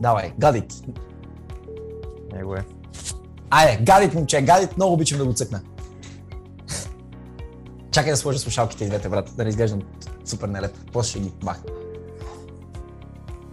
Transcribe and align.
Давай, 0.00 0.32
гадит. 0.38 0.74
Него 2.32 2.54
е. 2.54 2.64
Айде, 3.50 3.84
гадит, 3.84 4.14
момче, 4.14 4.42
гадит, 4.42 4.76
много 4.76 4.92
обичам 4.92 5.18
да 5.18 5.24
го 5.24 5.32
цъкна. 5.32 5.62
Чакай 7.90 8.12
да 8.12 8.16
сложа 8.16 8.38
слушалките 8.38 8.84
и 8.84 8.88
двете, 8.88 9.08
брат, 9.08 9.30
да 9.36 9.44
не 9.44 9.50
изглеждам 9.50 9.82
супер 10.24 10.48
нелеп. 10.48 10.76
После 10.92 11.10
ще 11.10 11.20
ги 11.20 11.32
бах. 11.44 11.62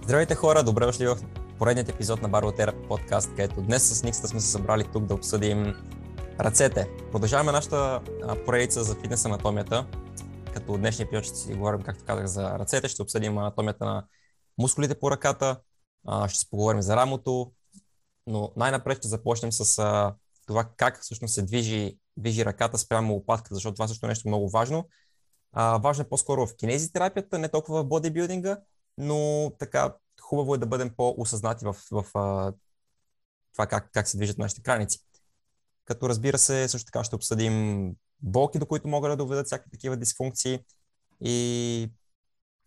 Здравейте 0.04 0.36
хора, 0.36 0.64
добре 0.64 0.86
дошли 0.86 1.08
в 1.08 1.18
поредният 1.60 1.90
епизод 1.90 2.22
на 2.22 2.30
Барботера 2.30 2.74
подкаст, 2.88 3.30
където 3.30 3.62
днес 3.62 3.84
с 3.84 4.04
Никста 4.04 4.28
сме 4.28 4.40
се 4.40 4.48
събрали 4.48 4.84
тук 4.84 5.06
да 5.06 5.14
обсъдим 5.14 5.76
ръцете. 6.40 6.90
Продължаваме 7.12 7.52
нашата 7.52 8.02
поредица 8.46 8.84
за 8.84 8.96
фитнес 8.96 9.26
анатомията, 9.26 9.86
като 10.54 10.78
днешния 10.78 11.06
епизод 11.06 11.26
ще 11.26 11.36
си 11.36 11.54
говорим, 11.54 11.82
както 11.82 12.04
казах, 12.06 12.26
за 12.26 12.60
ръцете, 12.60 12.88
ще 12.88 13.02
обсъдим 13.02 13.38
анатомията 13.38 13.86
на 13.86 14.06
мускулите 14.58 15.00
по 15.00 15.12
ръката, 15.12 15.58
ще 16.28 16.40
си 16.40 16.50
поговорим 16.50 16.82
за 16.82 16.96
рамото, 16.96 17.52
но 18.28 18.52
най-напред 18.56 18.98
ще 18.98 19.08
започнем 19.08 19.52
с 19.52 19.76
това 20.48 20.70
как 20.78 21.02
всъщност 21.02 21.34
се 21.34 21.42
движи, 21.42 21.98
движи 22.18 22.46
ръката 22.46 22.78
спрямо 22.78 23.14
лопатката, 23.14 23.56
защото 23.56 23.76
това 23.76 23.88
също 23.88 24.06
е 24.06 24.10
нещо 24.10 24.28
много 24.28 24.50
важно. 24.50 24.88
Важно 25.56 26.02
е 26.02 26.10
по-скоро 26.10 26.48
в 26.48 26.56
кинезитерапията, 26.56 27.40
не 27.40 27.50
толкова 27.50 27.84
в 27.84 27.88
бодибилдинга, 27.88 28.58
но 28.98 29.52
така 29.60 29.96
хубаво 30.22 30.56
е 30.56 30.58
да 30.58 30.66
бъдем 30.66 30.94
по-осъзнати 30.98 31.66
в, 31.66 31.76
в 31.92 32.04
това 33.54 33.68
как, 33.68 33.90
как 33.94 34.08
се 34.08 34.18
движат 34.18 34.38
нашите 34.38 34.62
краници. 34.62 35.00
Като 35.86 36.10
разбира 36.10 36.38
се, 36.38 36.68
също 36.68 36.86
така 36.86 37.04
ще 37.04 37.16
обсъдим 37.16 37.96
болки, 38.20 38.60
до 38.60 38.66
които 38.66 38.88
могат 38.88 39.12
да 39.12 39.18
доведат 39.18 39.46
всякакви 39.46 39.72
такива 39.72 39.98
дисфункции 39.98 40.60
и 41.22 41.92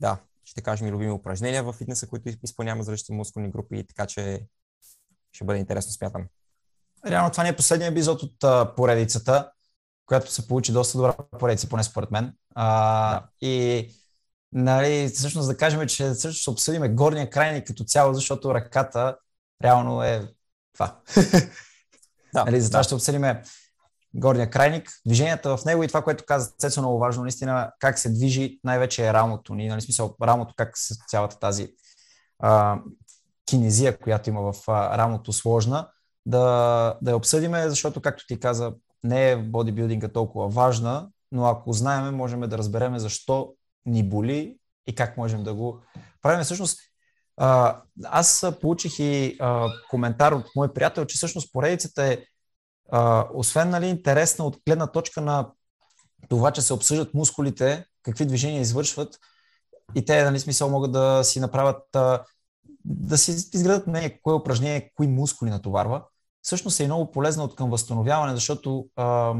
да, 0.00 0.18
ще 0.50 0.62
кажем 0.62 0.88
и 0.88 0.92
любими 0.92 1.10
упражнения 1.10 1.64
в 1.64 1.72
фитнеса, 1.72 2.08
които 2.08 2.28
изпълняваме 2.44 2.82
за 2.82 2.92
различни 2.92 3.16
мускулни 3.16 3.50
групи, 3.50 3.86
така 3.86 4.06
че 4.06 4.46
ще 5.32 5.44
бъде 5.44 5.58
интересно, 5.58 5.92
смятам. 5.92 6.26
Реално 7.06 7.30
това 7.30 7.42
не 7.42 7.48
е 7.48 7.56
последния 7.56 7.90
епизод 7.90 8.22
от 8.22 8.44
а, 8.44 8.74
поредицата, 8.74 9.50
която 10.06 10.32
се 10.32 10.48
получи 10.48 10.72
доста 10.72 10.98
добра 10.98 11.12
поредица, 11.12 11.68
поне 11.68 11.84
според 11.84 12.10
мен. 12.10 12.34
А, 12.54 13.20
да. 13.20 13.28
И 13.40 13.88
нали, 14.52 15.08
всъщност 15.14 15.48
да 15.48 15.56
кажем, 15.56 15.88
че 15.88 16.14
също 16.14 16.40
ще 16.40 16.50
обсъдим 16.50 16.96
горния 16.96 17.30
крайник 17.30 17.66
като 17.66 17.84
цяло, 17.84 18.14
защото 18.14 18.54
ръката 18.54 19.16
реално 19.64 20.02
е 20.02 20.28
това. 20.72 21.00
Да, 22.34 22.44
нали, 22.44 22.60
затова 22.60 22.80
да. 22.80 22.84
ще 22.84 22.94
обсъдим 22.94 23.24
горния 24.14 24.50
крайник, 24.50 24.90
движенията 25.06 25.56
в 25.56 25.64
него 25.64 25.82
и 25.82 25.88
това, 25.88 26.02
което 26.02 26.24
каза 26.26 26.50
Цецо, 26.58 26.80
много 26.80 26.98
важно, 26.98 27.22
наистина 27.22 27.70
как 27.78 27.98
се 27.98 28.12
движи, 28.12 28.60
най-вече 28.64 29.06
е 29.08 29.12
рамото 29.12 29.54
ни, 29.54 29.68
нали, 29.68 29.80
смисъл 29.80 30.14
рамото, 30.22 30.54
как 30.56 30.78
се 30.78 30.94
цялата 31.08 31.38
тази 31.38 31.68
а, 32.38 32.78
кинезия, 33.46 33.98
която 33.98 34.30
има 34.30 34.52
в 34.52 34.54
а, 34.68 34.98
рамото 34.98 35.32
сложна, 35.32 35.88
да, 36.26 36.98
да 37.02 37.10
я 37.10 37.16
обсъдиме, 37.16 37.68
защото, 37.68 38.00
както 38.00 38.26
ти 38.26 38.40
каза, 38.40 38.72
не 39.04 39.30
е 39.30 39.36
бодибилдинга 39.36 40.08
толкова 40.08 40.48
важна, 40.48 41.08
но 41.32 41.46
ако 41.46 41.72
знаеме, 41.72 42.10
можем 42.10 42.40
да 42.40 42.58
разбереме 42.58 42.98
защо 42.98 43.54
ни 43.86 44.08
боли 44.08 44.58
и 44.86 44.94
как 44.94 45.16
можем 45.16 45.42
да 45.42 45.54
го 45.54 45.80
правим. 46.22 46.44
Всъщност, 46.44 46.80
аз 48.04 48.46
получих 48.60 48.98
и 48.98 49.36
а, 49.40 49.68
коментар 49.90 50.32
от 50.32 50.46
мой 50.56 50.72
приятел, 50.72 51.04
че 51.04 51.16
всъщност 51.16 51.52
поредицата 51.52 52.04
е 52.04 52.18
а, 52.92 53.26
освен 53.34 53.70
нали, 53.70 53.86
интересна 53.86 54.44
от 54.44 54.56
гледна 54.66 54.86
точка 54.86 55.20
на 55.20 55.50
това, 56.28 56.50
че 56.50 56.62
се 56.62 56.72
обсъждат 56.74 57.14
мускулите, 57.14 57.84
какви 58.02 58.26
движения 58.26 58.60
извършват 58.60 59.18
и 59.94 60.04
те, 60.04 60.24
нали, 60.24 60.40
смисъл, 60.40 60.70
могат 60.70 60.92
да 60.92 61.20
си 61.24 61.40
направят, 61.40 61.82
да 62.84 63.18
си 63.18 63.30
изградат 63.30 63.86
не, 63.86 64.20
кое 64.22 64.34
упражнение, 64.34 64.90
кои 64.94 65.06
мускули 65.06 65.50
натоварва, 65.50 66.02
всъщност 66.42 66.80
е 66.80 66.86
много 66.86 67.10
полезна 67.10 67.44
от 67.44 67.54
към 67.54 67.70
възстановяване, 67.70 68.34
защото 68.34 68.86
а, 68.96 69.34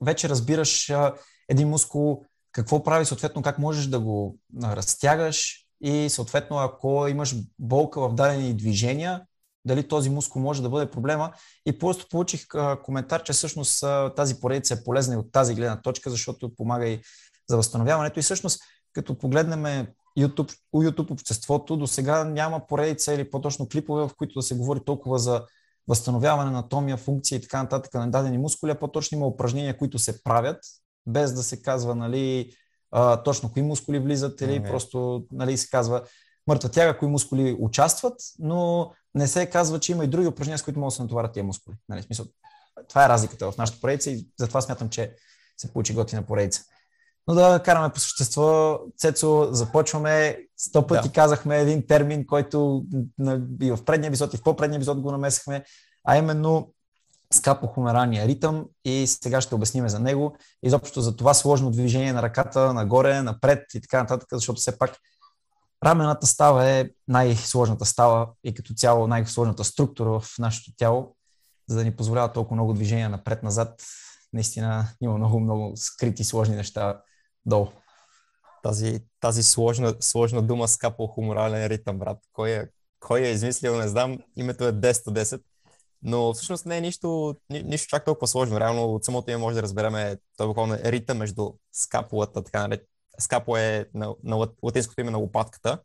вече 0.00 0.28
разбираш 0.28 0.90
а, 0.90 1.14
един 1.48 1.68
мускул 1.68 2.24
какво 2.52 2.82
прави, 2.82 3.04
съответно 3.04 3.42
как 3.42 3.58
можеш 3.58 3.86
да 3.86 4.00
го 4.00 4.38
разтягаш 4.62 5.66
и 5.80 6.08
съответно 6.10 6.58
ако 6.58 7.06
имаш 7.08 7.34
болка 7.58 8.00
в 8.00 8.14
дадени 8.14 8.54
движения, 8.56 9.26
дали 9.64 9.88
този 9.88 10.10
мускул 10.10 10.42
може 10.42 10.62
да 10.62 10.68
бъде 10.68 10.90
проблема. 10.90 11.32
И 11.66 11.78
просто 11.78 12.06
получих 12.10 12.46
коментар, 12.82 13.22
че 13.22 13.32
всъщност 13.32 13.84
тази 14.16 14.40
поредица 14.40 14.74
е 14.74 14.84
полезна 14.84 15.14
и 15.14 15.16
от 15.16 15.32
тази 15.32 15.54
гледна 15.54 15.80
точка, 15.80 16.10
защото 16.10 16.54
помага 16.54 16.88
и 16.88 17.00
за 17.50 17.56
възстановяването. 17.56 18.18
И 18.18 18.22
всъщност, 18.22 18.60
като 18.92 19.18
погледнем 19.18 19.86
YouTube, 20.18 20.56
YouTube 20.74 21.10
обществото, 21.10 21.76
до 21.76 21.86
сега 21.86 22.24
няма 22.24 22.66
поредица 22.66 23.14
или 23.14 23.30
по-точно 23.30 23.68
клипове, 23.68 24.02
в 24.02 24.10
които 24.18 24.38
да 24.38 24.42
се 24.42 24.54
говори 24.54 24.80
толкова 24.84 25.18
за 25.18 25.42
възстановяване 25.88 26.50
на 26.50 26.58
анатомия, 26.58 26.96
функция 26.96 27.36
и 27.36 27.40
така 27.40 27.62
нататък 27.62 27.94
на 27.94 28.10
дадени 28.10 28.38
мускули, 28.38 28.70
а 28.70 28.78
по-точно 28.78 29.18
има 29.18 29.26
упражнения, 29.26 29.76
които 29.76 29.98
се 29.98 30.22
правят, 30.22 30.58
без 31.06 31.34
да 31.34 31.42
се 31.42 31.62
казва 31.62 31.94
нали, 31.94 32.52
а, 32.90 33.22
точно 33.22 33.52
кои 33.52 33.62
мускули 33.62 33.98
влизат 33.98 34.40
или 34.40 34.50
okay. 34.50 34.68
просто 34.68 35.24
нали, 35.32 35.56
се 35.56 35.68
казва 35.70 36.02
мъртва 36.46 36.68
тяга, 36.68 36.98
кои 36.98 37.08
мускули 37.08 37.56
участват, 37.60 38.14
но 38.38 38.92
не 39.14 39.28
се 39.28 39.46
казва, 39.46 39.80
че 39.80 39.92
има 39.92 40.04
и 40.04 40.08
други 40.08 40.26
упражнения, 40.26 40.58
с 40.58 40.62
които 40.62 40.80
могат 40.80 40.92
да 40.92 40.96
се 40.96 41.02
натоварят 41.02 41.32
тия 41.32 41.44
мускули. 41.44 41.76
Нали, 41.88 42.02
смисъл, 42.02 42.26
това 42.88 43.04
е 43.04 43.08
разликата 43.08 43.52
в 43.52 43.58
нашата 43.58 43.80
поредица 43.80 44.10
и 44.10 44.28
затова 44.40 44.60
смятам, 44.60 44.88
че 44.88 45.14
се 45.56 45.72
получи 45.72 45.94
готина 45.94 46.22
поредица. 46.22 46.62
Но 47.28 47.34
да 47.34 47.62
караме 47.64 47.92
по 47.92 48.00
същество. 48.00 48.78
Цецо, 48.98 49.48
започваме. 49.52 50.38
Сто 50.56 50.86
пъти 50.86 51.08
да. 51.08 51.14
казахме 51.14 51.58
един 51.58 51.86
термин, 51.86 52.26
който 52.26 52.84
и 53.60 53.70
в 53.70 53.84
предния 53.84 54.08
епизод, 54.08 54.34
и 54.34 54.36
в 54.36 54.42
по-предния 54.42 54.76
епизод 54.76 55.00
го 55.00 55.10
намесахме, 55.10 55.64
а 56.04 56.16
именно 56.16 56.72
скапохумералния 57.32 58.26
ритъм 58.26 58.64
и 58.84 59.06
сега 59.06 59.40
ще 59.40 59.54
обясним 59.54 59.88
за 59.88 59.98
него. 59.98 60.36
Изобщо 60.62 61.00
за 61.00 61.16
това 61.16 61.34
сложно 61.34 61.70
движение 61.70 62.12
на 62.12 62.22
ръката 62.22 62.74
нагоре, 62.74 63.22
напред 63.22 63.64
и 63.74 63.80
така 63.80 64.00
нататък, 64.00 64.28
защото 64.32 64.60
все 64.60 64.78
пак 64.78 64.96
Рамената 65.84 66.26
става 66.26 66.70
е 66.70 66.88
най-сложната 67.08 67.84
става 67.84 68.28
и 68.44 68.54
като 68.54 68.74
цяло 68.74 69.06
най-сложната 69.06 69.64
структура 69.64 70.20
в 70.20 70.38
нашето 70.38 70.70
тяло, 70.76 71.16
за 71.68 71.76
да 71.76 71.84
ни 71.84 71.96
позволява 71.96 72.32
толкова 72.32 72.56
много 72.56 72.72
движения 72.72 73.08
напред-назад. 73.08 73.82
Наистина 74.32 74.88
има 75.00 75.18
много, 75.18 75.40
много 75.40 75.72
скрити 75.76 76.24
сложни 76.24 76.56
неща 76.56 77.00
долу. 77.46 77.68
Тази, 78.62 79.00
тази 79.20 79.42
сложна, 79.42 79.94
сложна 80.00 80.42
дума 80.42 80.68
скапал 80.68 81.06
хуморален 81.06 81.66
ритъм, 81.66 81.98
брат. 81.98 82.18
Кой 82.32 82.50
е, 82.50 82.68
кой 83.00 83.20
е 83.20 83.30
измислил, 83.30 83.76
не 83.76 83.88
знам. 83.88 84.18
Името 84.36 84.64
е 84.64 84.72
10 84.72 85.42
но 86.02 86.32
всъщност 86.32 86.66
не 86.66 86.78
е 86.78 86.80
нищо, 86.80 87.36
ни, 87.50 87.62
нищо 87.62 87.88
чак 87.88 88.04
толкова 88.04 88.28
сложно. 88.28 88.60
Реално 88.60 88.84
от 88.84 89.04
самото 89.04 89.30
име 89.30 89.40
може 89.40 89.56
да 89.56 89.62
разбереме, 89.62 90.16
той 90.36 90.46
буквално 90.46 90.74
е 90.74 90.92
ритъм 90.92 91.18
между 91.18 91.52
скапулата, 91.72 92.44
така 92.44 92.60
наречен 92.60 92.86
скапо 93.18 93.56
е 93.56 93.88
на, 93.94 94.14
на 94.24 94.48
латинското 94.62 95.00
име 95.00 95.10
на 95.10 95.18
лопатката 95.18 95.78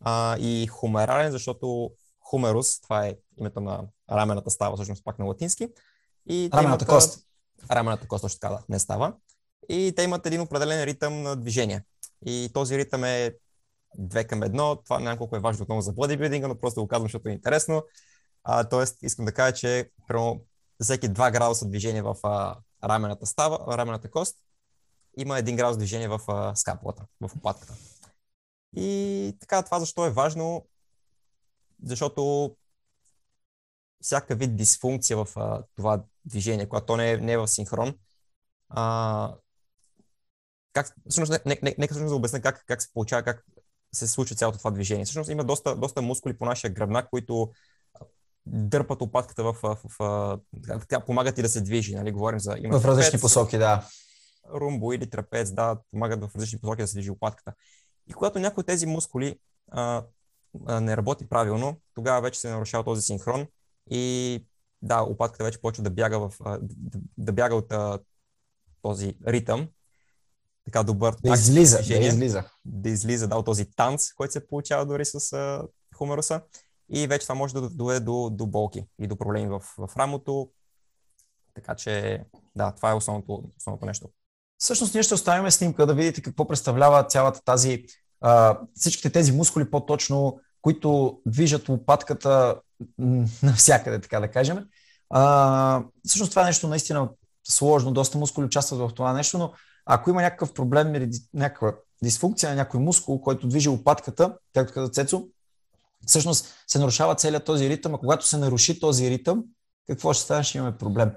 а, 0.00 0.36
и 0.38 0.66
хумерален, 0.66 1.32
защото 1.32 1.90
хумерус, 2.20 2.80
това 2.80 3.06
е 3.06 3.16
името 3.38 3.60
на 3.60 3.84
рамената 4.10 4.50
става, 4.50 4.76
всъщност 4.76 5.04
пак 5.04 5.18
на 5.18 5.24
латински. 5.24 5.68
И 6.28 6.50
рамената 6.54 6.86
кост. 6.86 7.26
Рамената 7.70 8.08
кост, 8.08 8.22
точно 8.22 8.40
така, 8.40 8.54
да, 8.54 8.62
не 8.68 8.78
става. 8.78 9.14
И 9.68 9.92
те 9.96 10.02
имат 10.02 10.26
един 10.26 10.40
определен 10.40 10.84
ритъм 10.84 11.22
на 11.22 11.36
движение. 11.36 11.84
И 12.26 12.50
този 12.54 12.78
ритъм 12.78 13.04
е 13.04 13.34
2 13.98 14.26
към 14.26 14.40
1. 14.40 14.84
Това 14.84 14.98
няколко 14.98 15.36
е 15.36 15.40
важно 15.40 15.62
отново 15.62 15.80
за 15.80 15.92
бодибилдинга, 15.92 16.48
но 16.48 16.60
просто 16.60 16.80
го 16.80 16.88
казвам, 16.88 17.04
защото 17.04 17.28
е 17.28 17.32
интересно. 17.32 17.82
А, 18.44 18.64
тоест, 18.64 19.02
искам 19.02 19.24
да 19.24 19.32
кажа, 19.32 19.54
че 19.54 19.90
прямо 20.08 20.40
всеки 20.80 21.08
2 21.08 21.32
градуса 21.32 21.68
движение 21.68 22.02
в 22.02 22.16
а, 22.22 22.56
рамената 22.84 23.26
става, 23.26 23.76
рамената 23.76 24.10
кост, 24.10 24.36
има 25.16 25.38
един 25.38 25.56
градус 25.56 25.76
движение 25.76 26.08
в 26.08 26.20
а, 26.28 26.56
скапулата, 26.56 27.04
в 27.20 27.36
опатката. 27.36 27.74
И 28.76 29.36
така, 29.40 29.62
това 29.62 29.80
защо 29.80 30.06
е 30.06 30.10
важно? 30.10 30.66
Защото 31.84 32.52
всяка 34.00 34.34
вид 34.34 34.56
дисфункция 34.56 35.24
в 35.24 35.28
а, 35.36 35.62
това 35.76 36.02
движение, 36.24 36.68
когато 36.68 36.86
то 36.86 36.96
не 36.96 37.12
е, 37.12 37.16
не 37.16 37.32
е 37.32 37.38
в 37.38 37.48
синхрон, 37.48 37.94
а, 38.68 39.34
как, 40.72 40.94
всъщност, 41.08 41.44
не, 41.46 41.58
не, 41.62 41.74
нека 41.78 41.94
всъщност 41.94 42.12
да 42.12 42.16
обясня 42.16 42.40
как, 42.40 42.64
как 42.66 42.82
се 42.82 42.92
получава, 42.92 43.22
как 43.22 43.44
се 43.94 44.06
случва 44.06 44.36
цялото 44.36 44.58
това 44.58 44.70
движение. 44.70 45.04
Всъщност 45.04 45.30
има 45.30 45.44
доста, 45.44 45.76
доста 45.76 46.02
мускули 46.02 46.38
по 46.38 46.44
нашия 46.44 46.70
гръбнак, 46.70 47.10
които 47.10 47.52
дърпат 48.46 49.02
опатката 49.02 49.44
в, 49.44 49.56
в, 49.62 49.78
в, 49.84 49.98
в 49.98 50.80
така, 50.80 51.00
помагат 51.00 51.38
и 51.38 51.42
да 51.42 51.48
се 51.48 51.60
движи. 51.60 51.94
Нали? 51.94 52.12
Говорим 52.12 52.40
за... 52.40 52.56
Има 52.58 52.80
в 52.80 52.84
различни 52.84 53.20
посоки, 53.20 53.58
да 53.58 53.88
румбо 54.54 54.92
или 54.92 55.10
трапец, 55.10 55.52
да, 55.52 55.76
помагат 55.90 56.24
в 56.24 56.36
различни 56.36 56.60
посоки 56.60 56.82
да 56.82 56.88
се 56.88 56.94
движи 56.94 57.10
лопатката. 57.10 57.52
И 58.08 58.12
когато 58.12 58.38
някой 58.38 58.60
от 58.60 58.66
тези 58.66 58.86
мускули 58.86 59.38
а, 59.70 60.04
а, 60.66 60.80
не 60.80 60.96
работи 60.96 61.28
правилно, 61.28 61.80
тогава 61.94 62.20
вече 62.20 62.40
се 62.40 62.50
нарушава 62.50 62.84
този 62.84 63.02
синхрон 63.02 63.46
и 63.90 64.46
да, 64.82 65.00
лопатката 65.00 65.44
вече 65.44 65.60
почва 65.60 65.84
да 65.84 65.90
бяга, 65.90 66.18
в, 66.18 66.32
а, 66.44 66.58
да, 66.62 66.98
да 67.18 67.32
бяга 67.32 67.54
от 67.54 67.72
а, 67.72 67.98
този 68.82 69.16
ритъм, 69.26 69.68
така 70.64 70.82
добър. 70.82 71.16
Да 71.22 71.32
излиза, 71.34 71.76
да 71.76 71.94
излиза. 71.94 72.44
Да 72.64 72.88
излиза, 72.88 73.28
да, 73.28 73.36
от 73.36 73.44
този 73.44 73.70
танц, 73.70 74.12
който 74.12 74.32
се 74.32 74.46
получава 74.46 74.86
дори 74.86 75.04
с 75.04 75.32
а, 75.32 75.68
хумеруса. 75.96 76.42
и 76.88 77.06
вече 77.06 77.26
това 77.26 77.34
може 77.34 77.54
да 77.54 77.70
доведе 77.70 78.00
до, 78.00 78.30
до 78.30 78.46
болки 78.46 78.86
и 78.98 79.06
до 79.06 79.16
проблеми 79.16 79.48
в, 79.48 79.60
в 79.78 79.96
рамото. 79.96 80.50
Така 81.54 81.74
че, 81.74 82.24
да, 82.56 82.72
това 82.72 82.90
е 82.90 82.94
основното, 82.94 83.44
основното 83.56 83.86
нещо. 83.86 84.08
Всъщност 84.62 84.94
ние 84.94 85.02
ще 85.02 85.14
оставим 85.14 85.50
снимка 85.50 85.86
да 85.86 85.94
видите 85.94 86.22
какво 86.22 86.46
представлява 86.46 87.04
цялата 87.04 87.40
тази, 87.44 87.84
всичките 88.74 89.10
тези 89.10 89.32
мускули 89.32 89.70
по-точно, 89.70 90.40
които 90.60 91.18
движат 91.26 91.68
лопатката 91.68 92.56
навсякъде, 93.42 94.00
така 94.00 94.20
да 94.20 94.28
кажем. 94.28 94.66
А, 95.10 95.82
всъщност 96.06 96.32
това 96.32 96.42
е 96.42 96.44
нещо 96.44 96.68
наистина 96.68 97.08
сложно, 97.48 97.92
доста 97.92 98.18
мускули 98.18 98.46
участват 98.46 98.80
в 98.80 98.94
това 98.94 99.12
нещо, 99.12 99.38
но 99.38 99.52
ако 99.86 100.10
има 100.10 100.22
някакъв 100.22 100.54
проблем 100.54 101.10
някаква 101.34 101.74
дисфункция 102.02 102.50
на 102.50 102.56
някой 102.56 102.80
мускул, 102.80 103.20
който 103.20 103.48
движи 103.48 103.68
лопатката, 103.68 104.36
както 104.54 104.74
каза 104.74 104.90
Цецо, 104.90 105.24
всъщност 106.06 106.54
се 106.66 106.78
нарушава 106.78 107.14
целият 107.14 107.44
този 107.44 107.68
ритъм, 107.68 107.94
а 107.94 107.98
когато 107.98 108.26
се 108.26 108.36
наруши 108.38 108.80
този 108.80 109.10
ритъм, 109.10 109.44
какво 109.86 110.12
ще 110.12 110.24
стане? 110.24 110.44
Ще 110.44 110.58
имаме 110.58 110.78
проблем. 110.78 111.10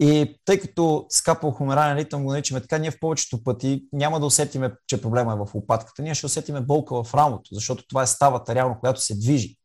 И 0.00 0.40
тъй 0.44 0.60
като 0.60 1.06
скапал 1.08 1.50
хумерален 1.50 1.96
ритъм 1.96 2.24
го 2.24 2.30
наричаме 2.30 2.60
така, 2.60 2.78
ние 2.78 2.90
в 2.90 3.00
повечето 3.00 3.44
пъти 3.44 3.84
няма 3.92 4.20
да 4.20 4.26
усетиме, 4.26 4.72
че 4.86 5.02
проблема 5.02 5.32
е 5.32 5.36
в 5.36 5.54
лопатката. 5.54 6.02
Ние 6.02 6.14
ще 6.14 6.26
усетиме 6.26 6.60
болка 6.60 7.04
в 7.04 7.14
рамото, 7.14 7.48
защото 7.52 7.84
това 7.88 8.02
е 8.02 8.06
ставата 8.06 8.54
реално, 8.54 8.80
която 8.80 9.00
се 9.00 9.18
движи. 9.18 9.56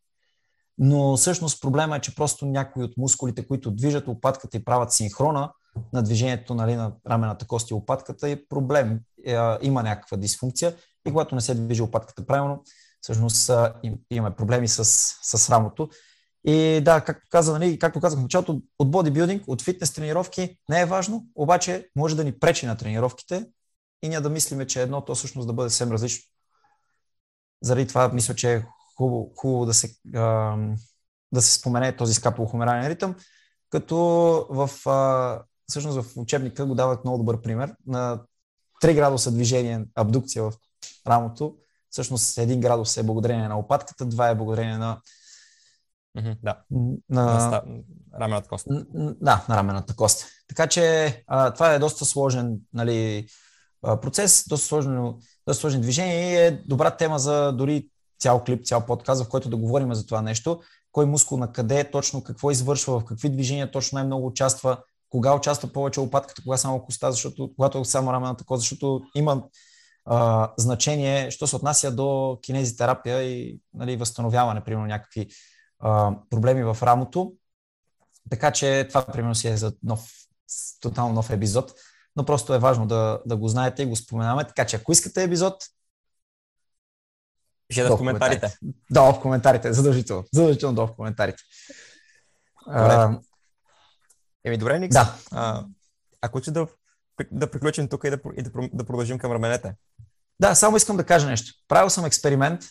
Но 0.77 1.18
всъщност 1.18 1.62
проблема 1.62 1.97
е, 1.97 2.00
че 2.00 2.15
просто 2.15 2.45
някои 2.45 2.83
от 2.83 2.97
мускулите, 2.97 3.47
които 3.47 3.71
движат 3.71 4.07
лопатката 4.07 4.57
и 4.57 4.65
правят 4.65 4.91
синхрона 4.94 5.51
на 5.94 6.03
движението 6.03 6.56
нали, 6.56 6.75
на 6.75 6.94
рамената 7.09 7.47
кост 7.47 7.71
и 7.71 7.74
лопатката 7.74 8.29
е 8.29 8.45
проблем. 8.50 9.00
Е, 9.25 9.38
има 9.62 9.83
някаква 9.83 10.18
дисфункция 10.18 10.75
и 11.07 11.09
когато 11.09 11.36
не 11.36 11.41
се 11.41 11.56
движи 11.56 11.81
лопатката 11.81 12.25
правилно, 12.25 12.63
всъщност 13.01 13.51
имаме 14.12 14.36
проблеми 14.36 14.68
с, 14.68 14.86
с 15.24 15.50
рамото. 15.50 15.89
И 16.45 16.81
да, 16.81 17.01
както, 17.01 17.27
каза, 17.29 17.53
нали, 17.53 17.79
както 17.79 17.99
казах 17.99 18.19
в 18.19 18.21
началото, 18.21 18.61
от 18.79 18.91
бодибилдинг, 18.91 19.43
от 19.47 19.61
фитнес 19.61 19.93
тренировки 19.93 20.57
не 20.69 20.81
е 20.81 20.85
важно, 20.85 21.25
обаче 21.35 21.89
може 21.95 22.15
да 22.15 22.23
ни 22.23 22.39
пречи 22.39 22.65
на 22.65 22.77
тренировките 22.77 23.45
и 24.01 24.09
ние 24.09 24.21
да 24.21 24.29
мислиме, 24.29 24.67
че 24.67 24.81
едното 24.81 25.15
всъщност 25.15 25.47
да 25.47 25.53
бъде 25.53 25.69
съвсем 25.69 25.91
различно. 25.91 26.29
Заради 27.61 27.87
това 27.87 28.07
мисля, 28.07 28.35
че 28.35 28.53
е 28.53 28.65
хубаво, 28.97 29.31
хубаво 29.37 29.65
да, 29.65 29.73
се, 29.73 29.95
да 31.31 31.41
се 31.41 31.53
спомене 31.53 31.95
този 31.95 32.13
скапо-хумерален 32.13 32.87
ритъм, 32.87 33.15
като 33.69 33.95
в, 34.49 34.69
всъщност 35.69 36.01
в 36.01 36.17
учебника 36.17 36.65
го 36.65 36.75
дават 36.75 37.03
много 37.03 37.17
добър 37.17 37.41
пример 37.41 37.75
на 37.87 38.21
3 38.83 38.95
градуса 38.95 39.31
движение, 39.31 39.85
абдукция 39.95 40.43
в 40.43 40.53
рамото. 41.07 41.55
Всъщност 41.89 42.35
1 42.35 42.59
градус 42.59 42.97
е 42.97 43.03
благодарение 43.03 43.47
на 43.47 43.55
лопатката, 43.55 44.05
2 44.05 44.31
е 44.31 44.35
благодарение 44.35 44.77
на 44.77 45.01
Mm-hmm, 46.18 46.38
да. 46.44 46.57
На, 47.10 47.24
на 47.25 47.63
рамената 48.19 48.50
кост. 48.50 48.68
Да, 49.21 49.45
на 49.50 49.57
рамената 49.57 49.95
кост. 49.95 50.25
Така 50.48 50.68
че 50.68 51.24
а, 51.27 51.54
това 51.54 51.74
е 51.74 51.80
доста 51.80 52.06
сложен 52.06 52.57
нали, 52.74 53.27
процес, 53.81 54.45
доста 54.48 54.68
сложно, 54.68 55.19
доста 55.48 55.62
сложен 55.62 55.81
движение 55.81 56.31
и 56.31 56.36
е 56.36 56.51
добра 56.51 56.92
тема 56.92 57.19
за 57.19 57.51
дори 57.51 57.89
цял 58.19 58.44
клип, 58.44 58.65
цял 58.65 58.86
подкаст, 58.86 59.24
в 59.24 59.30
който 59.30 59.50
да 59.50 59.57
говорим 59.57 59.94
за 59.94 60.06
това 60.06 60.21
нещо. 60.21 60.60
Кой 60.92 61.06
мускул 61.06 61.38
на 61.38 61.51
къде 61.51 61.92
точно, 61.92 62.24
какво 62.24 62.51
извършва, 62.51 63.00
в 63.00 63.06
какви 63.06 63.30
движения 63.30 63.71
точно 63.71 63.95
най-много 63.95 64.27
участва, 64.27 64.77
кога 65.10 65.36
участва 65.36 65.68
повече 65.68 66.00
лопатката, 66.00 66.42
кога 66.44 66.57
само 66.57 66.86
коста, 66.86 67.12
защото 67.12 67.51
когато 67.56 67.80
е 67.80 67.86
само 67.86 68.13
рамената 68.13 68.44
кост, 68.45 68.62
защото 68.62 69.01
има 69.15 69.44
а, 70.06 70.51
значение, 70.57 71.31
що 71.31 71.48
се 71.48 71.56
отнася 71.56 71.92
до 71.92 72.39
кинезитерапия 72.42 73.24
и 73.24 73.60
нали, 73.74 73.95
възстановяване, 73.95 74.63
примерно 74.63 74.88
някакви 74.88 75.27
а, 75.83 76.15
проблеми 76.30 76.63
в 76.63 76.77
рамото. 76.81 77.33
Така 78.30 78.51
че 78.51 78.85
това, 78.89 79.06
примерно, 79.06 79.35
си 79.35 79.47
е 79.47 79.57
за 79.57 79.74
нов, 79.83 80.12
тотално 80.80 81.13
нов 81.13 81.30
епизод, 81.30 81.74
но 82.15 82.25
просто 82.25 82.53
е 82.53 82.59
важно 82.59 82.88
да, 82.88 83.21
да 83.25 83.38
го 83.38 83.47
знаете 83.47 83.83
и 83.83 83.85
го 83.85 83.95
споменаваме. 83.95 84.47
Така 84.47 84.65
че, 84.65 84.75
ако 84.75 84.91
искате 84.91 85.24
епизод, 85.24 85.63
Пишете 87.68 87.89
в 87.89 87.97
коментарите. 87.97 88.57
Да, 88.91 89.13
в 89.13 89.21
коментарите, 89.21 89.74
задължително. 89.74 90.24
Задължително 90.33 90.75
долу 90.75 90.88
в 90.88 90.95
коментарите. 90.95 91.44
Добре. 92.68 93.19
Еми, 94.44 94.57
добре, 94.57 94.79
Никс. 94.79 94.94
Да. 94.94 95.15
А, 95.31 95.65
ако 96.21 96.41
че 96.41 96.51
да, 96.51 96.68
да 97.31 97.51
приключим 97.51 97.89
тук 97.89 98.03
и 98.03 98.09
да, 98.09 98.19
и 98.38 98.44
да, 98.44 98.51
да 98.74 98.83
продължим 98.86 99.18
към 99.18 99.31
раменете. 99.31 99.75
Да, 100.39 100.56
само 100.56 100.77
искам 100.77 100.97
да 100.97 101.06
кажа 101.06 101.27
нещо. 101.27 101.53
Правил 101.68 101.89
съм 101.89 102.06
експеримент, 102.06 102.62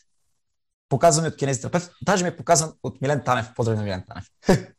показан 0.93 1.27
от 1.27 1.37
кинезитерапевт. 1.37 1.91
Даже 2.03 2.25
ми 2.25 2.29
е 2.29 2.37
показан 2.37 2.73
от 2.83 3.00
Милен 3.00 3.23
Танев. 3.25 3.47
Поздрави 3.56 3.79
на 3.79 3.85
Милен 3.85 4.05
Танев. 4.09 4.25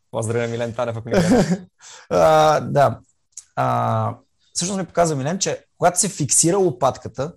Поздрави 0.12 0.42
на 0.42 0.48
Милен 0.48 0.74
Танев, 0.74 0.98
ако 0.98 1.10
а, 2.10 2.60
Да. 2.60 3.00
А, 3.56 4.16
всъщност 4.54 4.80
ми 4.80 4.86
показва 4.86 5.16
Милен, 5.16 5.40
че 5.40 5.66
когато 5.78 6.00
се 6.00 6.10
фиксира 6.10 6.58
лопатката, 6.58 7.34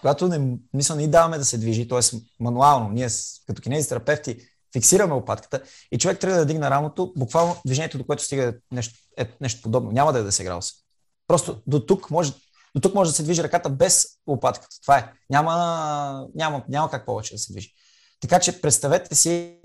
когато 0.00 0.28
не, 0.28 0.58
мисля, 0.74 0.96
не 0.96 1.08
даваме 1.08 1.38
да 1.38 1.44
се 1.44 1.58
движи, 1.58 1.88
т.е. 1.88 1.98
мануално, 2.40 2.88
ние 2.88 3.08
като 3.46 3.62
кинезитерапевти 3.62 4.36
фиксираме 4.72 5.14
лопатката 5.14 5.62
и 5.92 5.98
човек 5.98 6.18
трябва 6.18 6.38
да 6.38 6.46
дигне 6.46 6.70
рамото, 6.70 7.12
буквално 7.16 7.56
движението, 7.66 7.98
до 7.98 8.04
което 8.04 8.22
стига 8.22 8.54
нещо, 8.72 8.94
е 9.18 9.28
нещо 9.40 9.62
подобно. 9.62 9.92
Няма 9.92 10.12
да 10.12 10.18
е 10.18 10.22
да 10.22 10.32
се 10.32 10.44
градуса. 10.44 10.74
Просто 11.28 11.62
до 11.66 11.86
тук 11.86 12.10
може, 12.10 12.32
до 12.74 12.80
тук 12.80 12.94
може 12.94 13.10
да 13.10 13.16
се 13.16 13.22
движи 13.22 13.42
ръката 13.42 13.70
без 13.70 14.06
лопатката. 14.26 14.76
Това 14.82 14.98
е. 14.98 15.12
Няма, 15.30 16.26
няма, 16.34 16.64
няма 16.68 16.90
как 16.90 17.06
повече 17.06 17.34
да 17.34 17.38
се 17.38 17.52
движи. 17.52 17.74
Така 18.20 18.40
че 18.40 18.60
представете 18.60 19.14
си, 19.14 19.60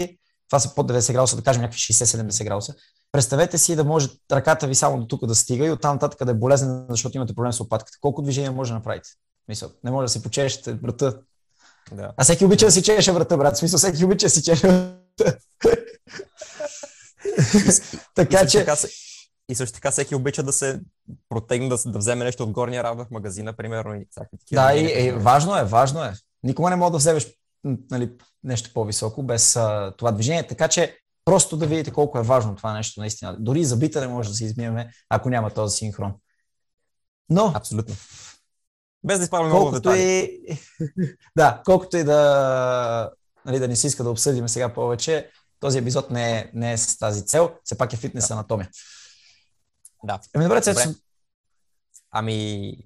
това 0.49 0.59
са 0.59 0.75
под 0.75 0.91
90 0.91 1.13
градуса, 1.13 1.35
да 1.35 1.41
кажем 1.41 1.61
някакви 1.61 1.79
60-70 1.79 2.43
градуса, 2.43 2.75
представете 3.11 3.57
си 3.57 3.75
да 3.75 3.83
може 3.83 4.09
ръката 4.31 4.67
ви 4.67 4.75
само 4.75 4.99
до 4.99 5.07
тук 5.07 5.25
да 5.25 5.35
стига 5.35 5.65
и 5.65 5.71
оттам 5.71 5.95
нататък 5.95 6.25
да 6.25 6.31
е 6.31 6.35
болезнен, 6.35 6.85
защото 6.89 7.17
имате 7.17 7.35
проблем 7.35 7.53
с 7.53 7.59
лопатката. 7.59 7.97
Колко 8.01 8.21
движения 8.21 8.51
може 8.51 8.71
да 8.71 8.75
направите? 8.75 9.09
Мисъл, 9.47 9.69
не 9.83 9.91
може 9.91 10.05
да 10.05 10.09
си 10.09 10.23
почешете 10.23 10.73
врата. 10.73 11.17
Да. 11.91 12.13
А 12.17 12.23
всеки 12.23 12.45
обича 12.45 12.65
да 12.65 12.71
си 12.71 12.83
чеше 12.83 13.11
врата, 13.11 13.37
брат. 13.37 13.55
В 13.55 13.57
смисъл, 13.57 13.77
всеки 13.77 14.05
обича 14.05 14.25
да 14.25 14.29
си 14.29 14.43
чеше 14.43 14.67
врата. 14.67 15.37
така 18.15 18.47
че... 18.47 18.65
И 19.49 19.55
също 19.55 19.73
така 19.73 19.91
всеки 19.91 20.15
обича 20.15 20.43
да 20.43 20.53
се 20.53 20.81
протегне, 21.29 21.69
да, 21.69 21.77
да 21.85 21.97
вземе 21.97 22.25
нещо 22.25 22.43
от 22.43 22.51
горния 22.51 22.83
рав 22.83 22.97
в 22.97 23.05
магазина, 23.11 23.53
примерно. 23.53 23.95
И 23.95 24.07
да, 24.51 24.73
и, 24.73 25.07
и, 25.07 25.11
важно 25.11 25.57
е, 25.57 25.63
важно 25.63 26.03
е. 26.03 26.13
Никога 26.43 26.69
не 26.69 26.75
мога 26.75 26.91
да 26.91 26.97
вземеш 26.97 27.27
нали, 27.91 28.11
нещо 28.43 28.69
по-високо 28.73 29.23
без 29.23 29.55
а, 29.55 29.93
това 29.97 30.11
движение. 30.11 30.47
Така 30.47 30.67
че 30.67 30.97
просто 31.25 31.57
да 31.57 31.67
видите 31.67 31.91
колко 31.91 32.17
е 32.17 32.23
важно 32.23 32.55
това 32.55 32.73
нещо 32.73 32.99
наистина. 32.99 33.35
Дори 33.39 33.65
за 33.65 33.77
бита 33.77 34.01
не 34.01 34.07
може 34.07 34.29
да 34.29 34.35
се 34.35 34.45
измиваме, 34.45 34.91
ако 35.09 35.29
няма 35.29 35.49
този 35.49 35.77
синхрон. 35.77 36.13
Но... 37.29 37.51
Абсолютно. 37.55 37.95
Без 39.03 39.17
да 39.17 39.23
изпадаме 39.23 39.49
много 39.49 39.71
детали. 39.71 40.01
И... 40.01 40.57
да, 41.37 41.61
колкото 41.65 41.97
и 41.97 42.03
да, 42.03 43.11
нали, 43.45 43.59
да 43.59 43.67
не 43.67 43.75
си 43.75 43.87
иска 43.87 44.03
да 44.03 44.09
обсъдим 44.09 44.49
сега 44.49 44.73
повече, 44.73 45.29
този 45.59 45.77
епизод 45.77 46.11
не 46.11 46.37
е, 46.37 46.49
не 46.53 46.73
е 46.73 46.77
с 46.77 46.97
тази 46.97 47.25
цел, 47.25 47.51
все 47.63 47.77
пак 47.77 47.93
е 47.93 47.97
фитнес 47.97 48.27
да. 48.27 48.33
анатомия. 48.33 48.69
Да. 50.03 50.19
Ами 50.33 50.45
добре, 50.45 50.61
Цецо. 50.61 50.87
Добре. 50.87 50.99
Ами, 52.11 52.77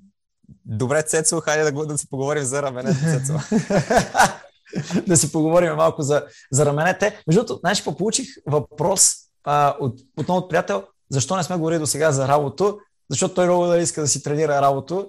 добре, 0.66 1.04
Цецо, 1.04 1.42
хайде 1.42 1.72
да, 1.72 1.86
да 1.86 1.98
си 1.98 2.10
поговорим 2.10 2.44
за 2.44 2.62
раменето, 2.64 3.00
Цецо. 3.00 3.34
да 5.08 5.18
си 5.18 5.32
поговорим 5.32 5.76
малко 5.76 6.02
за, 6.02 6.26
за 6.52 6.66
раменете. 6.66 7.24
Между 7.28 7.42
другото, 7.42 7.60
знаеш, 7.60 7.84
получих 7.84 8.28
въпрос 8.46 9.14
а, 9.44 9.76
от, 9.80 10.00
отново 10.18 10.40
от 10.40 10.50
приятел, 10.50 10.84
защо 11.10 11.36
не 11.36 11.44
сме 11.44 11.58
говорили 11.58 11.80
до 11.80 11.88
сега 11.88 12.12
за 12.12 12.28
работа, 12.28 12.76
защото 13.10 13.34
той 13.34 13.46
много 13.46 13.66
да 13.66 13.78
иска 13.78 14.02
да 14.02 14.08
си 14.08 14.24
тренира 14.24 14.62
работа. 14.62 15.08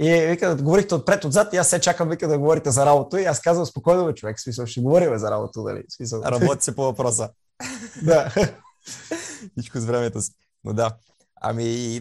И 0.00 0.26
вика, 0.26 0.56
да 0.56 0.62
говорихте 0.62 0.94
отпред, 0.94 1.24
отзад 1.24 1.54
и 1.54 1.56
аз 1.56 1.68
се 1.68 1.80
чакам, 1.80 2.08
вика, 2.08 2.28
да 2.28 2.38
говорите 2.38 2.70
за 2.70 2.86
работа. 2.86 3.20
И 3.20 3.24
аз 3.24 3.40
казвам, 3.40 3.66
спокойно, 3.66 4.06
бе, 4.06 4.14
човек, 4.14 4.40
смисъл, 4.40 4.66
ще 4.66 4.80
говорим 4.80 5.18
за 5.18 5.30
работа, 5.30 5.62
дали? 5.62 5.84
Смисъл. 5.88 6.22
Работи 6.24 6.64
се 6.64 6.76
по 6.76 6.82
въпроса. 6.82 7.30
да. 8.02 8.34
Всичко 9.56 9.78
с 9.78 9.84
времето 9.84 10.20
си. 10.20 10.32
Но 10.64 10.72
да. 10.72 10.96
Ами, 11.40 12.00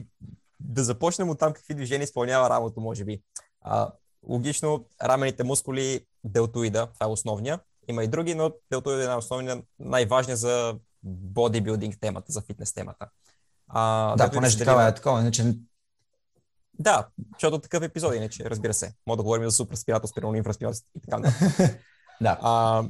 да 0.60 0.84
започнем 0.84 1.30
от 1.30 1.40
там 1.40 1.54
какви 1.54 1.74
движения 1.74 2.04
изпълнява 2.04 2.50
работа, 2.50 2.80
може 2.80 3.06
би. 3.06 3.22
А, 3.62 3.92
логично, 4.28 4.86
рамените 5.04 5.44
мускули, 5.44 6.06
делтоида, 6.24 6.88
това 6.94 7.06
е 7.06 7.10
основния. 7.10 7.60
Има 7.88 8.04
и 8.04 8.08
други, 8.08 8.36
но 8.36 8.52
делтоида 8.72 9.04
е 9.04 9.08
най-основния, 9.08 9.62
най-важният 9.80 10.40
за 10.40 10.76
бодибилдинг 11.04 12.00
темата, 12.00 12.32
за 12.32 12.42
фитнес 12.42 12.74
темата. 12.74 13.10
А, 13.68 14.16
да, 14.16 14.32
понеже 14.32 14.58
такава 14.58 14.88
е 14.88 14.96
такова, 14.96 15.22
иначе... 15.22 15.56
Да, 16.80 17.08
защото 17.34 17.60
такъв 17.60 17.84
епизод, 17.84 18.16
иначе, 18.16 18.50
разбира 18.50 18.74
се. 18.74 18.94
Мога 19.08 19.18
да 19.18 19.24
говорим 19.24 19.46
за 19.46 19.52
суpraспиратор, 19.52 20.08
спирални 20.08 20.38
инфраспиратор 20.38 20.78
и 20.98 21.02
така 21.02 21.18
нататък. 21.18 21.82
да. 22.22 22.40
А, 22.42 22.84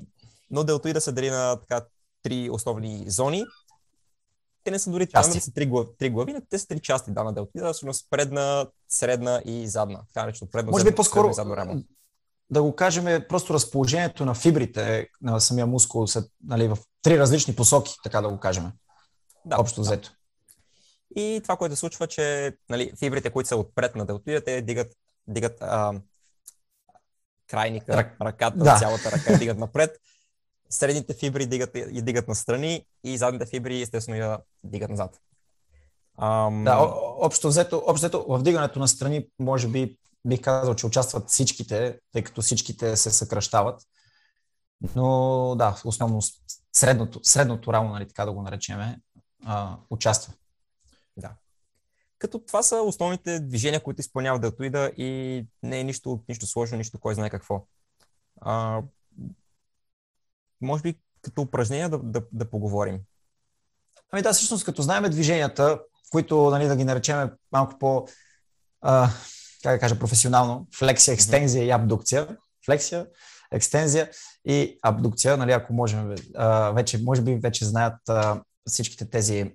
но 0.51 0.63
делтоида 0.63 1.01
се 1.01 1.11
дели 1.11 1.29
на 1.29 1.59
така 1.59 1.85
три 2.23 2.49
основни 2.49 3.09
зони 3.09 3.45
те 4.63 4.71
не 4.71 4.79
са 4.79 4.91
дори 4.91 5.07
части. 5.07 5.37
да 5.37 5.41
са 5.41 5.53
три, 5.53 5.65
глави, 5.65 5.89
три 5.97 6.09
глави, 6.09 6.33
но 6.33 6.41
те 6.49 6.59
са 6.59 6.67
три 6.67 6.79
части 6.79 7.11
да, 7.11 7.23
на 7.23 7.33
делтоида, 7.33 7.73
всъщност 7.73 8.07
предна, 8.09 8.67
средна 8.89 9.41
и 9.45 9.67
задна. 9.67 9.99
Така 10.13 10.25
наречено 10.25 10.51
предно, 10.51 10.71
Може 10.71 10.85
би 10.85 10.95
по-скоро. 10.95 11.33
Да 12.51 12.63
го 12.63 12.75
кажем, 12.75 13.07
е 13.07 13.27
просто 13.27 13.53
разположението 13.53 14.25
на 14.25 14.33
фибрите 14.33 15.07
на 15.21 15.39
самия 15.39 15.67
мускул 15.67 16.07
са, 16.07 16.27
нали, 16.43 16.67
в 16.67 16.77
три 17.01 17.19
различни 17.19 17.55
посоки, 17.55 17.95
така 18.03 18.21
да 18.21 18.29
го 18.29 18.39
кажем. 18.39 18.71
Да, 19.45 19.57
общо 19.59 19.81
взето. 19.81 20.09
Да. 20.09 21.21
И 21.21 21.39
това, 21.43 21.57
което 21.57 21.75
се 21.75 21.79
случва, 21.79 22.07
че 22.07 22.53
нали, 22.69 22.91
фибрите, 22.99 23.29
които 23.29 23.47
са 23.47 23.55
отпред 23.55 23.95
на 23.95 24.05
делтоида, 24.05 24.43
те 24.43 24.61
дигат, 24.61 24.93
дигат 25.27 25.57
а, 25.61 25.93
крайника, 27.47 27.97
Рък... 27.97 28.15
ръката, 28.21 28.57
да. 28.57 28.77
цялата 28.79 29.11
ръка 29.11 29.37
дигат 29.37 29.57
напред. 29.57 29.97
Средните 30.69 31.13
фибри 31.13 31.45
дигат, 31.45 31.71
и 31.75 32.01
дигат 32.01 32.27
настрани 32.27 32.85
и 33.03 33.17
задните 33.17 33.45
фибри 33.45 33.81
естествено 33.81 34.17
я 34.17 34.39
дигат 34.63 34.89
назад. 34.89 35.19
Ам... 36.17 36.63
Да, 36.63 36.77
общо 37.19 37.47
взето, 37.47 37.83
общо 37.85 37.93
взето 38.05 38.25
в 38.29 38.43
дигането 38.43 38.79
на 38.79 38.87
страни 38.87 39.27
може 39.39 39.67
би 39.67 39.97
бих 40.25 40.41
казал, 40.41 40.75
че 40.75 40.85
участват 40.85 41.29
всичките, 41.29 41.99
тъй 42.11 42.23
като 42.23 42.41
всичките 42.41 42.97
се 42.97 43.11
съкръщават. 43.11 43.81
Но 44.95 45.55
да, 45.57 45.81
основно 45.85 46.21
средното, 46.73 47.19
средното 47.23 47.73
рамо, 47.73 47.89
нали, 47.89 48.07
така 48.07 48.25
да 48.25 48.33
го 48.33 48.41
наречеме, 48.41 48.99
а, 49.45 49.77
участва. 49.89 50.33
Да. 51.17 51.31
Като 52.19 52.39
това 52.39 52.63
са 52.63 52.75
основните 52.75 53.39
движения, 53.39 53.83
които 53.83 54.01
изпълнява 54.01 54.39
делтоида 54.39 54.91
и 54.97 55.45
не 55.63 55.79
е 55.79 55.83
нищо, 55.83 56.23
нищо 56.29 56.47
сложно, 56.47 56.77
нищо 56.77 56.99
кой 56.99 57.15
знае 57.15 57.29
какво. 57.29 57.65
А, 58.41 58.81
може 60.61 60.83
би 60.83 60.99
като 61.21 61.41
упражнения 61.41 61.89
да, 61.89 61.97
да, 61.97 62.21
да 62.31 62.49
поговорим. 62.49 62.99
Ами 64.11 64.21
да, 64.21 64.33
всъщност 64.33 64.65
като 64.65 64.81
знаем 64.81 65.03
движенията, 65.03 65.81
които 66.11 66.49
нали, 66.49 66.67
да 66.67 66.75
ги 66.75 66.83
наречем 66.83 67.31
малко 67.51 67.79
по 67.79 68.07
а, 68.81 69.09
как 69.63 69.75
да 69.75 69.79
кажа 69.79 69.99
професионално, 69.99 70.67
флексия, 70.75 71.13
екстензия 71.13 71.65
и 71.65 71.71
абдукция. 71.71 72.27
Флексия, 72.65 73.07
екстензия 73.51 74.09
и 74.45 74.79
абдукция, 74.81 75.37
нали, 75.37 75.51
ако 75.51 75.73
можем, 75.73 76.15
вече, 76.73 76.97
може 76.97 77.21
би 77.21 77.35
вече 77.35 77.65
знаят 77.65 77.95
всичките 78.67 79.09
тези 79.09 79.51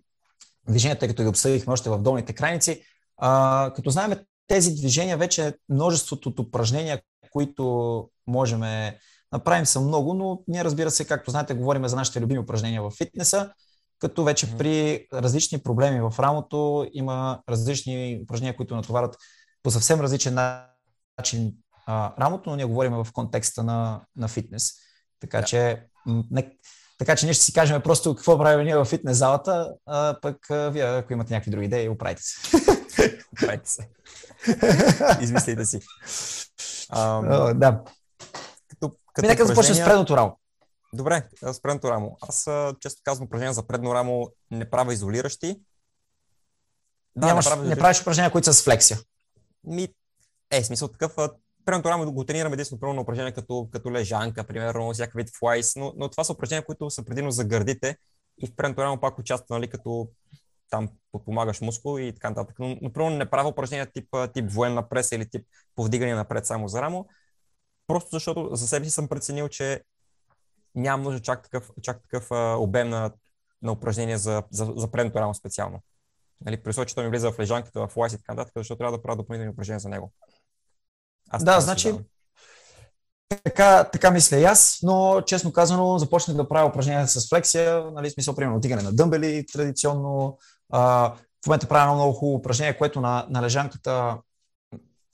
движения, 0.69 0.99
тъй 0.99 1.09
като 1.09 1.23
ги 1.23 1.29
обсъдихме 1.29 1.73
още 1.73 1.91
в 1.91 1.99
долните 1.99 2.33
крайници. 2.33 2.83
Като 3.77 3.91
знаем 3.91 4.13
тези 4.47 4.75
движения, 4.75 5.17
вече 5.17 5.55
множеството 5.69 6.29
от 6.29 6.39
упражнения, 6.39 7.01
които 7.31 8.09
можем 8.27 8.61
направим 9.33 9.67
са 9.67 9.81
много, 9.81 10.15
но 10.15 10.43
ние 10.49 10.65
разбира 10.65 10.91
се, 10.91 11.05
както 11.05 11.31
знаете, 11.31 11.55
говорим 11.55 11.89
за 11.89 11.97
нашите 11.97 12.21
любими 12.21 12.39
упражнения 12.39 12.83
в 12.83 12.91
фитнеса, 12.91 13.51
като 13.99 14.25
вече 14.25 14.57
при 14.59 15.07
различни 15.13 15.59
проблеми 15.59 16.01
в 16.01 16.15
рамото 16.19 16.87
има 16.93 17.43
различни 17.49 18.21
упражнения, 18.23 18.57
които 18.57 18.77
натоварят 18.77 19.17
по 19.65 19.71
съвсем 19.71 20.01
различен 20.01 20.35
начин 21.19 21.53
а, 21.87 22.13
рамото, 22.21 22.51
но 22.51 22.57
ние 22.57 22.65
говорим 22.65 22.93
в 22.93 23.07
контекста 23.13 23.63
на, 23.63 24.01
на 24.17 24.29
фитнес. 24.29 24.73
Така 25.21 25.41
да. 25.41 25.45
че 25.45 25.87
не, 26.31 26.57
така 26.99 27.17
че 27.17 27.27
ние 27.27 27.35
ще 27.35 27.45
си 27.45 27.53
кажем 27.53 27.83
просто 27.83 28.15
какво 28.15 28.39
правим 28.39 28.65
ние 28.65 28.77
в 28.77 28.85
фитнес 28.85 29.17
залата, 29.17 29.75
а 29.87 30.17
пък 30.23 30.51
а, 30.51 30.71
вие, 30.71 30.83
ако 30.83 31.13
имате 31.13 31.35
някакви 31.35 31.51
други 31.51 31.67
идеи, 31.67 31.89
оправите 31.89 32.23
се. 32.23 32.57
Оправите 33.33 33.71
се. 33.71 33.89
Измислите 35.21 35.65
си. 35.65 35.81
Ам... 36.91 37.33
О, 37.33 37.55
да. 37.55 37.83
Като, 38.69 38.97
като 39.15 39.29
нека 39.29 39.47
започнем 39.47 39.77
с 39.77 39.85
предното 39.85 40.17
рамо. 40.17 40.39
Добре, 40.93 41.29
с 41.53 41.63
предното 41.63 41.91
рамо. 41.91 42.17
Аз 42.29 42.51
често 42.81 43.01
казвам 43.05 43.27
упражнения 43.27 43.53
за 43.53 43.67
предно 43.67 43.95
рамо 43.95 44.29
не 44.51 44.71
правя 44.71 44.93
изолиращи. 44.93 45.61
Да, 47.17 47.27
Нямаш, 47.27 47.45
не, 47.45 47.51
правя 47.51 47.65
не 47.65 47.77
правиш 47.77 48.01
упражнения, 48.01 48.33
които 48.33 48.45
са 48.45 48.55
с 48.55 48.65
флексия. 48.65 48.99
Ми, 49.67 49.89
е, 50.51 50.65
смисъл 50.65 50.89
такъв, 50.89 51.17
примерно 51.65 51.91
рамо 51.91 52.13
го 52.13 52.25
тренираме 52.25 52.55
единствено 52.55 52.93
на 52.93 53.01
упражнения 53.01 53.35
като, 53.35 53.69
като 53.73 53.93
лежанка, 53.93 54.45
примерно, 54.45 54.93
всякакъв 54.93 55.19
вид 55.19 55.31
флайс, 55.39 55.77
но, 55.77 55.93
но 55.97 56.09
това 56.09 56.25
са 56.25 56.33
упражнения, 56.33 56.67
които 56.67 56.91
са 56.91 57.05
предимно 57.05 57.31
за 57.31 57.45
гърдите 57.45 57.97
и 58.43 58.47
в 58.47 58.57
предното 58.57 58.83
рамо 58.83 59.01
пак 59.01 59.19
участва, 59.19 59.55
нали, 59.55 59.71
като 59.71 60.09
там 60.71 60.89
подпомагаш 61.13 61.61
мускул 61.61 61.99
и 61.99 62.13
така 62.13 62.29
нататък. 62.29 62.57
Но, 62.59 62.93
примерно 62.93 63.17
не 63.17 63.31
правя 63.31 63.49
упражнения 63.49 63.93
тип, 63.93 64.09
тип 64.35 64.53
военна 64.53 64.89
преса 64.89 65.15
или 65.15 65.31
тип 65.31 65.47
повдигане 65.75 66.15
напред 66.15 66.47
само 66.47 66.69
за 66.69 66.83
рамо, 66.83 67.07
просто 67.87 68.09
защото 68.13 68.51
за 68.53 68.69
себе 68.69 68.85
си 68.85 68.91
съм 68.91 69.09
преценил, 69.09 69.49
че 69.49 69.83
нямам 70.75 71.05
нужда 71.05 71.21
чак 71.21 71.43
такъв, 71.43 71.71
чак 71.83 72.03
такъв 72.03 72.29
обем 72.61 72.89
на, 72.89 73.13
на 73.63 73.73
упражнения 73.73 74.19
за, 74.19 74.43
за, 74.51 74.73
за 74.77 74.89
рамо 74.95 75.35
специално. 75.35 75.81
Нали, 76.45 76.63
при 76.63 76.73
случай, 76.73 76.89
че 76.89 76.95
той 76.95 77.05
ми 77.05 77.11
влиза 77.11 77.33
в 77.33 77.39
лежанката, 77.39 77.87
в 77.89 77.97
лайс 77.97 78.13
и 78.13 78.17
така 78.17 78.35
нататък, 78.35 78.53
защото 78.57 78.79
трябва 78.79 78.97
да 78.97 79.03
правя 79.03 79.17
допълнителни 79.17 79.53
упражнения 79.53 79.81
за 79.81 79.89
него. 79.89 80.13
Аз 81.31 81.45
да, 81.45 81.61
значи, 81.61 81.95
така, 83.45 83.85
така 83.85 84.11
мисля 84.11 84.37
и 84.37 84.45
аз, 84.45 84.79
но 84.83 85.23
честно 85.27 85.53
казано 85.53 85.99
започнах 85.99 86.37
да 86.37 86.49
правя 86.49 86.69
упражнения 86.69 87.09
с 87.09 87.29
флексия, 87.29 87.85
нали, 87.93 88.11
смисъл, 88.11 88.35
примерно, 88.35 88.61
дигане 88.61 88.83
на 88.83 88.93
дъмбели 88.93 89.47
традиционно. 89.53 90.39
А, 90.73 91.15
в 91.45 91.47
момента 91.47 91.69
правя 91.69 91.83
едно 91.83 91.95
много 91.95 92.13
хубаво 92.13 92.37
упражнение, 92.37 92.79
което 92.79 93.01
на, 93.01 93.27
на 93.31 93.43
лежанката, 93.43 94.19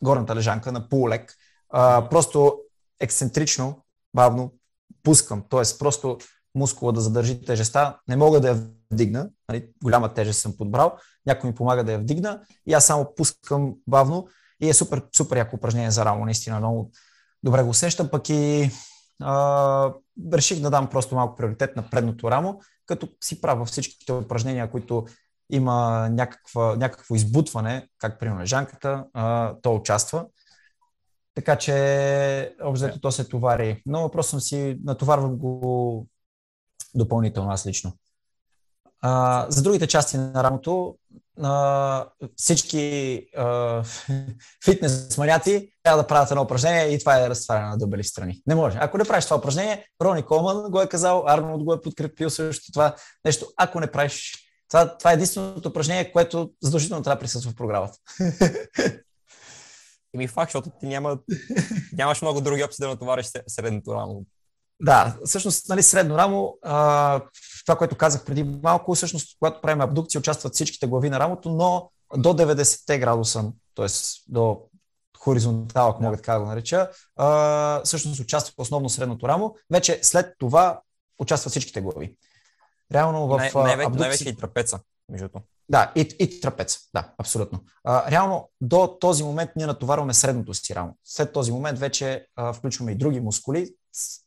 горната 0.03 0.37
лежанка, 0.37 0.73
на 0.73 0.89
полулек, 0.89 1.35
а, 1.71 2.09
просто 2.09 2.59
ексцентрично, 3.01 3.85
бавно 4.15 4.53
пускам. 5.03 5.45
Тоест, 5.49 5.79
просто 5.79 6.19
мускула 6.55 6.93
да 6.93 7.01
задържи 7.01 7.45
тежеста. 7.45 7.99
Не 8.09 8.17
мога 8.17 8.41
да 8.41 8.49
я 8.49 8.63
вдигна, 8.91 9.31
нали, 9.49 9.69
голяма 9.83 10.15
тежест 10.15 10.41
съм 10.41 10.57
подбрал, 10.57 10.97
някой 11.27 11.51
ми 11.51 11.57
помага 11.57 11.85
да 11.85 11.93
я 11.93 11.99
вдигна 11.99 12.41
и 12.67 12.73
аз 12.73 12.87
само 12.87 13.15
пускам 13.17 13.75
бавно 13.87 14.29
и 14.63 14.69
е 14.69 14.75
супер, 14.75 15.03
супер 15.17 15.37
яко 15.37 15.57
упражнение 15.57 15.91
за 15.91 16.05
рамо, 16.05 16.25
наистина 16.25 16.59
много 16.59 16.91
добре 17.43 17.63
го 17.63 17.71
усещам, 17.71 18.09
пък 18.11 18.29
и 18.29 18.71
а, 19.23 19.93
реших 20.33 20.61
да 20.61 20.71
дам 20.71 20.91
просто 20.91 21.15
малко 21.15 21.37
приоритет 21.37 21.77
на 21.77 21.91
предното 21.91 22.31
рамо, 22.31 22.61
като 22.87 23.09
си 23.21 23.41
правя 23.41 23.65
всичките 23.65 24.13
упражнения, 24.13 24.71
които 24.71 25.07
има 25.51 26.09
някаква, 26.11 26.77
някакво 26.77 27.15
избутване, 27.15 27.89
как 27.99 28.21
примерно 28.21 28.41
лежанката, 28.41 29.05
то 29.63 29.75
участва. 29.75 30.27
Така 31.35 31.57
че 31.57 32.55
общо 32.63 33.01
то 33.01 33.13
се 33.13 33.29
товари. 33.29 33.83
Но 33.87 34.11
просто 34.11 34.31
съм 34.31 34.41
си 34.41 34.79
натоварвам 34.85 35.37
го 35.37 36.07
допълнително 36.95 37.51
аз 37.51 37.67
лично. 37.67 37.93
А, 39.03 39.47
за 39.49 39.63
другите 39.63 39.87
части 39.87 40.17
на 40.17 40.45
рамото, 40.45 40.97
а, 41.43 42.07
всички 42.37 43.27
а, 43.37 43.83
фитнес 44.65 45.19
маняци 45.19 45.73
трябва 45.83 46.03
да 46.03 46.07
правят 46.07 46.31
едно 46.31 46.43
упражнение 46.43 46.95
и 46.95 46.99
това 46.99 47.25
е 47.25 47.29
разтваряне 47.29 47.69
на 47.69 47.79
дъбели 47.79 48.05
страни. 48.05 48.43
Не 48.47 48.55
може. 48.55 48.79
Ако 48.81 48.99
не 48.99 49.05
правиш 49.05 49.25
това 49.25 49.37
упражнение, 49.37 49.87
Рони 50.03 50.23
Колман 50.23 50.71
го 50.71 50.81
е 50.81 50.89
казал, 50.89 51.25
Арнолд 51.27 51.65
го 51.65 51.75
е 51.75 51.81
подкрепил 51.81 52.31
също 52.31 52.73
това 52.73 52.95
нещо. 53.25 53.47
Ако 53.57 53.81
не 53.81 53.91
правиш 53.91 54.35
това, 54.71 54.99
това 54.99 55.11
е 55.11 55.15
единственото 55.15 55.69
упражнение, 55.69 56.13
което 56.13 56.51
задължително 56.63 57.03
трябва 57.03 57.17
да 57.17 57.21
присъства 57.21 57.51
в 57.51 57.55
програмата. 57.55 57.99
Еми 60.15 60.29
факт, 60.29 60.53
защото 60.53 60.79
ти 60.81 60.87
няма, 60.87 61.19
нямаш 61.93 62.23
много 62.23 62.41
други 62.41 62.65
опции 62.65 62.83
да 62.83 62.89
натовариш 62.89 63.27
средното 63.47 63.95
рамо. 63.95 64.25
Да, 64.83 65.17
всъщност, 65.25 65.69
нали, 65.69 65.83
средно 65.83 66.17
рамо, 66.19 66.59
а, 66.63 67.21
това, 67.67 67.77
което 67.77 67.97
казах 67.97 68.25
преди 68.25 68.45
малко, 68.45 68.95
всъщност, 68.95 69.37
когато 69.39 69.61
правим 69.61 69.81
абдукция, 69.81 70.19
участват 70.19 70.55
всичките 70.55 70.87
глави 70.87 71.11
на 71.11 71.21
рамото, 71.21 71.51
но 71.51 71.91
до 72.17 72.29
90 72.29 72.99
градуса, 72.99 73.53
т.е. 73.75 73.87
до 74.29 74.61
хоризонтал, 75.19 75.89
ако 75.89 76.03
мога 76.03 76.17
така 76.17 76.35
да 76.35 76.41
го 76.41 76.47
нареча, 76.47 76.91
а, 77.17 77.83
всъщност 77.85 78.21
участва 78.21 78.55
основно 78.59 78.89
средното 78.89 79.29
рамо. 79.29 79.55
Вече 79.71 79.99
след 80.03 80.35
това 80.39 80.81
участват 81.19 81.51
всичките 81.51 81.81
глави. 81.81 82.17
Реално 82.93 83.29
в 83.29 83.37
най- 83.37 83.51
най- 83.55 83.87
абдукция... 83.87 84.01
Най-вече 84.01 84.29
и 84.29 84.37
трапеца, 84.37 84.81
между 85.09 85.29
Да, 85.69 85.93
и, 85.97 86.01
и 86.19 86.41
трапец. 86.41 86.79
Да, 86.95 87.13
абсолютно. 87.19 87.61
А, 87.85 88.11
реално 88.11 88.51
до 88.61 88.97
този 89.01 89.25
момент 89.25 89.51
ние 89.57 89.67
натоварваме 89.67 90.15
средното 90.15 90.55
си 90.55 90.75
рамо. 90.75 90.97
След 91.05 91.33
този 91.33 91.53
момент 91.53 91.79
вече 91.79 92.27
а, 92.37 92.53
включваме 92.53 92.93
и 92.93 92.95
други 92.95 93.21
мускули, 93.21 93.75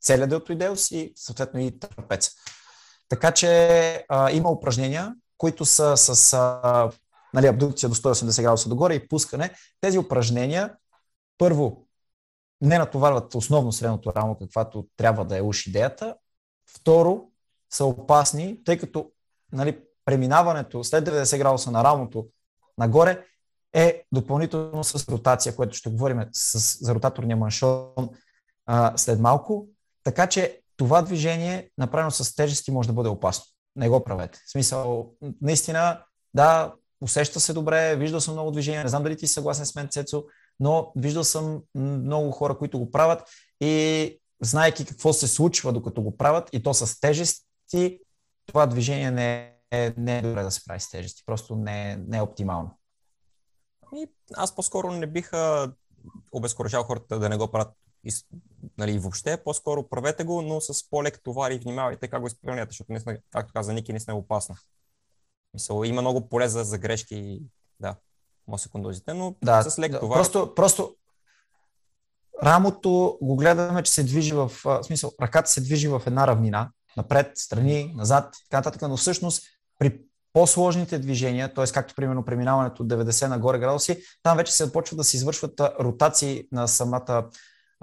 целият 0.02 0.30
делтоидеус 0.30 0.92
и 0.92 1.14
съответно 1.16 1.60
и 1.60 1.80
трапец. 1.80 2.32
Така 3.14 3.32
че 3.32 4.06
а, 4.10 4.32
има 4.32 4.50
упражнения, 4.50 5.16
които 5.38 5.66
са 5.66 5.98
с 5.98 6.34
а, 6.34 6.90
нали, 7.34 7.48
абдукция 7.48 7.90
до 7.90 7.96
180 7.96 8.42
градуса 8.42 8.70
догоре 8.70 8.94
и 8.96 9.08
пускане. 9.08 9.52
Тези 9.82 9.98
упражнения 9.98 10.74
първо 11.38 11.88
не 12.62 12.78
натоварват 12.78 13.36
основно 13.36 13.72
средното 13.72 14.14
рамо, 14.16 14.38
каквато 14.38 14.88
трябва 14.98 15.26
да 15.26 15.38
е 15.38 15.42
уж 15.42 15.68
идеята. 15.68 16.16
Второ, 16.76 17.22
са 17.70 17.86
опасни, 17.86 18.64
тъй 18.64 18.78
като 18.78 19.12
нали, 19.52 19.80
преминаването 20.06 20.84
след 20.84 21.10
90 21.10 21.38
градуса 21.38 21.72
на 21.72 21.84
рамото 21.84 22.28
нагоре 22.78 23.26
е 23.74 24.04
допълнително 24.12 24.84
с 24.84 25.10
ротация, 25.10 25.56
което 25.56 25.78
ще 25.78 25.90
говорим 25.90 26.22
с, 26.32 26.78
за 26.86 26.96
ротаторния 26.96 27.38
маншон 27.38 28.10
а, 28.66 28.98
след 28.98 29.20
малко. 29.20 29.68
Така 30.04 30.28
че 30.28 30.63
това 30.78 31.02
движение, 31.02 31.70
направено 31.78 32.12
с 32.12 32.36
тежести, 32.36 32.72
може 32.72 32.88
да 32.88 32.94
бъде 32.94 33.10
опасно. 33.10 33.46
Не 33.76 33.90
го 33.90 34.04
правете. 34.04 34.40
В 34.46 34.52
смисъл, 34.52 35.12
наистина, 35.42 36.04
да, 36.34 36.74
усеща 37.02 37.40
се 37.40 37.54
добре, 37.54 37.96
виждал 37.96 38.22
съм 38.22 38.34
много 38.34 38.52
движения, 38.52 38.84
не 38.84 38.90
знам 38.90 39.04
дали 39.04 39.18
ти 39.18 39.28
си 39.28 39.34
съгласен 39.34 39.66
с 39.66 39.76
мен, 39.76 39.88
Цецо, 39.88 40.24
но 40.60 40.92
виждал 40.96 41.24
съм 41.24 41.62
много 41.76 42.32
хора, 42.32 42.58
които 42.58 42.80
го 42.80 42.92
правят 42.92 43.30
и 43.62 44.20
знаеки 44.42 44.86
какво 44.86 45.14
се 45.14 45.28
случва 45.28 45.74
докато 45.74 46.02
го 46.02 46.18
правят 46.18 46.50
и 46.54 46.64
то 46.64 46.74
с 46.74 47.00
тежести, 47.00 48.00
това 48.46 48.66
движение 48.66 49.12
не 49.12 49.54
е, 49.72 49.94
не 49.98 50.18
е 50.18 50.22
добре 50.22 50.44
да 50.44 50.52
се 50.52 50.66
прави 50.66 50.80
с 50.80 50.90
тежести. 50.90 51.24
Просто 51.26 51.56
не 51.56 51.92
е, 51.92 51.98
не 51.98 52.18
е 52.18 52.22
оптимално. 52.22 52.78
И 53.96 54.08
аз 54.36 54.56
по-скоро 54.56 54.92
не 54.92 55.08
биха 55.08 55.72
обезкуражал 56.32 56.84
хората 56.84 57.20
да 57.20 57.30
не 57.30 57.38
го 57.38 57.52
правят 57.52 57.74
и, 58.04 58.12
нали, 58.78 59.00
въобще, 59.00 59.44
по-скоро 59.44 59.90
правете 59.90 60.24
го, 60.24 60.42
но 60.42 60.62
с 60.62 60.90
по-лек 60.90 61.24
товар 61.24 61.52
и 61.52 61.60
внимавайте 61.60 62.08
как 62.08 62.22
го 62.22 62.28
изпълнявате, 62.28 62.72
защото, 62.72 62.92
наистина, 62.92 63.18
както 63.32 63.54
каза 63.54 63.74
Ники, 63.74 63.94
наистина 63.94 64.16
е 64.16 64.20
опасно. 64.20 64.56
Мисъл, 65.54 65.84
има 65.84 66.02
много 66.02 66.30
поле 66.30 66.48
за, 66.48 66.64
за 66.64 66.78
грешки 66.78 67.16
и 67.16 67.42
да, 67.80 67.96
може 68.48 68.64
секундозите, 68.64 69.14
но 69.14 69.36
да, 69.44 69.64
с 69.64 69.80
лек 69.80 69.92
да, 69.92 70.00
товар. 70.00 70.18
Просто, 70.18 70.56
просто 70.56 70.96
рамото 72.44 73.18
го 73.22 73.36
гледаме, 73.36 73.84
че 73.84 73.92
се 73.92 74.04
движи 74.04 74.34
в, 74.34 74.52
в 74.66 74.84
смисъл, 74.84 75.12
ръката 75.22 75.50
се 75.50 75.62
движи 75.62 75.88
в 75.88 76.02
една 76.06 76.28
равнина, 76.28 76.72
напред, 76.98 77.32
страни, 77.36 77.94
назад, 77.96 78.36
така 78.50 78.58
нататък, 78.58 78.82
но 78.82 78.98
всъщност 78.98 79.44
при 79.80 80.00
по-сложните 80.34 81.00
движения, 81.00 81.54
т.е. 81.54 81.66
както 81.74 81.96
примерно 81.96 82.26
преминаването 82.26 82.84
от 82.84 82.90
90 82.90 83.28
нагоре 83.28 83.60
градуси, 83.60 84.04
там 84.24 84.38
вече 84.38 84.54
се 84.54 84.74
почва 84.74 84.98
да 84.98 85.04
се 85.04 85.18
извършват 85.18 85.60
ротации 85.60 86.48
на 86.52 86.68
самата 86.68 87.30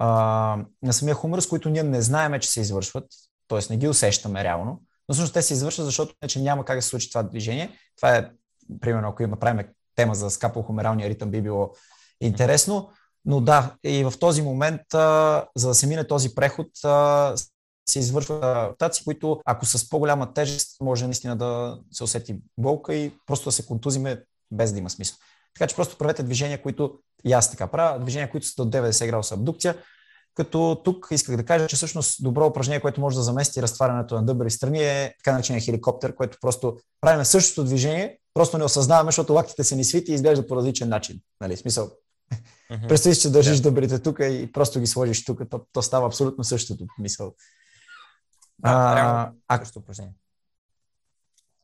а, 0.03 0.09
на 0.83 0.93
самия 0.93 1.15
хумор, 1.15 1.41
с 1.41 1.49
които 1.49 1.71
ние 1.71 1.83
не 1.83 2.03
знаеме, 2.03 2.41
че 2.41 2.51
се 2.51 2.61
извършват, 2.61 3.05
т.е. 3.49 3.59
не 3.71 3.77
ги 3.77 3.89
усещаме 3.89 4.45
реално, 4.45 4.81
но 5.09 5.13
всъщност 5.13 5.35
те 5.35 5.43
се 5.43 5.55
извършват, 5.55 5.87
защото 5.87 6.15
че 6.29 6.41
няма 6.41 6.65
как 6.65 6.79
да 6.79 6.83
се 6.83 6.89
случи 6.89 7.09
това 7.09 7.23
движение. 7.23 7.71
Това 7.97 8.17
е, 8.17 8.31
примерно, 8.81 9.09
ако 9.09 9.23
има 9.23 9.37
правим 9.37 9.67
тема 9.97 10.15
за 10.15 10.31
скапо-хумералния 10.31 11.09
ритъм, 11.09 11.31
би 11.31 11.43
било 11.43 11.71
интересно. 12.21 12.91
Но 13.25 13.41
да, 13.41 13.77
и 13.85 14.05
в 14.05 14.13
този 14.21 14.43
момент, 14.43 14.95
а, 14.95 15.45
за 15.57 15.69
да 15.69 15.75
се 15.75 15.87
мине 15.87 16.07
този 16.07 16.35
преход, 16.35 16.67
а, 16.85 17.35
се 17.89 17.99
извършват 17.99 18.45
ротации, 18.45 19.05
които 19.05 19.41
ако 19.45 19.67
с 19.67 19.89
по-голяма 19.89 20.35
тежест 20.35 20.77
може 20.81 21.05
наистина 21.05 21.37
да 21.37 21.79
се 21.93 22.05
усети 22.05 22.37
болка 22.59 22.95
и 22.95 23.13
просто 23.27 23.49
да 23.49 23.53
се 23.53 23.67
контузиме 23.67 24.23
без 24.51 24.73
да 24.73 24.79
има 24.79 24.91
смисъл. 24.91 25.17
Така 25.55 25.69
че 25.69 25.77
просто 25.77 25.99
правете 25.99 26.23
движения, 26.23 26.63
които 26.63 26.99
и 27.25 27.33
аз 27.33 27.51
така 27.51 27.67
правя, 27.67 27.99
движения, 27.99 28.31
които 28.31 28.47
са 28.47 28.65
до 28.65 28.79
90 28.79 29.07
градуса 29.07 29.35
абдукция, 29.35 29.77
като 30.35 30.81
тук 30.85 31.09
исках 31.11 31.37
да 31.37 31.45
кажа, 31.45 31.67
че 31.67 31.77
всъщност 31.77 32.23
добро 32.23 32.47
упражнение, 32.47 32.81
което 32.81 33.01
може 33.01 33.17
да 33.17 33.23
замести 33.23 33.63
разтварянето 33.63 34.15
на 34.15 34.27
дъбри 34.27 34.51
страни 34.51 34.83
е 34.83 35.15
така 35.19 35.33
наречения 35.33 35.63
хеликоптер, 35.63 36.15
което 36.15 36.39
просто 36.41 36.77
правим 37.01 37.25
същото 37.25 37.65
движение, 37.65 38.19
просто 38.35 38.59
не 38.59 38.65
осъзнаваме, 38.65 39.09
защото 39.09 39.33
лактите 39.33 39.65
се 39.65 39.77
ни 39.77 39.85
свити 39.85 40.13
и 40.13 40.15
изглежда 40.15 40.47
по 40.47 40.57
различен 40.57 40.89
начин. 40.89 41.21
Нали, 41.41 41.57
смисъл, 41.57 41.91
mm-hmm. 42.73 42.89
представи 42.89 43.17
че 43.17 43.31
държиш 43.31 43.59
yeah. 43.59 43.63
дъбрите 43.63 43.99
тук 43.99 44.19
и 44.21 44.51
просто 44.53 44.81
ги 44.81 44.87
сложиш 44.87 45.25
тук, 45.25 45.43
то, 45.51 45.61
то 45.73 45.83
става 45.83 46.07
абсолютно 46.07 46.45
същото. 46.45 46.87
Мисъл. 46.99 47.35
Да, 48.59 49.33
а, 49.49 49.61
упражнение. 49.77 50.15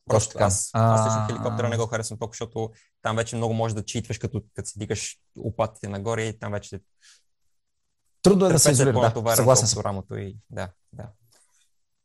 Просто 0.07 0.33
така. 0.33 0.45
Аз, 0.45 0.69
аз 0.73 1.07
лично 1.07 1.25
хеликоптера 1.27 1.69
не 1.69 1.77
го 1.77 1.87
харесвам 1.87 2.19
толкова, 2.19 2.33
защото 2.33 2.71
там 3.01 3.15
вече 3.15 3.35
много 3.35 3.53
може 3.53 3.75
да 3.75 3.85
читваш, 3.85 4.17
като, 4.17 4.41
като 4.55 4.69
си 4.69 4.79
дигаш 4.79 5.17
лопатите 5.37 5.87
нагоре 5.87 6.23
и 6.23 6.39
там 6.39 6.51
вече 6.51 6.79
Трудно 8.21 8.45
е 8.45 8.53
да 8.53 8.59
се 8.59 8.71
изолира, 8.71 9.13
да, 9.15 9.35
съгласен 9.35 9.67
съм. 9.67 9.81
Рамото 9.81 10.15
и... 10.15 10.37
да, 10.49 10.69
да. 10.93 11.03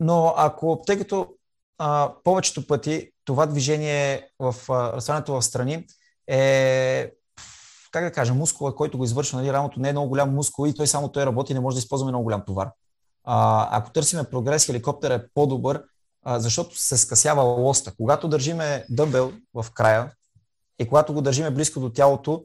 Но 0.01 0.35
ако, 0.37 0.83
тъй 0.87 0.99
като 0.99 1.35
а, 1.79 2.13
повечето 2.25 2.67
пъти 2.67 3.11
това 3.25 3.47
движение 3.47 4.29
в 4.39 4.55
разстоянието 4.69 5.33
в 5.33 5.43
страни 5.43 5.87
е 6.27 7.13
как 7.91 8.05
да 8.05 8.13
кажа, 8.13 8.35
мускула, 8.35 8.75
който 8.75 8.99
го 8.99 9.05
извършва, 9.05 9.39
нали, 9.39 9.53
рамото 9.53 9.81
не 9.81 9.89
е 9.89 9.93
много 9.93 10.09
голям 10.09 10.35
мускул 10.35 10.67
и 10.67 10.75
той 10.75 10.87
само 10.87 11.09
той 11.09 11.27
работи, 11.27 11.55
не 11.55 11.61
може 11.61 11.75
да 11.75 11.79
използваме 11.79 12.13
много 12.13 12.25
голям 12.25 12.45
товар. 12.45 12.71
А, 13.25 13.69
ако 13.79 13.91
търсиме 13.91 14.25
прогрес, 14.25 14.67
хеликоптер 14.67 15.11
е 15.11 15.29
по-добър, 15.35 15.83
а, 16.23 16.41
защото 16.41 16.79
се 16.79 16.97
скъсява 16.99 17.43
лоста. 17.43 17.93
Когато 17.97 18.29
държиме 18.29 18.85
дъмбел 18.91 19.33
в 19.55 19.67
края 19.75 20.13
и 20.79 20.89
когато 20.89 21.15
го 21.15 21.23
държиме 21.23 21.51
близко 21.51 21.81
до 21.81 21.91
тялото, 21.91 22.45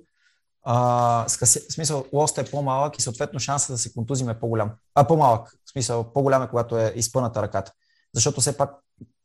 а, 0.63 1.25
скъси, 1.27 1.59
в 1.69 1.73
смисъл 1.73 2.05
лоста 2.13 2.41
е 2.41 2.45
по-малък 2.45 2.97
и 2.97 3.01
съответно 3.01 3.39
шансът 3.39 3.73
да 3.73 3.77
се 3.77 3.93
контузим 3.93 4.29
е 4.29 4.39
по-голям. 4.39 4.71
А, 4.95 5.07
по-малък. 5.07 5.49
В 5.65 5.71
смисъл 5.71 6.13
по-голям 6.13 6.43
е, 6.43 6.49
когато 6.49 6.77
е 6.77 6.93
изпъната 6.95 7.41
ръката. 7.41 7.71
Защото 8.13 8.41
все 8.41 8.57
пак 8.57 8.71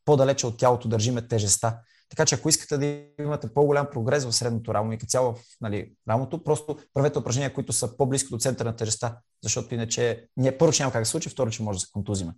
по-далече 0.04 0.46
от 0.46 0.58
тялото 0.58 0.88
държиме 0.88 1.28
тежеста. 1.28 1.78
Така 2.08 2.26
че 2.26 2.34
ако 2.34 2.48
искате 2.48 2.78
да 2.78 3.22
имате 3.24 3.54
по-голям 3.54 3.86
прогрес 3.92 4.24
в 4.24 4.32
средното 4.32 4.74
рамо 4.74 4.92
и 4.92 4.98
като 4.98 5.10
цяло 5.10 5.32
в 5.32 5.38
нали, 5.60 5.92
рамото, 6.08 6.44
просто 6.44 6.78
правете 6.94 7.18
упражнения, 7.18 7.54
които 7.54 7.72
са 7.72 7.96
по-близко 7.96 8.30
до 8.30 8.38
центъра 8.38 8.68
на 8.68 8.76
тежеста, 8.76 9.16
защото 9.42 9.74
иначе 9.74 10.26
ние 10.36 10.58
първо, 10.58 10.72
че 10.72 10.82
няма 10.82 10.92
как 10.92 11.02
да 11.02 11.06
се 11.06 11.10
случи, 11.10 11.28
второ, 11.28 11.50
че 11.50 11.62
може 11.62 11.76
да 11.76 11.80
се 11.80 11.92
контузиме. 11.92 12.32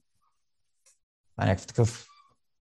А 1.36 1.46
някакъв 1.46 1.66
такъв 1.66 2.06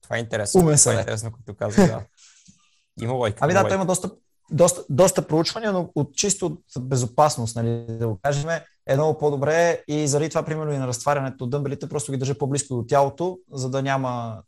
това 0.04 0.16
е 0.16 0.20
интересно. 0.20 0.60
Умен 0.60 0.78
Това 0.78 0.92
е 0.92 0.98
интересно, 0.98 1.32
като 1.32 1.54
казах, 1.54 1.86
да. 1.86 2.04
Има 3.04 3.12
лойка. 3.12 3.38
Ами 3.40 3.52
да, 3.52 3.68
той 3.68 3.74
има 3.74 3.86
доста, 3.86 4.10
доста, 4.50 4.84
доста 4.90 5.26
проучвания, 5.26 5.72
но 5.72 5.90
от 5.94 6.14
чисто 6.14 6.46
от 6.46 6.60
безопасност, 6.80 7.56
нали, 7.56 7.86
да 7.88 8.08
го 8.08 8.18
кажем, 8.22 8.50
е 8.86 8.94
много 8.94 9.18
по-добре 9.18 9.82
и 9.88 10.08
заради 10.08 10.28
това, 10.28 10.42
примерно, 10.42 10.72
и 10.72 10.78
на 10.78 10.86
разтварянето 10.86 11.46
дъмбелите 11.46 11.88
просто 11.88 12.12
ги 12.12 12.18
държа 12.18 12.38
по-близко 12.38 12.74
до 12.74 12.86
тялото, 12.86 13.38
за 13.52 13.70
да 13.70 13.82
няма, 13.82 14.42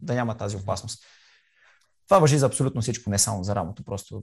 да 0.00 0.14
няма 0.14 0.36
тази 0.36 0.56
опасност. 0.56 1.04
Това 2.08 2.18
въжи 2.18 2.38
за 2.38 2.46
абсолютно 2.46 2.80
всичко, 2.80 3.10
не 3.10 3.18
само 3.18 3.44
за 3.44 3.54
рамото, 3.54 3.84
просто 3.84 4.22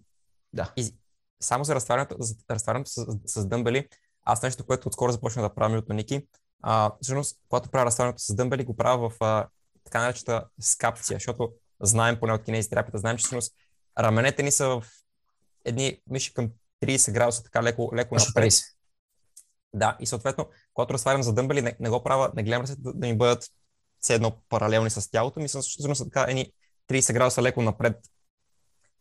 да. 0.54 0.74
И 0.76 0.96
само 1.42 1.64
за 1.64 1.76
разтварянето, 1.76 2.16
за 2.20 2.36
разтварянето 2.52 2.92
с, 2.92 3.06
с 3.26 3.46
дъмбели, 3.46 3.88
аз 4.24 4.42
нещо, 4.42 4.66
което 4.66 4.88
отскоро 4.88 5.12
започнах 5.12 5.46
да 5.46 5.56
правя 5.56 5.78
от 5.78 5.90
Ники, 5.90 6.28
а, 6.62 6.92
всъщност, 7.02 7.40
когато 7.50 7.70
правя 7.70 7.86
разтварянето 7.86 8.22
с 8.22 8.36
дъмбели, 8.36 8.64
го 8.64 8.78
правя 8.78 9.10
в 9.10 9.24
а, 9.24 9.48
така 9.84 10.02
наречената 10.02 10.48
скапция, 10.62 11.16
защото 11.16 11.52
знаем 11.82 12.20
поне 12.20 12.34
от 12.34 12.44
кинези 12.44 12.70
терапията, 12.70 12.98
знаем, 12.98 13.18
че 13.18 13.22
всъщност 13.22 13.54
раменете 14.00 14.44
ни 14.44 14.52
са 14.52 14.68
в 14.68 14.84
едни 15.66 16.02
миши 16.10 16.34
към 16.34 16.50
30 16.84 17.12
градуса, 17.12 17.44
така 17.44 17.64
леко, 17.64 17.92
леко 17.96 18.16
напред. 18.16 18.54
Да, 19.74 19.98
и 20.00 20.06
съответно, 20.06 20.50
когато 20.74 20.94
разтварям 20.94 21.24
за 21.24 21.34
дъмбели, 21.34 21.62
не, 21.62 21.76
не 21.80 21.90
го 21.90 22.04
правя, 22.04 22.32
не 22.36 22.44
гледам 22.44 22.66
да, 22.78 22.94
да 22.94 23.08
ми 23.08 23.18
бъдат 23.18 23.44
все 24.00 24.16
едно 24.16 24.42
паралелни 24.50 24.90
с 24.90 25.12
тялото 25.12 25.40
ми, 25.40 25.48
всъщност 25.48 25.98
са 25.98 26.06
така 26.06 26.26
едни 26.30 26.52
30 26.90 27.14
градуса 27.14 27.42
леко 27.42 27.62
напред. 27.62 27.96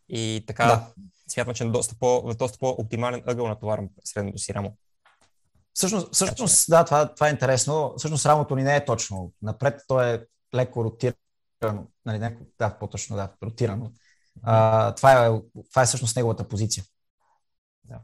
И 0.08 0.44
така 0.46 0.64
да. 0.64 0.92
смятам, 1.28 1.54
че 1.54 1.64
е 1.64 1.66
доста, 1.66 1.94
по, 1.98 2.34
доста 2.38 2.58
по-оптимален 2.58 3.22
ъгъл 3.26 3.48
натоварвам 3.48 3.88
средното 4.04 4.38
си 4.38 4.54
рамо. 4.54 4.76
Всъщност, 5.76 6.14
всъщност 6.14 6.70
да, 6.70 6.84
това, 6.84 7.14
това 7.14 7.28
е 7.28 7.30
интересно. 7.30 7.94
Всъщност 7.96 8.26
рамото 8.26 8.56
ни 8.56 8.62
не 8.62 8.76
е 8.76 8.84
точно. 8.84 9.32
Напред 9.42 9.80
то 9.88 10.00
е 10.00 10.26
леко 10.54 10.84
ротирано. 10.84 11.86
Нали, 12.06 12.18
не, 12.18 12.38
да, 12.58 12.78
по-точно, 12.78 13.16
да, 13.16 13.32
ротирано. 13.42 13.92
А, 14.42 14.94
това, 14.94 15.26
е, 15.26 15.30
това 15.70 15.82
е 15.82 15.86
всъщност 15.86 16.16
неговата 16.16 16.48
позиция. 16.48 16.84
Да. 17.84 17.98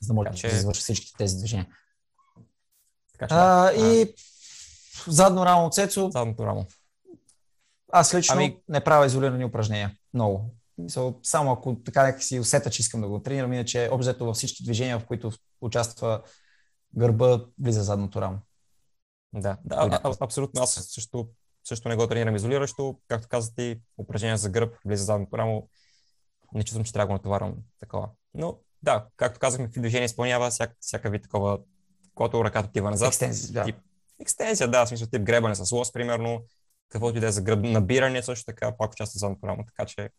За 0.00 0.06
да 0.06 0.14
може 0.14 0.30
че... 0.30 0.48
да 0.48 0.56
извърши 0.56 0.80
всички 0.80 1.12
тези 1.18 1.38
движения. 1.38 1.66
Така, 3.12 3.28
че, 3.28 3.34
а, 3.34 3.72
и 3.72 4.14
задно 5.06 5.46
рамо 5.46 5.70
Цецо. 5.70 6.10
Задното 6.10 6.46
рамо. 6.46 6.66
Аз 7.92 8.14
лично 8.14 8.34
ами... 8.34 8.60
не 8.68 8.84
правя 8.84 9.06
изолирани 9.06 9.44
упражнения. 9.44 9.96
Много. 10.14 10.54
Само 11.22 11.52
ако 11.52 11.76
така 11.84 12.20
си 12.20 12.40
усета, 12.40 12.70
че 12.70 12.82
искам 12.82 13.00
да 13.00 13.08
го 13.08 13.22
тренирам, 13.22 13.52
иначе 13.52 13.88
обзето 13.92 14.24
във 14.24 14.36
всички 14.36 14.64
движения, 14.64 14.98
в 14.98 15.06
които 15.06 15.32
участва 15.60 16.22
гърба, 16.96 17.40
влиза 17.62 17.82
задното 17.82 18.20
рамо. 18.20 18.38
Да, 19.34 19.58
да 19.64 20.00
а, 20.04 20.14
абсолютно. 20.20 20.62
Аз 20.62 20.74
също, 20.74 21.28
също 21.64 21.88
не 21.88 21.96
го 21.96 22.06
тренирам 22.06 22.36
изолиращо. 22.36 23.00
Както 23.08 23.28
казате, 23.28 23.80
упражнения 23.98 24.36
за 24.36 24.50
гръб, 24.50 24.76
влиза 24.84 25.04
задното 25.04 25.38
рамо. 25.38 25.68
Не 26.54 26.64
чувствам, 26.64 26.84
че 26.84 26.92
трябва 26.92 27.06
да 27.06 27.08
го 27.08 27.12
натоварвам 27.12 27.54
такова. 27.80 28.08
Но 28.34 28.58
да, 28.82 29.06
както 29.16 29.40
казахме, 29.40 29.68
в 29.68 29.70
движение 29.70 30.04
изпълнява 30.04 30.50
всяка, 30.50 30.74
всяка 30.80 31.10
вид 31.10 31.22
такова, 31.22 31.58
когато 32.14 32.44
ръката 32.44 32.68
отива 32.68 32.90
назад. 32.90 33.08
Екстензия, 33.08 33.52
да. 33.52 33.64
Тип, 33.64 33.76
екстензия, 34.20 34.70
да, 34.70 34.84
в 34.84 34.88
смисъл 34.88 35.08
тип 35.08 35.22
гребане 35.22 35.54
с 35.54 35.72
лос, 35.72 35.92
примерно, 35.92 36.44
каквото 36.88 37.18
и 37.18 37.20
да 37.20 37.26
е 37.26 37.32
за 37.32 37.42
гръб, 37.42 37.60
набиране 37.62 38.22
също 38.22 38.44
така, 38.44 38.76
пак 38.76 38.92
участва 38.92 39.18
за 39.18 39.36
рамо, 39.44 39.64
така 39.66 39.86
че 39.86 40.10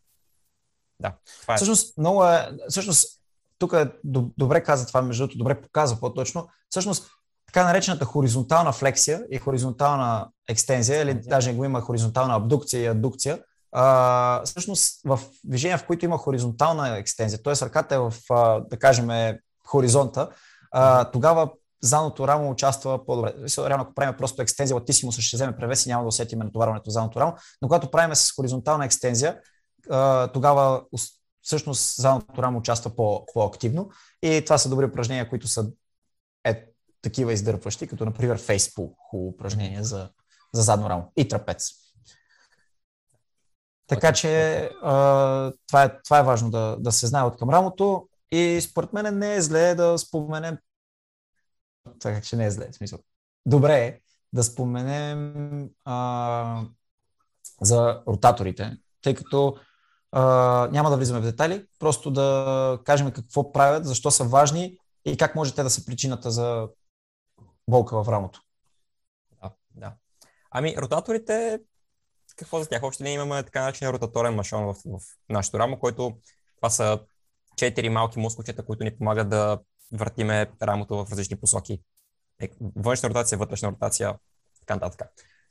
да, 0.99 1.17
това 1.41 1.53
е. 1.53 1.57
Всъщност, 1.57 1.97
много 1.97 2.25
е, 2.25 2.49
всъщност, 2.69 3.21
тук 3.59 3.73
е, 3.73 3.91
добре 4.37 4.63
каза 4.63 4.87
това, 4.87 5.01
между 5.01 5.23
другото, 5.23 5.37
добре 5.37 5.61
показва 5.61 5.99
по-точно. 5.99 6.47
Всъщност, 6.69 7.11
така 7.47 7.63
наречената 7.63 8.05
хоризонтална 8.05 8.71
флексия 8.71 9.23
и 9.31 9.37
хоризонтална 9.37 10.27
екстензия, 10.49 11.01
или 11.01 11.13
даже 11.13 11.53
го 11.53 11.65
има 11.65 11.81
хоризонтална 11.81 12.35
абдукция 12.35 12.81
и 12.81 12.87
аддукция, 12.87 13.39
а, 13.71 14.41
всъщност 14.45 15.01
в 15.05 15.19
движения, 15.43 15.77
в 15.77 15.85
които 15.85 16.05
има 16.05 16.17
хоризонтална 16.17 16.97
екстензия, 16.97 17.43
т.е. 17.43 17.53
ръката 17.65 17.95
е 17.95 17.99
в, 17.99 18.13
а, 18.29 18.59
да 18.59 18.79
кажем, 18.79 19.37
хоризонта, 19.65 20.29
а, 20.71 21.11
тогава 21.11 21.49
задното 21.83 22.27
рамо 22.27 22.49
участва 22.51 23.05
по-добре. 23.05 23.33
Реално, 23.57 23.83
ако 23.83 23.93
правим 23.93 24.15
просто 24.17 24.41
екстензия 24.41 24.75
латисимус, 24.75 25.19
ще 25.19 25.37
вземе 25.37 25.57
превес 25.57 25.85
и 25.85 25.89
няма 25.89 26.03
да 26.03 26.07
усетиме 26.07 26.45
натоварването 26.45 26.89
в 26.89 26.93
задното 26.93 27.19
рамо, 27.19 27.33
но 27.61 27.67
когато 27.67 27.91
правим 27.91 28.15
с 28.15 28.31
хоризонтална 28.31 28.85
екстензия, 28.85 29.37
тогава 30.33 30.81
всъщност 31.47 31.95
задното 31.95 32.43
рамо 32.43 32.59
участва 32.59 32.95
по, 32.95 33.25
по-активно 33.33 33.89
и 34.21 34.41
това 34.45 34.57
са 34.57 34.69
добри 34.69 34.85
упражнения, 34.85 35.29
които 35.29 35.47
са 35.47 35.71
е, 36.43 36.65
такива 37.01 37.33
издърпващи, 37.33 37.87
като 37.87 38.05
например 38.05 38.37
фейспул, 38.37 38.95
хубаво 38.99 39.29
упражнение 39.29 39.83
за, 39.83 40.09
за 40.53 40.61
задно 40.61 40.89
рамо 40.89 41.11
и 41.17 41.27
трапец. 41.27 41.71
Така 43.87 44.13
че 44.13 44.57
а, 44.83 45.51
това, 45.67 45.83
е, 45.83 46.01
това 46.03 46.19
е 46.19 46.23
важно 46.23 46.49
да, 46.49 46.77
да 46.79 46.91
се 46.91 47.07
знае 47.07 47.23
от 47.23 47.37
към 47.37 47.49
рамото 47.49 48.07
и 48.31 48.61
според 48.61 48.93
мен 48.93 49.17
не 49.17 49.35
е 49.35 49.41
зле 49.41 49.75
да 49.75 49.97
споменем 49.97 50.57
така 51.99 52.21
че 52.21 52.35
не 52.35 52.45
е 52.45 52.51
зле, 52.51 52.67
в 52.71 52.75
смисъл. 52.75 52.99
Добре 53.45 53.85
е 53.85 53.99
да 54.33 54.43
споменем 54.43 55.69
а, 55.85 56.63
за 57.61 58.01
ротаторите, 58.07 58.77
тъй 59.01 59.15
като 59.15 59.57
а, 60.11 60.21
няма 60.71 60.89
да 60.89 60.97
влизаме 60.97 61.19
в 61.19 61.23
детайли, 61.23 61.65
просто 61.79 62.11
да 62.11 62.79
кажем 62.83 63.11
какво 63.11 63.51
правят, 63.51 63.85
защо 63.85 64.11
са 64.11 64.23
важни 64.23 64.77
и 65.05 65.17
как 65.17 65.35
може 65.35 65.53
те 65.53 65.63
да 65.63 65.69
са 65.69 65.85
причината 65.85 66.31
за 66.31 66.67
болка 67.69 68.03
в 68.03 68.09
рамото. 68.09 68.41
Да, 69.41 69.51
да. 69.75 69.93
Ами, 70.51 70.75
ротаторите, 70.77 71.59
какво 72.35 72.59
за 72.59 72.69
тях? 72.69 72.83
Още 72.83 73.03
не 73.03 73.13
имаме 73.13 73.43
така 73.43 73.61
начин 73.61 73.89
ротаторен 73.89 74.35
машон 74.35 74.65
в, 74.65 74.73
в 74.73 74.99
нашото 75.29 75.59
рамо, 75.59 75.79
който 75.79 76.17
това 76.55 76.69
са 76.69 76.99
четири 77.55 77.89
малки 77.89 78.19
мускулчета, 78.19 78.65
които 78.65 78.83
ни 78.83 78.97
помагат 78.97 79.29
да 79.29 79.59
въртиме 79.91 80.51
рамото 80.61 81.05
в 81.05 81.11
различни 81.11 81.39
посоки. 81.39 81.81
Е, 82.41 82.49
външна 82.75 83.09
ротация, 83.09 83.37
вътрешна 83.37 83.71
ротация, 83.71 84.15
така 84.59 84.75
нататък. 84.75 85.09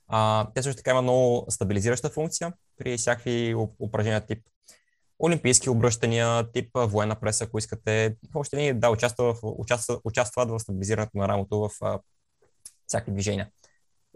А, 0.08 0.46
те 0.54 0.62
също 0.62 0.76
така 0.76 0.90
има 0.90 1.02
много 1.02 1.46
стабилизираща 1.48 2.10
функция 2.10 2.52
при 2.78 2.96
всякакви 2.96 3.54
упражнения 3.80 4.26
тип 4.26 4.38
олимпийски 5.18 5.70
обръщания, 5.70 6.52
тип 6.52 6.70
военна 6.74 7.20
преса, 7.20 7.44
ако 7.44 7.58
искате. 7.58 8.16
Още 8.34 8.56
не 8.56 8.74
да 8.74 8.90
участва 8.90 9.34
в, 9.34 9.38
участва, 9.42 10.00
участват 10.04 10.50
в 10.50 10.60
стабилизирането 10.60 11.18
на 11.18 11.28
рамото 11.28 11.58
в 11.58 11.70
а, 11.82 11.98
всякакви 12.86 13.12
движения. 13.12 13.50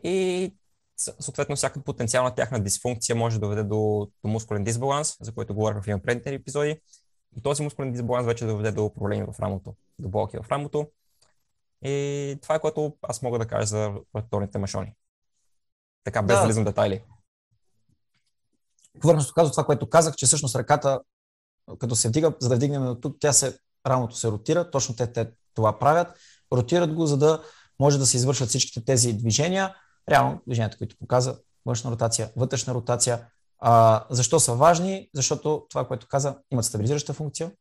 И 0.05 0.53
съответно 0.97 1.57
всяка 1.57 1.85
потенциална 1.85 2.35
тяхна 2.35 2.61
дисфункция 2.61 3.17
може 3.17 3.37
да 3.37 3.41
доведе 3.41 3.63
до, 3.63 4.09
до 4.25 4.31
мускулен 4.31 4.65
дисбаланс, 4.65 5.17
за 5.21 5.33
който 5.33 5.55
говорих 5.55 5.83
в 5.83 6.03
предните 6.03 6.35
епизоди. 6.35 6.81
И 7.37 7.43
този 7.43 7.63
мускулен 7.63 7.93
дисбаланс 7.93 8.27
вече 8.27 8.47
доведе 8.47 8.73
до 8.73 8.95
проблеми 8.95 9.27
в 9.33 9.41
рамото, 9.41 9.75
до 9.99 10.09
болки 10.09 10.37
в 10.43 10.51
рамото. 10.51 10.91
И 11.85 12.39
това 12.43 12.55
е 12.55 12.61
което 12.61 12.97
аз 13.03 13.23
мога 13.23 13.39
да 13.39 13.47
кажа 13.47 13.67
за 13.67 13.93
ротаторните 14.17 14.59
машони. 14.59 14.93
Така, 16.05 16.23
без 16.23 16.37
да, 16.37 16.41
да 16.41 16.47
влизам 16.47 16.65
детайли. 16.65 17.03
Повърхностно 19.01 19.35
казва 19.35 19.51
това, 19.51 19.65
което 19.65 19.89
казах, 19.89 20.15
че 20.17 20.27
всъщност 20.27 20.57
ръката, 20.57 21.01
като 21.79 21.97
се 21.97 22.09
вдига, 22.09 22.33
за 22.41 22.49
да 22.49 22.57
вдигнем 22.57 22.87
от 22.87 23.01
тук, 23.01 23.17
тя 23.21 23.33
се, 23.33 23.59
рамото 23.87 24.17
се 24.17 24.31
ротира, 24.31 24.71
точно 24.71 24.97
те, 24.97 25.13
те 25.13 25.31
това 25.55 25.79
правят. 25.79 26.17
Ротират 26.53 26.95
го, 26.95 27.07
за 27.07 27.17
да 27.17 27.43
може 27.81 27.99
да 27.99 28.07
се 28.07 28.17
извършват 28.17 28.49
всичките 28.49 28.85
тези 28.85 29.13
движения. 29.13 29.77
Реално 30.09 30.41
движенията, 30.47 30.79
които 30.79 30.97
показа, 30.99 31.35
външна 31.67 31.91
ротация, 31.91 32.31
вътрешна 32.37 32.75
ротация. 32.75 33.27
А, 33.59 34.05
защо 34.11 34.41
са 34.41 34.55
важни? 34.55 35.09
Защото 35.15 35.67
това, 35.71 35.89
което 35.89 36.07
каза, 36.09 36.37
имат 36.51 36.65
стабилизираща 36.65 37.13
функция. 37.13 37.53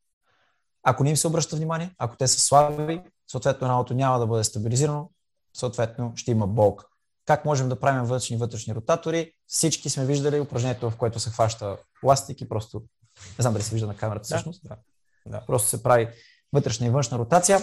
Ако 0.83 1.03
не 1.03 1.09
им 1.09 1.17
се 1.17 1.27
обръща 1.27 1.55
внимание, 1.55 1.95
ако 1.97 2.17
те 2.17 2.27
са 2.27 2.39
слаби, 2.39 3.01
съответно 3.31 3.67
рамото 3.67 3.93
няма 3.93 4.19
да 4.19 4.27
бъде 4.27 4.43
стабилизирано, 4.43 5.09
съответно 5.53 6.13
ще 6.15 6.31
има 6.31 6.47
болка. 6.47 6.85
Как 7.29 7.45
можем 7.45 7.69
да 7.69 7.79
правим 7.79 8.03
вътрешни 8.03 8.35
и 8.35 8.39
вътрешни 8.39 8.75
ротатори? 8.75 9.33
Всички 9.47 9.89
сме 9.89 10.05
виждали 10.05 10.39
упражнението, 10.39 10.89
в 10.89 10.95
което 10.95 11.19
се 11.19 11.29
хваща 11.29 11.77
пластик 12.01 12.41
и 12.41 12.49
просто, 12.49 12.81
не 13.39 13.41
знам 13.41 13.53
дали 13.53 13.63
се 13.63 13.73
вижда 13.75 13.87
на 13.87 13.95
камерата 13.95 14.23
всъщност, 14.23 14.61
да, 14.63 14.75
да. 15.25 15.41
просто 15.47 15.69
се 15.69 15.83
прави 15.83 16.07
вътрешна 16.53 16.87
и 16.87 16.89
външна 16.89 17.19
ротация. 17.19 17.59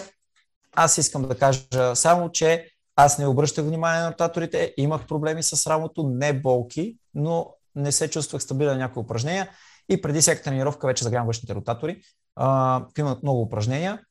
Аз 0.75 0.97
искам 0.97 1.21
да 1.21 1.37
кажа 1.37 1.95
само, 1.95 2.31
че 2.31 2.69
аз 2.95 3.17
не 3.17 3.27
обръщах 3.27 3.65
внимание 3.65 4.01
на 4.01 4.11
ротаторите, 4.11 4.73
имах 4.77 5.07
проблеми 5.07 5.43
с 5.43 5.69
рамото, 5.69 6.03
не 6.03 6.33
болки, 6.41 6.97
но 7.13 7.53
не 7.75 7.91
се 7.91 8.09
чувствах 8.09 8.41
стабилен 8.41 8.71
на 8.71 8.77
някои 8.77 9.03
упражнения 9.03 9.49
и 9.89 10.01
преди 10.01 10.21
всяка 10.21 10.43
тренировка 10.43 10.87
вече 10.87 11.03
загрявам 11.03 11.27
външните 11.27 11.55
ротатори. 11.55 12.01
А, 12.35 12.85
имат 12.97 13.23
много 13.23 13.41
упражнения 13.41 14.01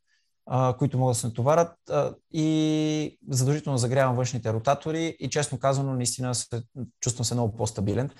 които 0.78 0.98
могат 0.98 1.14
да 1.14 1.20
се 1.20 1.26
натоварят 1.26 1.72
и 2.32 3.18
задължително 3.28 3.78
загрявам 3.78 4.16
външните 4.16 4.52
ротатори 4.52 5.16
и 5.20 5.30
честно 5.30 5.59
казано 5.59 5.94
наистина 5.94 6.35
се, 6.35 6.62
чувствам 7.00 7.24
се 7.24 7.35
много 7.35 7.56
по-стабилен. 7.56 8.11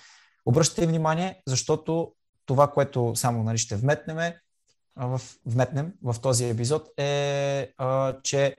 Обръщате 0.47 0.87
внимание, 0.87 1.43
защото 1.47 2.13
това, 2.47 2.73
което 2.73 3.13
само 3.17 3.43
нали, 3.43 3.59
ще 3.59 3.77
вметнем, 3.77 4.33
в, 4.97 5.21
вметнем 5.47 5.93
в 6.03 6.17
този 6.23 6.49
епизод 6.49 6.89
е, 6.99 7.73
а, 7.79 8.17
че 8.23 8.57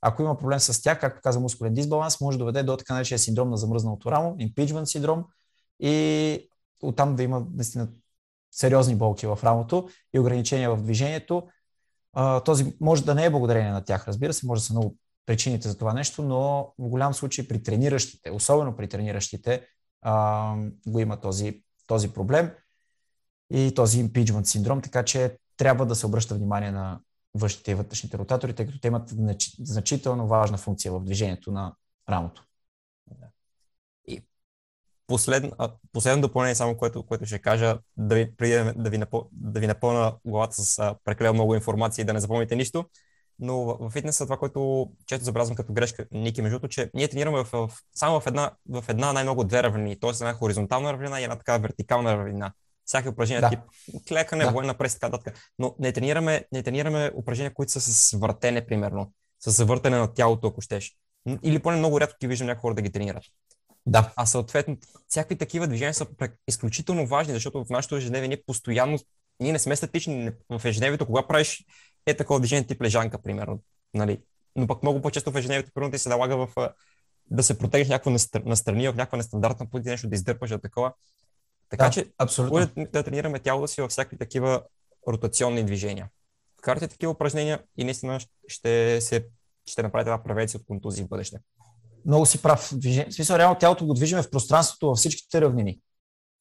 ако 0.00 0.22
има 0.22 0.38
проблем 0.38 0.60
с 0.60 0.82
тях, 0.82 1.00
както 1.00 1.20
каза 1.22 1.40
мускулен 1.40 1.74
дисбаланс, 1.74 2.20
може 2.20 2.38
да 2.38 2.44
доведе 2.44 2.62
до 2.62 2.76
така 2.76 2.94
наречения 2.94 3.18
синдром 3.18 3.50
на 3.50 3.56
замръзналото 3.56 4.10
рамо, 4.12 4.36
impeachment 4.36 4.84
синдром 4.84 5.24
и 5.80 6.48
оттам 6.82 7.16
да 7.16 7.22
има 7.22 7.46
наистина 7.54 7.88
сериозни 8.50 8.94
болки 8.94 9.26
в 9.26 9.38
рамото 9.44 9.88
и 10.14 10.18
ограничения 10.18 10.76
в 10.76 10.82
движението 10.82 11.48
този 12.44 12.76
може 12.80 13.04
да 13.04 13.14
не 13.14 13.24
е 13.24 13.30
благодарение 13.30 13.70
на 13.70 13.84
тях, 13.84 14.08
разбира 14.08 14.32
се, 14.32 14.46
може 14.46 14.60
да 14.60 14.64
са 14.64 14.72
много 14.72 14.96
причините 15.26 15.68
за 15.68 15.78
това 15.78 15.92
нещо, 15.92 16.22
но 16.22 16.72
в 16.78 16.88
голям 16.88 17.14
случай 17.14 17.48
при 17.48 17.62
трениращите, 17.62 18.30
особено 18.30 18.76
при 18.76 18.88
трениращите, 18.88 19.66
а, 20.02 20.54
го 20.86 21.00
има 21.00 21.20
този, 21.20 21.62
този 21.86 22.12
проблем 22.12 22.50
и 23.50 23.74
този 23.74 24.04
impeachment 24.04 24.44
синдром, 24.44 24.82
така 24.82 25.04
че 25.04 25.36
трябва 25.56 25.86
да 25.86 25.94
се 25.94 26.06
обръща 26.06 26.34
внимание 26.34 26.70
на 26.70 27.00
външните 27.34 27.70
и 27.70 27.74
вътрешните 27.74 28.18
ротатори, 28.18 28.54
тъй 28.54 28.66
като 28.66 28.80
те 28.80 28.88
имат 28.88 29.14
значително 29.58 30.26
важна 30.26 30.58
функция 30.58 30.92
в 30.92 31.04
движението 31.04 31.52
на 31.52 31.74
рамото. 32.08 32.44
Последно, 35.08 35.52
последно 35.92 36.22
допълнение, 36.22 36.54
само 36.54 36.76
което, 36.76 37.02
което 37.02 37.26
ще 37.26 37.38
кажа, 37.38 37.78
да 37.96 38.14
ви, 38.14 38.32
да, 38.40 38.72
да, 38.76 38.90
ви, 38.90 38.98
напъл, 38.98 39.28
да 39.32 39.60
ви 39.60 39.66
напълна 39.66 40.14
главата 40.24 40.54
с 40.64 40.94
прекалено 41.04 41.34
много 41.34 41.54
информация 41.54 42.02
и 42.02 42.06
да 42.06 42.12
не 42.12 42.20
запомните 42.20 42.56
нищо. 42.56 42.84
Но 43.38 43.64
в, 43.64 43.90
фитнеса 43.90 44.24
това, 44.24 44.36
което 44.36 44.90
често 45.06 45.24
забразвам 45.24 45.56
като 45.56 45.72
грешка, 45.72 46.06
Ники, 46.12 46.42
между 46.42 46.68
че 46.68 46.90
ние 46.94 47.08
тренираме 47.08 47.44
в, 47.44 47.48
в, 47.52 47.70
само 47.94 48.20
в 48.20 48.26
една, 48.26 48.50
в 48.68 48.84
една 48.88 49.12
най-много 49.12 49.44
две 49.44 49.62
равнини, 49.62 50.00
т.е. 50.00 50.10
една 50.10 50.32
хоризонтална 50.32 50.92
равнина 50.92 51.20
и 51.20 51.24
една 51.24 51.36
така 51.36 51.58
вертикална 51.58 52.16
равнина. 52.16 52.52
Всяки 52.84 53.08
упражнения 53.08 53.40
да. 53.40 53.48
тип 53.48 53.60
клекане, 54.08 54.44
да. 54.44 54.50
военна 54.50 54.74
прес, 54.74 54.94
така 54.94 55.08
нататък. 55.08 55.38
Но 55.58 55.74
не 55.78 55.92
тренираме, 55.92 56.44
не 56.52 56.62
тренираме 56.62 57.10
упражнения, 57.14 57.54
които 57.54 57.72
са 57.72 57.80
с 57.80 58.18
въртене, 58.18 58.66
примерно. 58.66 59.12
С 59.40 59.50
завъртане 59.50 59.98
на 59.98 60.14
тялото, 60.14 60.46
ако 60.46 60.60
щеш. 60.60 60.96
Или 61.42 61.58
поне 61.58 61.76
много 61.76 62.00
рядко 62.00 62.16
ги 62.20 62.26
виждам 62.26 62.46
някои 62.46 62.60
хора 62.60 62.74
да 62.74 62.82
ги 62.82 62.92
тренират. 62.92 63.22
Да. 63.88 64.12
А 64.16 64.26
съответно, 64.26 64.76
всякакви 65.08 65.36
такива 65.36 65.66
движения 65.66 65.94
са 65.94 66.06
изключително 66.48 67.06
важни, 67.06 67.34
защото 67.34 67.64
в 67.64 67.70
нашото 67.70 67.96
ежедневие 67.96 68.28
ние 68.28 68.42
постоянно, 68.46 68.98
ние 69.40 69.52
не 69.52 69.58
сме 69.58 69.76
статични 69.76 70.30
в 70.50 70.64
ежедневието, 70.64 71.06
кога 71.06 71.26
правиш 71.26 71.64
е 72.06 72.14
такова 72.14 72.40
движение 72.40 72.66
тип 72.66 72.82
лежанка, 72.82 73.22
примерно. 73.22 73.62
Нали? 73.94 74.20
Но 74.56 74.66
пък 74.66 74.82
много 74.82 75.02
по-често 75.02 75.30
в 75.30 75.36
ежедневието, 75.36 75.72
примерно, 75.74 75.92
ти 75.92 75.98
се 75.98 76.08
налага 76.08 76.36
в, 76.36 76.72
да 77.30 77.42
се 77.42 77.58
протегнеш 77.58 77.88
някакво 77.88 78.10
настрани, 78.44 78.88
в 78.88 78.94
някаква 78.94 79.16
нестандартна 79.16 79.66
позиция, 79.70 79.90
нещо 79.90 80.08
да 80.08 80.14
издърпаш 80.14 80.50
от 80.50 80.62
такова. 80.62 80.92
Така 81.70 81.84
да, 81.84 81.90
че, 81.90 82.06
абсолютно. 82.18 82.86
Да 82.92 83.02
тренираме 83.02 83.38
тялото 83.38 83.68
си 83.68 83.80
във 83.80 83.90
всякакви 83.90 84.18
такива 84.18 84.62
ротационни 85.08 85.64
движения. 85.64 86.08
Вкарате 86.58 86.88
такива 86.88 87.12
упражнения 87.12 87.62
и 87.76 87.84
наистина 87.84 88.20
ще, 88.48 89.00
се, 89.00 89.26
ще 89.66 89.82
направите 89.82 90.10
една 90.10 90.22
превенция 90.22 90.60
от 90.60 90.66
контузии 90.66 91.04
в 91.04 91.08
бъдеще 91.08 91.38
много 92.06 92.26
си 92.26 92.42
прав. 92.42 92.72
В 92.72 93.12
смисъл, 93.12 93.36
реално 93.36 93.58
тялото 93.58 93.86
го 93.86 93.94
движиме 93.94 94.22
в 94.22 94.30
пространството 94.30 94.86
във 94.86 94.98
всичките 94.98 95.40
равнини. 95.40 95.80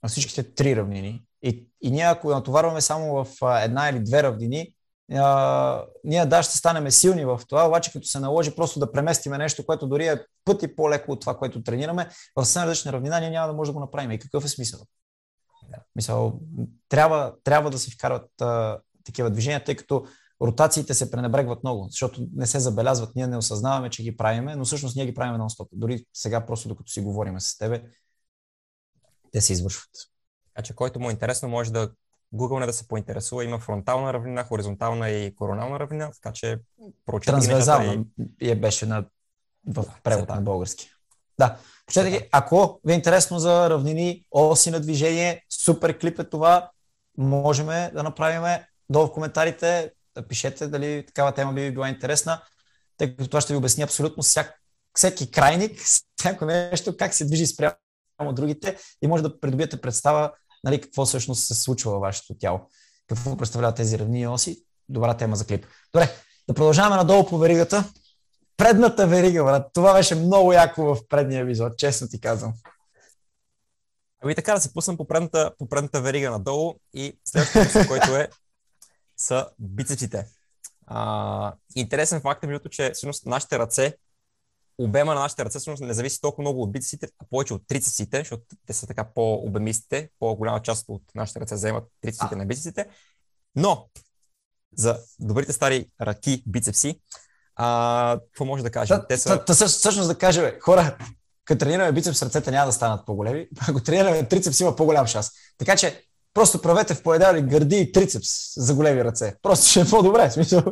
На 0.04 0.10
всичките 0.10 0.54
три 0.54 0.76
равнини. 0.76 1.24
И, 1.44 1.68
и 1.82 1.92
ние, 1.92 2.04
ако 2.04 2.30
натоварваме 2.30 2.82
само 2.82 3.26
в 3.26 3.28
една 3.64 3.90
или 3.90 4.04
две 4.04 4.24
равнини, 4.24 4.74
а, 5.14 5.84
ние 6.04 6.26
да, 6.26 6.44
ще 6.44 6.58
станем 6.58 6.92
силни 6.92 7.26
в 7.26 7.42
това, 7.48 7.68
обаче 7.68 7.92
като 7.92 8.08
се 8.08 8.20
наложи 8.20 8.56
просто 8.56 8.80
да 8.80 8.92
преместиме 8.92 9.38
нещо, 9.38 9.66
което 9.66 9.88
дори 9.88 10.08
е 10.08 10.26
пъти 10.46 10.76
по-леко 10.76 11.12
от 11.12 11.22
това, 11.22 11.38
което 11.38 11.64
тренираме, 11.64 12.10
в 12.36 12.46
съвсем 12.46 12.64
различна 12.64 12.94
равнина 12.94 13.20
ние 13.20 13.30
няма 13.30 13.48
да 13.48 13.54
може 13.54 13.70
да 13.70 13.74
го 13.74 13.80
направим. 13.80 14.12
И 14.12 14.20
какъв 14.20 14.46
е 14.46 14.48
смисъл? 14.48 14.80
Мисъл, 15.96 16.40
трябва, 16.90 17.34
трябва 17.44 17.70
да 17.70 17.80
се 17.80 17.92
вкарват 17.92 18.42
а, 18.42 18.80
такива 19.06 19.30
движения, 19.30 19.64
тъй 19.64 19.76
като 19.76 20.06
ротациите 20.42 20.94
се 20.94 21.12
пренебрегват 21.12 21.64
много, 21.64 21.88
защото 21.90 22.28
не 22.36 22.48
се 22.48 22.60
забелязват, 22.60 23.16
ние 23.16 23.28
не 23.28 23.38
осъзнаваме, 23.38 23.90
че 23.90 24.04
ги 24.04 24.18
правиме, 24.18 24.56
но 24.56 24.66
всъщност 24.66 24.96
ние 24.96 25.06
ги 25.06 25.14
правиме 25.14 25.38
нон-стоп. 25.38 25.68
Дори 25.72 26.06
сега, 26.14 26.46
просто 26.46 26.70
докато 26.70 26.92
си 26.92 27.02
говорим 27.02 27.40
с 27.40 27.58
тебе, 27.58 27.84
те 29.32 29.42
се 29.42 29.54
извършват. 29.54 29.90
А 30.56 30.62
че 30.62 30.76
който 30.76 31.00
му 31.00 31.10
е 31.10 31.12
интересно, 31.12 31.50
може 31.50 31.74
да 31.74 31.92
Google 32.34 32.60
не 32.60 32.66
да 32.66 32.74
се 32.74 32.88
поинтересува. 32.88 33.44
Има 33.44 33.60
фронтална 33.60 34.14
равнина, 34.14 34.44
хоризонтална 34.44 35.10
и 35.10 35.36
коронална 35.36 35.80
равнина, 35.80 36.12
така 36.22 36.34
че 36.34 36.60
прочетете 37.06 37.32
Трансверзална 37.32 38.06
и... 38.42 38.52
е 38.52 38.56
беше 38.56 38.86
на, 38.86 39.06
в 39.68 39.86
превод 40.04 40.30
на 40.30 40.42
български. 40.42 40.90
Да, 41.40 41.58
прочетете 41.86 42.12
ги. 42.12 42.30
Ако 42.32 42.80
ви 42.86 42.94
е 42.94 42.96
интересно 42.96 43.40
за 43.40 43.70
равнини, 43.70 44.26
оси 44.32 44.72
на 44.72 44.80
движение, 44.80 45.46
супер 45.50 46.00
клип 46.00 46.20
е 46.20 46.24
това. 46.24 46.72
можем 47.18 47.68
да 47.68 48.04
направим 48.04 48.64
долу 48.90 49.08
в 49.08 49.12
коментарите. 49.12 49.94
Пишете 50.30 50.68
дали 50.68 51.06
такава 51.06 51.32
тема 51.32 51.54
би 51.54 51.62
ви 51.62 51.72
била 51.72 51.90
интересна, 51.90 52.42
тъй 52.98 53.16
като 53.16 53.30
това 53.30 53.42
ще 53.42 53.54
ви 53.54 53.58
обясни 53.58 53.84
абсолютно 53.84 54.24
всяк, 54.24 54.54
всеки 54.96 55.32
крайник, 55.32 55.82
всяко 56.18 56.46
нещо, 56.46 56.98
как 56.98 57.14
се 57.14 57.26
движи 57.26 57.48
спрямо 57.48 57.76
другите 58.34 58.78
и 59.02 59.08
може 59.08 59.24
да 59.24 59.40
придобиете 59.40 59.82
представа 59.82 60.32
нали, 60.64 60.82
какво 60.82 61.06
всъщност 61.06 61.48
се 61.48 61.54
случва 61.54 61.92
във 61.92 62.02
вашето 62.02 62.34
тяло. 62.40 62.60
Какво 63.08 63.38
представляват 63.38 63.76
тези 63.76 64.00
равни 64.00 64.28
оси. 64.28 64.64
Добра 64.90 65.18
тема 65.18 65.36
за 65.36 65.46
клип. 65.46 65.66
Добре, 65.94 66.10
да 66.48 66.54
продължаваме 66.54 66.96
надолу 66.96 67.26
по 67.26 67.38
веригата. 67.38 67.84
Предната 68.58 69.08
верига, 69.08 69.44
брат. 69.44 69.68
Това 69.74 69.94
беше 69.94 70.16
много 70.16 70.54
яко 70.54 70.84
в 70.84 71.08
предния 71.10 71.44
епизод, 71.44 71.78
честно 71.78 72.08
ти 72.08 72.22
казвам. 72.22 72.54
Ами 74.24 74.36
така 74.36 74.54
да 74.54 74.62
се 74.62 74.74
пуснем 74.74 74.98
по 74.98 75.08
предната, 75.08 75.52
по 75.58 75.70
предната 75.70 76.02
верига 76.02 76.32
надолу 76.32 76.76
и 76.94 77.20
следващото, 77.26 77.88
което 77.90 78.16
е 78.16 78.30
са 79.18 79.50
бицепсите. 79.60 80.28
А, 80.86 81.54
интересен 81.76 82.22
факт 82.22 82.44
е, 82.44 82.48
между, 82.48 82.70
че 82.70 82.92
всъщност 82.92 83.26
нашите 83.26 83.60
ръце, 83.60 83.98
обема 84.78 85.14
на 85.14 85.20
нашите 85.20 85.46
ръце 85.46 85.60
всъщност 85.60 85.84
не 85.84 85.94
зависи 85.94 86.22
толкова 86.22 86.42
много 86.42 86.64
от 86.64 86.72
бицепсите, 86.72 87.08
а 87.20 87.26
повече 87.30 87.54
от 87.54 87.68
трицепсите, 87.68 88.18
защото 88.18 88.44
те 88.66 88.74
са 88.74 88.88
така 88.88 89.04
по-обемистите, 89.16 90.10
по-голяма 90.20 90.62
част 90.62 90.86
от 90.88 91.04
нашите 91.16 91.40
ръце 91.40 91.56
вземат 91.56 91.84
трицепсите 92.02 92.36
на 92.36 92.46
бицепсите. 92.46 92.86
Но 93.56 93.90
за 94.78 95.00
добрите 95.20 95.54
стари 95.54 95.92
ръки, 96.02 96.44
бицепси, 96.48 97.02
а, 97.56 98.20
какво 98.26 98.46
може 98.46 98.64
да 98.64 98.72
кажем? 98.72 98.98
Та, 98.98 99.08
Те 99.08 99.18
са... 99.18 99.30
та, 99.30 99.46
та, 99.46 99.68
всъщност 99.68 100.10
да 100.10 100.18
кажем, 100.18 100.52
хора, 100.62 100.98
като 101.46 101.60
тренираме 101.60 101.92
бицепс, 101.92 102.24
ръцете 102.24 102.52
няма 102.52 102.66
да 102.66 102.72
станат 102.72 103.06
по-големи. 103.06 103.48
Ако 103.70 103.84
тренираме 103.84 104.28
трицепс, 104.28 104.60
има 104.60 104.76
по-голям 104.76 105.08
шанс. 105.08 105.30
Така 105.58 105.76
че 105.76 106.07
просто 106.38 106.62
правете 106.62 106.94
в 106.94 107.04
поедали 107.04 107.42
гърди 107.42 107.78
и 107.78 107.92
трицепс 107.92 108.30
за 108.58 108.76
големи 108.76 109.04
ръце. 109.04 109.36
Просто 109.42 109.68
ще 109.68 109.82
е 109.82 109.86
по-добре. 109.86 110.32
Смисъл. 110.32 110.64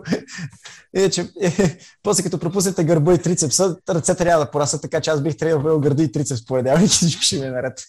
Иначе, 0.95 1.29
е, 1.41 1.77
после 2.03 2.23
като 2.23 2.39
пропуснете 2.39 2.83
гърба 2.83 3.13
и 3.13 3.17
трицепса, 3.17 3.77
ръцете 3.89 4.23
трябва 4.23 4.45
да 4.45 4.51
порасат, 4.51 4.81
така 4.81 5.01
че 5.01 5.09
аз 5.09 5.21
бих 5.21 5.37
тренирал 5.37 5.79
гърди 5.79 6.03
и 6.03 6.11
трицепс 6.11 6.45
поедали 6.45 6.83
и 6.85 6.87
всичко 6.87 7.21
ще 7.21 7.39
ми 7.39 7.45
е 7.45 7.49
наред. 7.49 7.85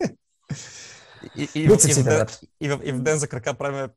И, 1.36 1.48
и, 1.54 1.60
и, 1.60 1.68
в, 1.68 1.72
и, 1.88 1.92
в, 1.92 2.04
ден, 2.04 2.26
и, 2.60 2.68
в, 2.68 2.80
и 2.84 2.92
в 2.92 3.00
ден 3.00 3.18
за 3.18 3.28
крака 3.28 3.54
правим 3.54 3.88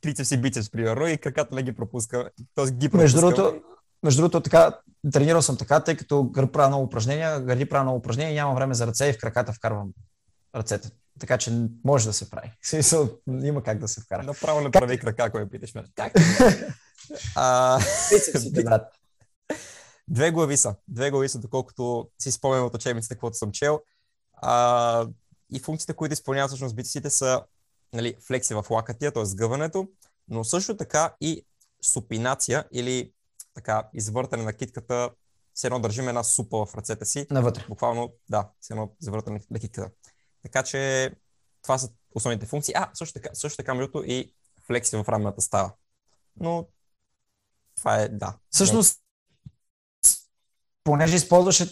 трицепс 0.00 0.30
и 0.30 0.36
бицепс, 0.36 0.70
примерно, 0.70 1.06
и 1.06 1.18
краката 1.18 1.54
не 1.54 1.62
ги 1.62 1.72
пропуска. 1.72 2.30
Тоест 2.54 2.74
ги 2.74 2.88
пропуска. 2.88 3.02
Между 3.02 3.20
другото, 3.20 3.60
между 4.02 4.22
другото, 4.22 4.40
така, 4.40 4.78
тренирал 5.12 5.42
съм 5.42 5.56
така, 5.56 5.80
тъй 5.80 5.96
като 5.96 6.24
гърб 6.24 6.52
правя 6.52 6.68
много 6.68 6.84
упражнения, 6.84 7.40
гърди 7.40 7.68
правя 7.68 7.84
много 7.84 7.98
упражнения, 7.98 8.34
нямам 8.34 8.54
време 8.54 8.74
за 8.74 8.86
ръце 8.86 9.06
и 9.06 9.12
в 9.12 9.18
краката 9.18 9.52
вкарвам 9.52 9.88
ръцете. 10.54 10.90
Така 11.20 11.38
че 11.38 11.68
може 11.84 12.06
да 12.06 12.12
се 12.12 12.30
прави. 12.30 12.52
Смисъл, 12.62 13.08
има 13.42 13.62
как 13.62 13.78
да 13.78 13.88
се 13.88 14.00
вкара. 14.00 14.22
Направо 14.22 14.60
не 14.60 14.70
прави 14.70 14.98
крака, 14.98 15.24
ако 15.24 15.38
я 15.38 15.50
питаш 15.50 15.74
мен. 15.74 15.86
Как? 15.94 16.12
а... 17.36 17.80
брат. 18.64 18.92
Две 20.08 20.30
глави 20.30 20.56
са. 20.56 20.74
Две 20.88 21.10
глави 21.10 21.28
са, 21.28 21.38
доколкото 21.38 22.08
си 22.18 22.32
спомням 22.32 22.64
от 22.64 22.74
учебниците, 22.74 23.14
каквото 23.14 23.36
съм 23.36 23.52
чел. 23.52 23.80
А, 24.32 25.06
и 25.52 25.60
функциите, 25.60 25.94
които 25.94 26.12
изпълняват 26.12 26.50
всъщност 26.50 26.76
бицепсите 26.76 27.10
са 27.10 27.44
нали, 27.92 28.16
флекси 28.26 28.54
в 28.54 28.64
лакътия, 28.70 29.12
т.е. 29.12 29.24
сгъването, 29.24 29.88
но 30.28 30.44
също 30.44 30.76
така 30.76 31.14
и 31.20 31.46
супинация 31.82 32.64
или 32.72 33.12
така 33.54 33.88
извъртане 33.94 34.42
на 34.42 34.52
китката, 34.52 35.10
все 35.54 35.66
едно 35.66 35.80
държим 35.80 36.08
една 36.08 36.24
супа 36.24 36.66
в 36.66 36.74
ръцете 36.74 37.04
си. 37.04 37.26
Навътре. 37.30 37.64
Буквално, 37.68 38.12
да, 38.28 38.50
все 38.60 38.72
едно 38.72 38.92
завъртане 39.00 39.40
на 39.50 39.58
китката. 39.58 39.90
Така 40.42 40.62
че 40.62 41.10
това 41.62 41.78
са 41.78 41.90
основните 42.14 42.46
функции. 42.46 42.74
А, 42.76 42.90
също 42.94 43.20
така, 43.20 43.34
също 43.34 43.56
така 43.56 43.74
между 43.74 44.02
и 44.06 44.34
флекси 44.66 44.96
в 44.96 45.08
рамената 45.08 45.40
става. 45.40 45.72
Но 46.40 46.66
това 47.76 47.96
е, 47.96 48.08
да. 48.08 48.36
Всъщност, 48.50 49.00
понеже 50.84 51.16
използваше, 51.16 51.66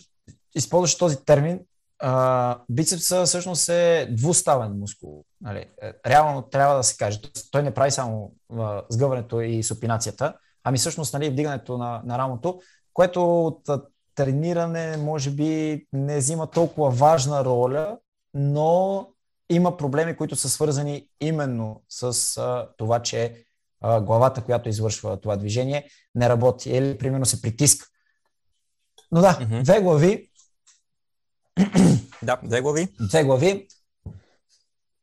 използваше 0.54 0.98
този 0.98 1.24
термин, 1.24 1.60
а, 1.98 2.58
бицепса 2.70 3.26
всъщност 3.26 3.68
е 3.68 4.08
двуставен 4.10 4.78
мускул. 4.78 5.24
Нали? 5.40 5.66
Е, 5.82 5.92
реално 6.06 6.42
трябва 6.42 6.76
да 6.76 6.82
се 6.82 6.96
каже. 6.96 7.20
Той 7.50 7.62
не 7.62 7.74
прави 7.74 7.90
само 7.90 8.34
а, 8.52 8.82
сгъването 8.88 9.40
и 9.40 9.62
супинацията, 9.62 10.34
ами 10.64 10.78
всъщност 10.78 11.14
нали, 11.14 11.30
вдигането 11.30 11.78
на, 11.78 12.02
на 12.04 12.18
рамото, 12.18 12.60
което 12.92 13.46
от 13.46 13.68
трениране 14.14 14.96
може 14.96 15.30
би 15.30 15.86
не 15.92 16.18
взима 16.18 16.50
толкова 16.50 16.90
важна 16.90 17.44
роля, 17.44 17.98
но 18.34 19.08
има 19.50 19.76
проблеми, 19.76 20.16
които 20.16 20.36
са 20.36 20.48
свързани 20.48 21.08
именно 21.20 21.82
с 21.88 22.36
а, 22.36 22.68
това, 22.76 23.02
че 23.02 23.44
а, 23.80 24.00
главата, 24.00 24.44
която 24.44 24.68
извършва 24.68 25.20
това 25.20 25.36
движение, 25.36 25.88
не 26.14 26.28
работи 26.28 26.70
или 26.70 26.98
примерно 26.98 27.26
се 27.26 27.42
притиска. 27.42 27.86
Но 29.12 29.20
да, 29.20 29.32
mm-hmm. 29.34 29.62
две 29.62 29.80
глави. 29.80 30.30
Да, 32.22 32.40
две 32.42 32.60
глави. 32.60 32.88
Две 33.00 33.24
глави. 33.24 33.68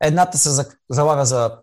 Едната 0.03 0.37
се 0.37 0.65
залага 0.89 1.25
за, 1.25 1.61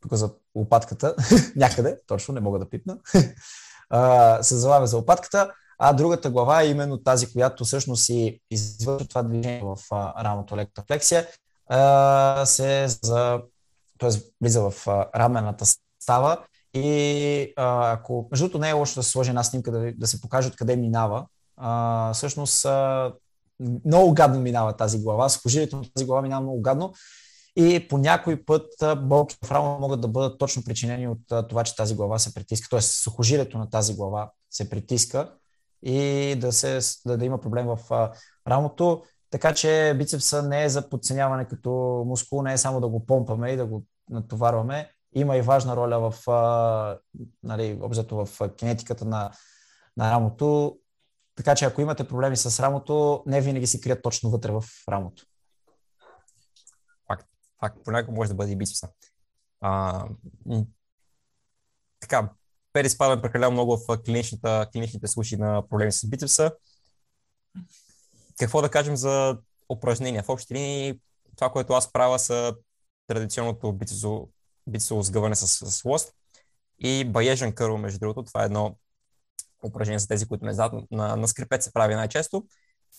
тук 0.00 0.14
за 0.14 0.30
лопатката, 0.54 1.14
някъде, 1.56 1.98
точно, 2.06 2.34
не 2.34 2.40
мога 2.40 2.58
да 2.58 2.68
пипна, 2.70 2.98
а, 3.90 4.42
се 4.42 4.56
залага 4.56 4.86
за 4.86 4.96
лопатката, 4.96 5.54
а 5.78 5.92
другата 5.92 6.30
глава 6.30 6.62
е 6.62 6.68
именно 6.68 7.02
тази, 7.02 7.32
която 7.32 7.64
всъщност 7.64 8.04
си 8.04 8.40
извършва 8.50 9.08
това 9.08 9.22
движение 9.22 9.62
в 9.64 9.78
рамото 10.24 10.56
лектофлексия, 10.56 11.26
се 12.44 12.86
за, 13.02 13.40
т.е. 13.98 14.10
влиза 14.40 14.70
в 14.70 14.86
рамената 15.16 15.64
става 16.02 16.44
и 16.74 17.52
ако, 17.56 18.28
между 18.30 18.44
другото 18.44 18.58
не 18.58 18.68
е 18.70 18.72
лошо 18.72 18.94
да 18.94 19.02
се 19.02 19.10
сложи 19.10 19.30
една 19.30 19.44
снимка 19.44 19.70
да, 19.70 19.92
да 19.96 20.06
се 20.06 20.20
покаже 20.20 20.48
откъде 20.48 20.76
минава, 20.76 21.26
а, 21.56 22.12
всъщност 22.12 22.64
а, 22.64 23.12
много 23.84 24.14
гадно 24.14 24.40
минава 24.40 24.76
тази 24.76 25.02
глава, 25.02 25.28
сухожилието 25.28 25.76
на 25.76 25.82
тази 25.94 26.06
глава 26.06 26.22
минава 26.22 26.42
много 26.42 26.62
гадно 26.62 26.92
и 27.56 27.88
по 27.88 27.98
някой 27.98 28.44
път 28.44 28.72
болки 28.96 29.36
в 29.44 29.50
рамо 29.50 29.78
могат 29.80 30.00
да 30.00 30.08
бъдат 30.08 30.38
точно 30.38 30.64
причинени 30.64 31.08
от 31.08 31.48
това, 31.48 31.64
че 31.64 31.76
тази 31.76 31.94
глава 31.94 32.18
се 32.18 32.34
притиска, 32.34 32.68
т.е. 32.68 32.80
сухожилието 32.80 33.58
на 33.58 33.70
тази 33.70 33.94
глава 33.94 34.30
се 34.50 34.70
притиска 34.70 35.32
и 35.82 36.34
да, 36.40 36.52
се, 36.52 36.80
да, 37.06 37.16
да 37.16 37.24
има 37.24 37.40
проблем 37.40 37.66
в 37.66 37.78
а, 37.90 38.12
рамото. 38.48 39.04
Така 39.30 39.54
че 39.54 39.94
бицепса 39.98 40.42
не 40.42 40.64
е 40.64 40.68
за 40.68 40.88
подценяване 40.88 41.48
като 41.48 42.02
мускул, 42.06 42.42
не 42.42 42.52
е 42.52 42.58
само 42.58 42.80
да 42.80 42.88
го 42.88 43.06
помпаме 43.06 43.50
и 43.50 43.56
да 43.56 43.66
го 43.66 43.84
натоварваме. 44.10 44.90
Има 45.12 45.36
и 45.36 45.42
важна 45.42 45.76
роля 45.76 46.10
в, 46.10 46.30
а, 46.30 46.98
нали, 47.42 47.78
обзето 47.82 48.26
в 48.26 48.48
кинетиката 48.56 49.04
на, 49.04 49.30
на 49.96 50.10
рамото. 50.10 50.78
Така 51.36 51.54
че 51.54 51.64
ако 51.64 51.80
имате 51.80 52.08
проблеми 52.08 52.36
с 52.36 52.62
рамото, 52.62 53.22
не 53.26 53.40
винаги 53.40 53.66
се 53.66 53.80
крият 53.80 54.02
точно 54.02 54.30
вътре 54.30 54.52
в 54.52 54.64
рамото. 54.88 55.26
Факт. 57.06 57.26
Факт. 57.60 57.78
Понякога 57.84 58.16
може 58.16 58.28
да 58.28 58.34
бъде 58.34 58.52
и 58.52 58.56
бицепса. 58.56 58.88
А, 59.60 60.04
така, 62.00 62.30
переспадаме 62.72 63.22
прекалено 63.22 63.50
много 63.50 63.76
в 63.76 63.98
клиничните 64.04 65.06
случаи 65.06 65.38
на 65.38 65.68
проблеми 65.68 65.92
с 65.92 66.08
бицепса. 66.08 66.52
Какво 68.38 68.62
да 68.62 68.70
кажем 68.70 68.96
за 68.96 69.38
упражнения? 69.68 70.22
В 70.22 70.28
общи 70.28 70.54
линии 70.54 71.00
това, 71.36 71.50
което 71.50 71.72
аз 71.72 71.92
правя 71.92 72.18
са 72.18 72.54
традиционното 73.06 73.72
бицепсово, 73.72 74.28
бицепсово 74.66 75.02
сгъване 75.02 75.34
с, 75.34 75.70
с 75.70 75.84
лост 75.84 76.12
и 76.78 77.04
баежен 77.04 77.52
кърл, 77.52 77.78
между 77.78 77.98
другото. 77.98 78.22
Това 78.22 78.42
е 78.42 78.46
едно 78.46 78.76
упражнение 79.64 79.98
за 79.98 80.08
тези, 80.08 80.26
които 80.26 80.44
не 80.44 80.52
знаят. 80.52 80.72
На, 80.90 81.16
на 81.16 81.28
скрипет 81.28 81.62
се 81.62 81.72
прави 81.72 81.94
най-често. 81.94 82.46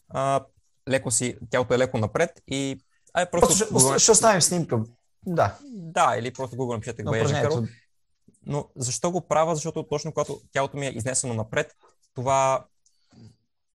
А, 0.10 0.46
леко 0.90 1.12
си, 1.12 1.38
тялото 1.50 1.74
е 1.74 1.78
леко 1.78 1.98
напред 1.98 2.32
и 2.48 2.82
Ай, 3.14 3.32
просто, 3.32 3.56
ще, 3.56 4.00
ще 4.00 4.12
оставим 4.12 4.42
снимка. 4.42 4.84
Да. 5.26 5.58
Да, 5.66 6.16
или 6.20 6.34
просто 6.34 6.56
Google 6.56 6.74
напишете 6.74 7.04
баежен 7.04 7.42
кърл. 7.42 7.64
Но 8.46 8.70
защо 8.76 9.12
го 9.12 9.28
правя? 9.28 9.56
Защото 9.56 9.84
точно 9.84 10.14
когато 10.14 10.42
тялото 10.52 10.78
ми 10.78 10.88
е 10.88 10.92
изнесено 10.96 11.34
напред, 11.34 11.76
това 12.14 12.66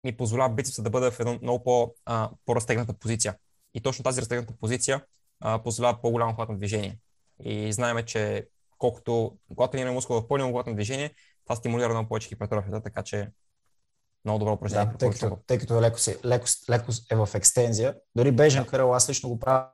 ми 0.04 0.17
позволява 0.17 0.54
бицепса 0.54 0.82
да 0.82 0.89
бъде 0.89 1.12
в 1.12 1.19
една 1.19 1.39
много 1.41 1.63
по, 1.63 1.93
а, 2.06 2.30
по-разтегната 2.45 2.93
позиция. 2.93 3.36
И 3.74 3.82
точно 3.82 4.04
тази 4.04 4.21
разтегната 4.21 4.54
позиция 4.60 5.06
а, 5.39 5.63
позволява 5.63 6.02
по-голямо 6.02 6.34
хват 6.34 6.50
на 6.50 6.58
движение. 6.58 7.00
И 7.43 7.74
знаем, 7.74 8.06
че 8.06 8.47
колкото, 8.78 9.38
когато 9.56 9.78
имаме 9.78 9.91
мускул 9.91 10.15
в 10.15 10.28
по-голямо 10.28 10.54
хват 10.54 10.67
на 10.67 10.74
движение, 10.74 11.13
това 11.45 11.56
стимулира 11.56 11.89
много 11.89 12.10
повече 12.10 12.28
хипертрофията, 12.28 12.82
така 12.82 13.04
че 13.04 13.32
много 14.26 14.39
добро 14.39 14.54
упражнение. 14.54 14.86
Да, 14.86 14.97
тъй, 14.97 15.10
като, 15.10 15.38
тъй 15.47 15.58
като 15.58 15.82
леко, 15.82 16.00
се, 16.00 16.19
леко, 16.26 16.45
леко 16.69 16.91
е 17.12 17.15
в 17.15 17.30
екстензия. 17.36 17.95
Дори 18.15 18.32
бежен 18.32 18.63
да. 18.63 18.69
кръл, 18.69 18.93
аз 18.93 19.10
лично 19.10 19.30
го 19.30 19.39
правя. 19.39 19.67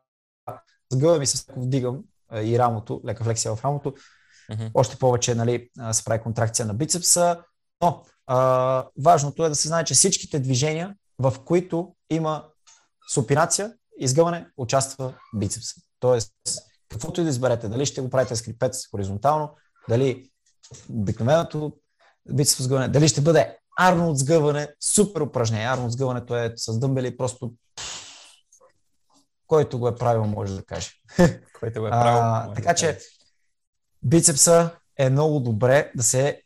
Сгъвам 0.92 1.22
и 1.22 1.28
се 1.28 1.54
вдигам 1.58 2.04
и 2.34 2.60
рамото, 2.60 3.02
лека 3.06 3.24
флексия 3.24 3.56
в 3.56 3.66
рамото 3.66 3.94
Mm-hmm. 4.52 4.72
Още 4.74 4.96
повече 4.96 5.36
нали, 5.36 5.70
се 5.92 6.04
прави 6.04 6.22
контракция 6.22 6.66
на 6.66 6.74
бицепса. 6.74 7.44
Но 7.82 8.04
а, 8.28 8.88
важното 9.04 9.46
е 9.46 9.50
да 9.50 9.56
се 9.56 9.68
знае, 9.68 9.84
че 9.84 9.94
всичките 9.94 10.40
движения, 10.40 10.96
в 11.20 11.34
които 11.46 11.96
има 12.10 12.46
супинация, 13.14 13.74
изгъване, 14.00 14.48
участва 14.58 15.14
бицепса. 15.36 15.82
Тоест, 16.00 16.34
Каквото 16.90 17.22
и 17.22 17.24
да 17.24 17.30
изберете, 17.30 17.68
дали 17.68 17.86
ще 17.86 18.02
го 18.02 18.10
правите 18.10 18.36
с 18.36 18.42
крипец 18.42 18.90
хоризонтално, 18.92 19.56
дали 19.90 20.30
обикновеното 20.90 21.74
бицепс 22.30 22.64
сгъване, 22.64 22.88
дали 22.88 23.08
ще 23.08 23.22
бъде 23.22 23.58
Арнолд 23.80 24.18
сгъване, 24.18 24.68
супер 24.84 25.22
упражнение. 25.22 25.68
Арнолд 25.68 25.92
сгъването 25.92 26.36
е 26.36 26.54
с 26.56 26.80
дъмбели, 26.80 27.18
просто 27.18 27.54
който 29.48 29.80
го 29.80 29.88
е 29.88 29.96
правил, 29.96 30.24
може 30.24 30.56
да 30.56 30.66
каже. 30.66 30.92
Който 31.60 31.80
го 31.80 31.88
е 31.88 31.90
правил. 31.90 32.22
А, 32.22 32.54
така 32.54 32.76
че 32.76 33.00
бицепса 34.04 34.70
е 34.98 35.10
много 35.10 35.40
добре 35.40 35.92
да 35.96 36.04
се, 36.04 36.42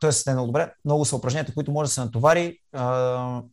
т.е. 0.00 0.10
не 0.26 0.30
е 0.30 0.34
много 0.34 0.46
добре, 0.46 0.74
много 0.84 1.04
са 1.04 1.16
упражненията, 1.16 1.54
които 1.54 1.72
може 1.72 1.88
да 1.88 1.92
се 1.94 2.00
натовари, 2.00 2.58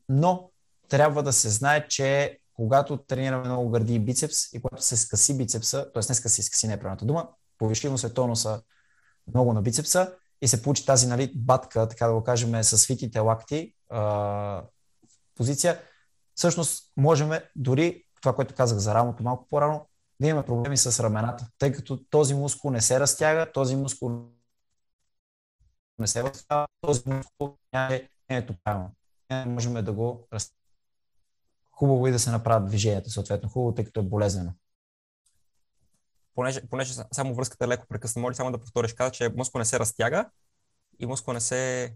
но 0.09 0.49
трябва 0.89 1.23
да 1.23 1.33
се 1.33 1.49
знае, 1.49 1.87
че 1.87 2.37
когато 2.53 2.97
тренираме 2.97 3.45
много 3.45 3.69
гърди 3.69 3.95
и 3.95 3.99
бицепс 3.99 4.53
и 4.53 4.61
когато 4.61 4.83
се 4.83 4.97
скъси 4.97 5.37
бицепса, 5.37 5.91
т.е. 5.93 6.01
не 6.09 6.15
скъси, 6.15 6.43
скъси 6.43 6.67
не 6.67 6.73
е 6.73 6.79
правилната 6.79 7.05
дума, 7.05 7.29
повиши 7.57 7.89
му 7.89 7.97
се 7.97 8.13
тонуса 8.13 8.61
много 9.27 9.53
на 9.53 9.61
бицепса 9.61 10.13
и 10.41 10.47
се 10.47 10.61
получи 10.61 10.85
тази 10.85 11.07
нали, 11.07 11.31
батка, 11.35 11.87
така 11.87 12.07
да 12.07 12.13
го 12.13 12.23
кажем, 12.23 12.63
с 12.63 12.77
свитите 12.77 13.19
лакти 13.19 13.75
позиция, 15.35 15.79
всъщност 16.35 16.91
можем 16.97 17.31
дори 17.55 18.03
това, 18.21 18.35
което 18.35 18.55
казах 18.55 18.77
за 18.77 18.95
рамото 18.95 19.23
малко 19.23 19.47
по-рано, 19.49 19.87
да 20.21 20.27
имаме 20.27 20.45
проблеми 20.45 20.77
с 20.77 21.03
рамената, 21.03 21.47
тъй 21.57 21.71
като 21.71 22.03
този 22.09 22.33
мускул 22.33 22.71
не 22.71 22.81
се 22.81 22.99
разтяга, 22.99 23.51
този 23.51 23.75
мускул 23.75 24.29
не 25.99 26.07
се 26.07 26.23
възстава, 26.23 26.67
този 26.81 27.01
мускул 27.05 27.57
няма 27.73 27.99
ето 28.29 28.53
правилно. 28.63 28.91
Не 29.31 29.45
можем 29.45 29.73
да 29.73 29.93
го 29.93 30.27
разтягаме. 30.33 30.61
Хубаво 31.71 32.07
и 32.07 32.11
да 32.11 32.19
се 32.19 32.31
направят 32.31 32.67
движенията, 32.67 33.09
съответно. 33.09 33.49
Хубаво, 33.49 33.75
тъй 33.75 33.85
като 33.85 33.99
е 33.99 34.03
болезнено. 34.03 34.53
Понеже, 36.35 36.61
понеже 36.69 36.93
само 37.11 37.35
връзката 37.35 37.65
е 37.65 37.67
леко 37.67 37.85
прекъсна, 37.89 38.21
може 38.21 38.35
само 38.35 38.51
да 38.51 38.57
повториш, 38.57 38.93
каза, 38.93 39.11
че 39.11 39.33
мускул 39.37 39.59
не 39.59 39.65
се 39.65 39.79
разтяга 39.79 40.29
и 40.99 41.05
мускул 41.05 41.33
не 41.33 41.39
се... 41.39 41.93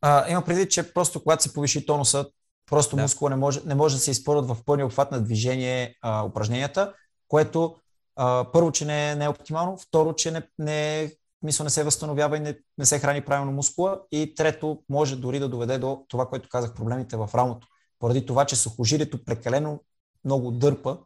А, 0.00 0.30
има 0.30 0.44
преди, 0.44 0.68
че 0.68 0.94
просто 0.94 1.22
когато 1.22 1.42
се 1.42 1.54
повиши 1.54 1.86
тонуса, 1.86 2.26
просто 2.66 2.96
да. 2.96 3.02
мускула 3.02 3.30
не 3.30 3.36
може, 3.36 3.60
не 3.64 3.74
може 3.74 3.94
да 3.94 4.00
се 4.00 4.10
изпълнят 4.10 4.48
в 4.48 4.64
пълния 4.64 4.86
обхват 4.86 5.10
на 5.10 5.22
движение 5.24 5.94
а, 6.02 6.24
упражненията, 6.24 6.94
което 7.30 7.76
а, 8.16 8.46
първо, 8.52 8.72
че 8.72 8.84
не, 8.84 9.14
не 9.14 9.24
е 9.24 9.28
оптимално, 9.28 9.76
второ, 9.76 10.14
че 10.14 10.30
не, 10.30 10.42
не, 10.58 11.10
мисъл 11.42 11.64
не 11.64 11.70
се 11.70 11.84
възстановява 11.84 12.36
и 12.36 12.40
не, 12.40 12.58
не 12.78 12.86
се 12.86 12.98
храни 12.98 13.24
правилно 13.24 13.52
мускула 13.52 14.00
и 14.12 14.34
трето, 14.34 14.82
може 14.88 15.16
дори 15.16 15.38
да 15.38 15.48
доведе 15.48 15.78
до 15.78 16.04
това, 16.08 16.28
което 16.28 16.48
казах, 16.48 16.74
проблемите 16.74 17.16
в 17.16 17.30
рамото. 17.34 17.66
Поради 17.98 18.26
това, 18.26 18.44
че 18.44 18.56
сухожилието 18.56 19.24
прекалено 19.24 19.80
много 20.24 20.50
дърпа, 20.50 20.98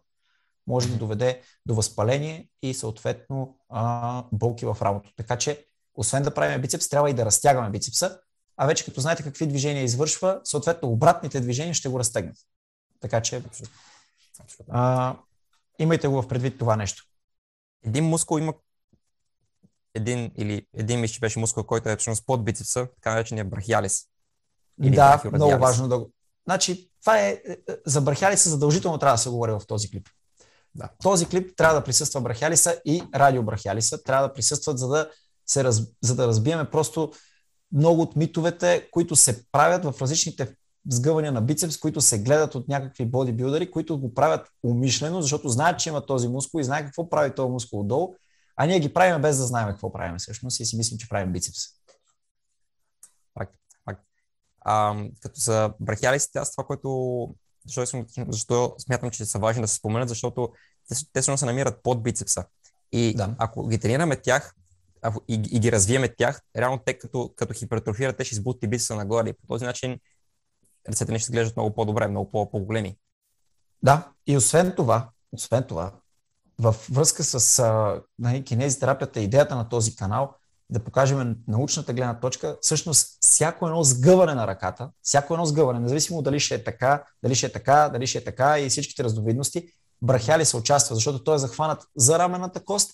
може 0.67 0.89
да 0.89 0.97
доведе 0.97 1.43
до 1.67 1.75
възпаление 1.75 2.49
и 2.63 2.75
съответно 2.75 3.57
а, 3.69 4.25
болки 4.33 4.67
в 4.67 4.77
рамото. 4.83 5.11
Така 5.17 5.37
че, 5.37 5.67
освен 5.95 6.23
да 6.23 6.35
правим 6.35 6.61
бицепс, 6.61 6.89
трябва 6.89 7.11
и 7.11 7.15
да 7.15 7.25
разтягаме 7.25 7.71
бицепса, 7.71 8.21
а 8.57 8.67
вече 8.67 8.85
като 8.85 9.01
знаете 9.01 9.23
какви 9.23 9.47
движения 9.47 9.83
извършва, 9.83 10.41
съответно 10.45 10.89
обратните 10.89 11.41
движения 11.41 11.75
ще 11.75 11.89
го 11.89 11.99
разтегнат. 11.99 12.37
Така 13.01 13.21
че 13.21 13.43
а, 14.71 15.17
имайте 15.79 16.09
го 16.09 16.23
в 16.23 16.29
предвид 16.29 16.59
това 16.59 16.77
нещо. 16.77 17.05
Един 17.85 18.05
мускул 18.05 18.39
има 18.39 18.55
един 19.95 20.33
или 20.37 20.67
един 20.75 21.01
мишки 21.01 21.21
беше 21.21 21.39
мускул, 21.39 21.63
който 21.63 21.89
е 21.89 21.97
всъщност 21.97 22.27
под 22.27 22.45
бицепса, 22.45 22.87
така 22.95 23.11
наречения 23.11 23.45
брахиалис. 23.45 24.05
Или 24.83 24.95
да, 24.95 25.23
много 25.33 25.59
важно 25.59 25.89
да 25.89 25.99
го. 25.99 26.11
Значи, 26.45 26.91
това 27.01 27.19
е, 27.19 27.29
е, 27.29 27.53
е 27.53 27.57
за 27.87 28.01
брахиалиса 28.01 28.51
задължително 28.51 28.99
трябва 28.99 29.15
да 29.15 29.19
се 29.19 29.31
говори 29.31 29.53
в 29.53 29.63
този 29.69 29.91
клип. 29.91 30.09
Да. 30.75 30.89
Този 31.03 31.27
клип 31.27 31.57
трябва 31.57 31.75
да 31.75 31.85
присъства 31.85 32.21
брахиалиса 32.21 32.81
и 32.85 33.03
радиобрахиалиса. 33.15 34.03
Трябва 34.03 34.29
да 34.29 34.35
присъстват, 34.35 34.79
за 34.79 34.89
да, 34.89 35.11
се 35.47 35.65
раз, 35.65 35.83
за 36.03 36.15
да 36.15 36.27
разбиеме 36.27 36.71
просто 36.71 37.13
много 37.73 38.03
от 38.03 38.17
митовете, 38.17 38.89
които 38.91 39.17
се 39.17 39.45
правят 39.53 39.85
в 39.85 40.03
различните 40.03 40.55
сгъвания 40.91 41.33
на 41.33 41.41
бицепс, 41.41 41.79
които 41.79 42.01
се 42.01 42.19
гледат 42.19 42.55
от 42.55 42.69
някакви 42.69 43.07
бодибилдери, 43.07 43.71
които 43.71 43.99
го 43.99 44.15
правят 44.15 44.49
умишлено, 44.63 45.23
защото 45.23 45.49
знаят, 45.49 45.79
че 45.79 45.89
има 45.89 46.07
този 46.07 46.29
мускул 46.29 46.61
и 46.61 46.65
знаят 46.65 46.85
какво 46.85 47.09
прави 47.09 47.35
този 47.35 47.51
мускул 47.51 47.81
отдолу, 47.81 48.15
а 48.57 48.67
ние 48.67 48.81
ги 48.81 48.95
правим 48.95 49.23
без 49.23 49.39
да 49.39 49.45
знаем 49.45 49.69
какво 49.69 49.93
правим 49.93 50.19
всъщност 50.19 50.61
и 50.61 50.67
си 50.67 50.77
мислим, 50.77 50.99
че 50.99 51.09
правим 51.09 51.33
бицепс. 51.33 51.61
Факт, 53.39 53.55
факт. 53.85 54.03
А, 54.61 55.05
като 55.21 55.41
за 55.41 55.73
брахиалистите, 55.81 56.39
аз 56.39 56.53
това, 56.53 56.65
което 56.65 57.29
защо, 57.67 58.05
защо 58.29 58.75
смятам, 58.79 59.11
че 59.11 59.25
са 59.25 59.39
важни 59.39 59.63
да 59.63 59.69
се 59.69 59.75
споменат, 59.75 60.09
защото 60.09 60.53
те, 60.89 60.95
те 61.13 61.23
се 61.23 61.47
намират 61.47 61.83
под 61.83 62.03
бицепса. 62.03 62.45
И 62.93 63.15
да. 63.17 63.35
ако 63.39 63.69
ги 63.69 63.79
тренираме 63.79 64.17
тях, 64.17 64.55
и, 65.29 65.35
и 65.35 65.61
ги 65.61 65.73
развиеме 65.73 66.09
тях, 66.09 66.43
реално 66.57 66.79
те 66.87 66.99
като, 66.99 67.33
като 67.37 67.55
хипертрофират, 67.55 68.17
те 68.17 68.25
ще 68.25 68.35
избутат 68.35 68.63
и 68.63 68.69
бицепса 68.69 68.97
нагоре. 68.97 69.29
И 69.29 69.33
по 69.33 69.47
този 69.47 69.65
начин 69.65 69.99
ръцете 70.89 71.13
ни 71.13 71.19
ще 71.19 71.25
изглеждат 71.27 71.57
много 71.57 71.75
по-добре, 71.75 72.09
много 72.09 72.31
по-големи. 72.51 72.97
Да, 73.83 74.09
и 74.27 74.37
освен 74.37 74.73
това, 74.77 75.09
освен 75.33 75.63
това, 75.63 75.93
в 76.59 76.77
връзка 76.91 77.25
с 77.25 77.59
а, 77.59 78.01
нали, 78.19 78.45
кинезитерапията, 78.45 79.21
идеята 79.21 79.57
на 79.57 79.69
този 79.69 79.97
канал, 79.97 80.35
да 80.71 80.85
покажем 80.85 81.37
научната 81.49 81.93
гледна 81.93 82.21
точка, 82.21 82.57
всъщност 82.61 83.19
всяко 83.21 83.67
едно 83.67 83.83
сгъване 83.83 84.35
на 84.35 84.47
ръката, 84.47 84.91
всяко 85.03 85.35
едно 85.35 85.47
сгъване, 85.47 85.81
независимо 85.81 86.23
дали 86.23 86.41
ще 86.41 86.55
е 86.55 86.65
така, 86.65 87.05
дали 87.23 87.35
ще 87.35 87.47
е 87.47 87.53
така, 87.53 87.89
дали 87.89 88.07
ще 88.07 88.19
е 88.19 88.25
така 88.25 88.61
и 88.61 88.69
всичките 88.69 89.05
раздовидности, 89.05 89.69
брахяли 90.03 90.45
се 90.45 90.57
участва, 90.57 90.95
защото 90.95 91.25
той 91.25 91.35
е 91.35 91.39
захванат 91.39 91.83
за 91.97 92.19
рамената 92.19 92.65
кост 92.65 92.91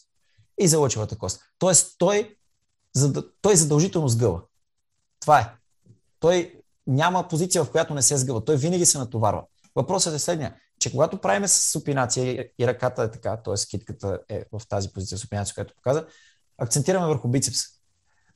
и 0.61 0.69
за 0.69 0.79
лъчевата 0.79 1.19
кост. 1.19 1.41
Тоест 1.59 1.95
той, 1.99 2.37
той 3.43 3.57
задължително 3.57 4.09
сгъва. 4.09 4.41
Това 5.21 5.41
е. 5.41 5.53
Той 6.21 6.60
няма 6.91 7.29
позиция, 7.29 7.65
в 7.65 7.71
която 7.71 7.95
не 7.95 8.03
се 8.03 8.17
сгъва. 8.17 8.45
Той 8.45 8.57
винаги 8.57 8.87
се 8.87 8.99
натоварва. 8.99 9.43
Въпросът 9.75 10.15
е 10.15 10.19
следния, 10.19 10.55
че 10.81 10.91
когато 10.91 11.21
правиме 11.21 11.49
с 11.49 11.71
супинация 11.71 12.49
и 12.59 12.67
ръката 12.67 13.03
е 13.03 13.11
така, 13.11 13.37
т.е. 13.37 13.55
китката 13.71 14.19
е 14.29 14.45
в 14.53 14.69
тази 14.69 14.89
позиция 14.89 15.19
супинация, 15.19 15.55
която 15.55 15.75
показа, 15.75 16.05
акцентираме 16.59 17.07
върху 17.07 17.29
бицепса. 17.29 17.67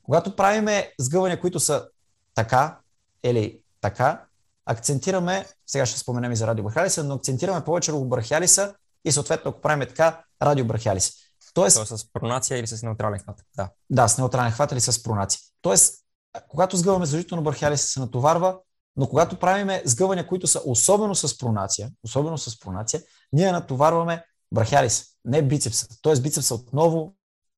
Когато 0.03 0.35
правиме 0.35 0.91
сгъвания, 0.99 1.39
които 1.41 1.59
са 1.59 1.87
така 2.35 2.79
или 3.23 3.61
така, 3.81 4.25
акцентираме, 4.65 5.45
сега 5.67 5.85
ще 5.85 5.99
споменем 5.99 6.31
и 6.31 6.35
за 6.35 6.47
радиобрахиалиса, 6.47 7.03
но 7.03 7.15
акцентираме 7.15 7.63
повече 7.63 7.91
върху 7.91 8.05
брахиалиса 8.05 8.75
и 9.05 9.11
съответно, 9.11 9.51
ако 9.51 9.61
правим 9.61 9.87
така, 9.87 10.23
радиобрахиалиса. 10.41 11.13
Тоест, 11.53 11.75
Тоест 11.75 11.97
с 11.97 12.13
пронация 12.13 12.57
или 12.57 12.67
с 12.67 12.83
неутрален 12.83 13.19
хват. 13.19 13.43
Да. 13.55 13.69
да, 13.89 14.07
с 14.07 14.17
неутрален 14.17 14.51
хват 14.51 14.71
или 14.71 14.81
с 14.81 15.03
пронация. 15.03 15.39
Тоест, 15.61 16.04
когато 16.49 16.77
сгъваме 16.77 17.05
задължително 17.05 17.43
брахиалиса 17.43 17.87
се 17.87 17.99
натоварва, 17.99 18.57
но 18.97 19.07
когато 19.07 19.39
правиме 19.39 19.81
сгъвания, 19.85 20.27
които 20.27 20.47
са 20.47 20.61
особено 20.65 21.15
с 21.15 21.37
пронация, 21.37 21.91
особено 22.03 22.37
с 22.37 22.59
пронация, 22.59 23.01
ние 23.33 23.51
натоварваме 23.51 24.23
брахиалис, 24.51 25.05
не 25.25 25.41
бицепса. 25.41 25.87
Тоест 26.01 26.23
бицепса 26.23 26.55
отново 26.55 27.15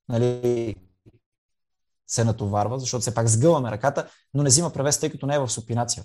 нали, 0.10 0.76
се 2.08 2.24
натоварва, 2.24 2.80
защото 2.80 3.02
все 3.02 3.13
пак 3.13 3.28
сгъваме 3.28 3.72
ръката, 3.72 4.10
но 4.34 4.44
не 4.44 4.50
взима 4.50 4.74
превес, 4.74 5.00
тъй 5.00 5.10
като 5.10 5.26
не 5.26 5.36
е 5.36 5.40
в 5.40 5.50
супинация. 5.50 6.04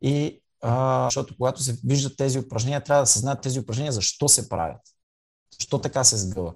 И 0.00 0.42
а, 0.62 1.04
защото 1.04 1.36
когато 1.36 1.62
се 1.62 1.76
виждат 1.84 2.16
тези 2.16 2.38
упражнения, 2.38 2.84
трябва 2.84 3.02
да 3.02 3.06
се 3.06 3.18
знаят 3.18 3.40
тези 3.40 3.60
упражнения 3.60 3.92
защо 3.92 4.28
се 4.28 4.48
правят. 4.48 4.80
Защо 5.58 5.78
така 5.78 6.04
се 6.04 6.16
сгъва. 6.16 6.54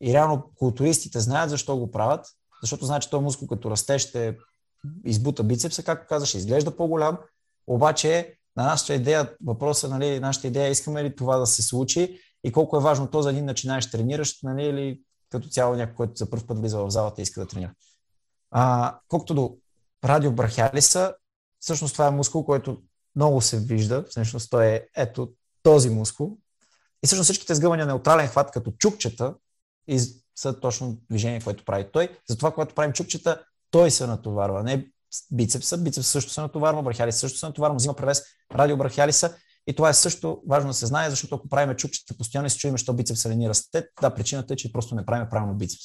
И 0.00 0.12
реално 0.12 0.50
културистите 0.54 1.20
знаят 1.20 1.50
защо 1.50 1.76
го 1.76 1.90
правят, 1.90 2.26
защото 2.62 2.84
знаят, 2.86 3.02
че 3.02 3.10
този 3.10 3.24
мускул 3.24 3.48
като 3.48 3.70
расте 3.70 3.98
ще 3.98 4.36
избута 5.04 5.44
бицепса, 5.44 5.82
както 5.82 6.08
казаш, 6.08 6.34
изглежда 6.34 6.76
по-голям, 6.76 7.18
обаче 7.66 8.36
на 8.56 8.64
нашата 8.64 8.94
идея, 8.94 9.36
въпросът, 9.44 9.90
нали, 9.90 10.20
нашата 10.20 10.46
идея, 10.46 10.68
искаме 10.68 11.04
ли 11.04 11.16
това 11.16 11.36
да 11.36 11.46
се 11.46 11.62
случи 11.62 12.20
и 12.44 12.52
колко 12.52 12.76
е 12.76 12.80
важно 12.80 13.10
то 13.10 13.22
за 13.22 13.30
един 13.30 13.44
начинаещ 13.44 13.92
трениращ, 13.92 14.42
нали, 14.42 14.64
или 14.64 15.00
като 15.30 15.48
цяло 15.48 15.74
някой, 15.74 15.94
който 15.94 16.16
за 16.16 16.30
първ 16.30 16.46
път 16.46 16.58
влиза 16.58 16.78
в 16.78 16.90
залата 16.90 17.20
и 17.20 17.22
иска 17.22 17.40
да 17.40 17.46
тренира. 17.46 17.72
А, 18.50 18.98
колкото 19.08 19.34
до 19.34 19.56
радиобрахиалиса, 20.04 21.14
всъщност 21.60 21.92
това 21.92 22.06
е 22.06 22.10
мускул, 22.10 22.44
който 22.44 22.82
много 23.16 23.40
се 23.40 23.60
вижда, 23.60 24.04
всъщност 24.08 24.50
той 24.50 24.66
е 24.66 24.86
ето 24.96 25.32
този 25.62 25.90
мускул. 25.90 26.38
И 27.04 27.06
всъщност 27.06 27.26
всичките 27.26 27.54
сгъвания 27.54 27.86
неутрален 27.86 28.28
хват 28.28 28.50
като 28.50 28.70
чукчета 28.70 29.34
и 29.88 30.00
са 30.36 30.60
точно 30.60 30.98
движение, 31.10 31.40
което 31.40 31.64
прави 31.64 31.86
той. 31.92 32.08
Затова, 32.28 32.50
когато 32.50 32.74
правим 32.74 32.92
чукчета, 32.92 33.44
той 33.70 33.90
се 33.90 34.06
натоварва, 34.06 34.62
не 34.62 34.86
бицепса. 35.32 35.78
Бицепс 35.78 36.06
също 36.06 36.32
се 36.32 36.40
натоварва, 36.40 36.82
брахиалис 36.82 37.16
също 37.16 37.38
се 37.38 37.46
натоварва, 37.46 37.76
взима 37.76 37.94
превес 37.94 38.22
радиобрахиалиса. 38.54 39.36
И 39.66 39.74
това 39.74 39.88
е 39.88 39.94
също 39.94 40.42
важно 40.48 40.70
да 40.70 40.74
се 40.74 40.86
знае, 40.86 41.10
защото 41.10 41.34
ако 41.34 41.48
правим 41.48 41.76
чукчета 41.76 42.16
постоянно 42.16 42.46
и 42.46 42.50
се 42.50 42.58
чуем, 42.58 42.76
що 42.76 42.92
бицепса 42.92 43.28
не 43.28 43.36
ни 43.36 43.48
расте, 43.48 43.88
да, 44.00 44.14
причината 44.14 44.54
е, 44.54 44.56
че 44.56 44.72
просто 44.72 44.94
не 44.94 45.06
правим 45.06 45.28
правилно 45.30 45.54
бицепс. 45.54 45.84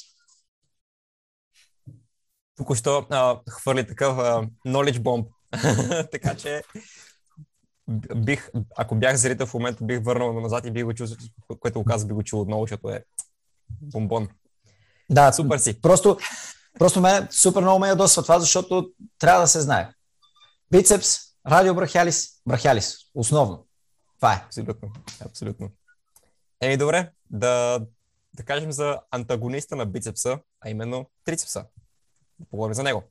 Току-що 2.57 3.07
хвърли 3.49 3.87
такъв 3.87 4.17
а, 4.17 4.47
knowledge 4.67 4.99
bomb. 4.99 5.27
така 6.11 6.35
че 6.35 6.63
бих, 8.15 8.51
ако 8.77 8.95
бях 8.95 9.15
зрител 9.15 9.45
в 9.45 9.53
момента, 9.53 9.85
бих 9.85 10.03
върнал 10.03 10.41
назад 10.41 10.65
и 10.65 10.71
бих 10.71 10.83
го 10.83 10.93
чул, 10.93 11.07
което 11.59 11.79
го 11.79 11.85
каза, 11.85 12.07
би 12.07 12.13
го 12.13 12.23
чул 12.23 12.41
отново, 12.41 12.63
защото 12.63 12.89
е 12.89 13.03
бомбон. 13.81 14.27
Да, 15.11 15.31
Супер 15.31 15.57
си. 15.57 15.81
Просто, 15.81 16.17
просто 16.79 17.01
мен 17.01 17.27
супер 17.31 17.61
много 17.61 17.79
ме 17.79 17.87
ядосва 17.87 18.23
това, 18.23 18.39
защото 18.39 18.89
трябва 19.19 19.41
да 19.41 19.47
се 19.47 19.61
знае. 19.61 19.89
Бицепс, 20.71 21.17
радиобрахиалис, 21.47 22.27
брахиалис. 22.47 22.97
Основно. 23.15 23.65
Това 24.17 24.33
е. 24.33 24.43
Абсолютно. 24.45 24.91
Абсолютно. 25.25 25.69
Еми 26.61 26.77
добре, 26.77 27.11
да, 27.29 27.79
да 28.33 28.43
кажем 28.43 28.71
за 28.71 28.99
антагониста 29.11 29.75
на 29.75 29.85
бицепса, 29.85 30.39
а 30.61 30.69
именно 30.69 31.09
трицепса. 31.23 31.65
Да 32.39 32.45
поговорим 32.49 32.73
за 32.73 32.83
него. 32.83 33.03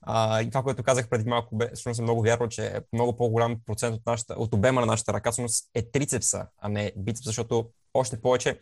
А, 0.00 0.42
и 0.42 0.50
това, 0.50 0.62
което 0.62 0.82
казах 0.82 1.08
преди 1.08 1.28
малко, 1.28 1.56
бе, 1.56 1.70
всъщност 1.74 2.00
е 2.00 2.02
много 2.02 2.22
вярно, 2.22 2.48
че 2.48 2.80
много 2.92 3.16
по-голям 3.16 3.56
процент 3.66 3.96
от, 3.96 4.06
нашата, 4.06 4.34
от 4.34 4.54
обема 4.54 4.80
на 4.80 4.86
нашата 4.86 5.12
ръка 5.12 5.32
всъщност 5.32 5.70
е 5.74 5.90
трицепса, 5.90 6.46
а 6.58 6.68
не 6.68 6.92
бицепс, 6.96 7.24
защото 7.24 7.70
още 7.94 8.20
повече 8.20 8.58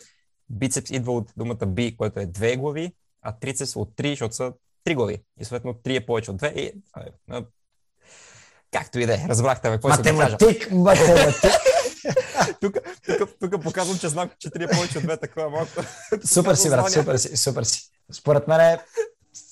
бицепс 0.51 0.90
идва 0.90 1.12
от 1.12 1.32
думата 1.36 1.66
би, 1.66 1.96
което 1.96 2.20
е 2.20 2.26
две 2.26 2.57
глави, 2.57 2.92
а 3.22 3.32
трицепс 3.32 3.76
от 3.76 3.96
три, 3.96 4.11
защото 4.11 4.34
са 4.34 4.53
три 4.84 4.94
глави. 4.94 5.22
И 5.40 5.44
съответно 5.44 5.74
три 5.74 5.96
е 5.96 6.07
повече 6.07 6.30
от 6.30 6.36
две. 6.36 6.48
И, 6.48 6.72
а, 7.30 7.44
както 8.72 8.98
и 8.98 9.07
да 9.07 9.14
е, 9.14 9.26
разбрахте 9.28 9.70
ме, 9.70 9.76
какво 9.76 9.88
да 9.88 9.96
кажа. 9.96 10.12
Математик, 10.14 10.70
математик. 10.70 11.51
тук, 12.61 12.76
тук, 13.18 13.30
тук 13.40 13.62
показвам, 13.62 13.98
че 13.98 14.09
знам, 14.09 14.30
че 14.38 14.51
три 14.51 14.64
е 14.64 14.68
повече 14.68 14.98
от 14.98 15.05
две, 15.05 15.16
такова 15.16 15.51
малко. 15.51 15.72
Супер 16.24 16.55
си, 16.55 16.70
брат, 16.70 16.92
супер 16.92 17.16
си, 17.16 17.36
супер 17.36 17.62
си. 17.62 17.90
Според 18.12 18.48
мен 18.48 18.61
е, 18.61 18.78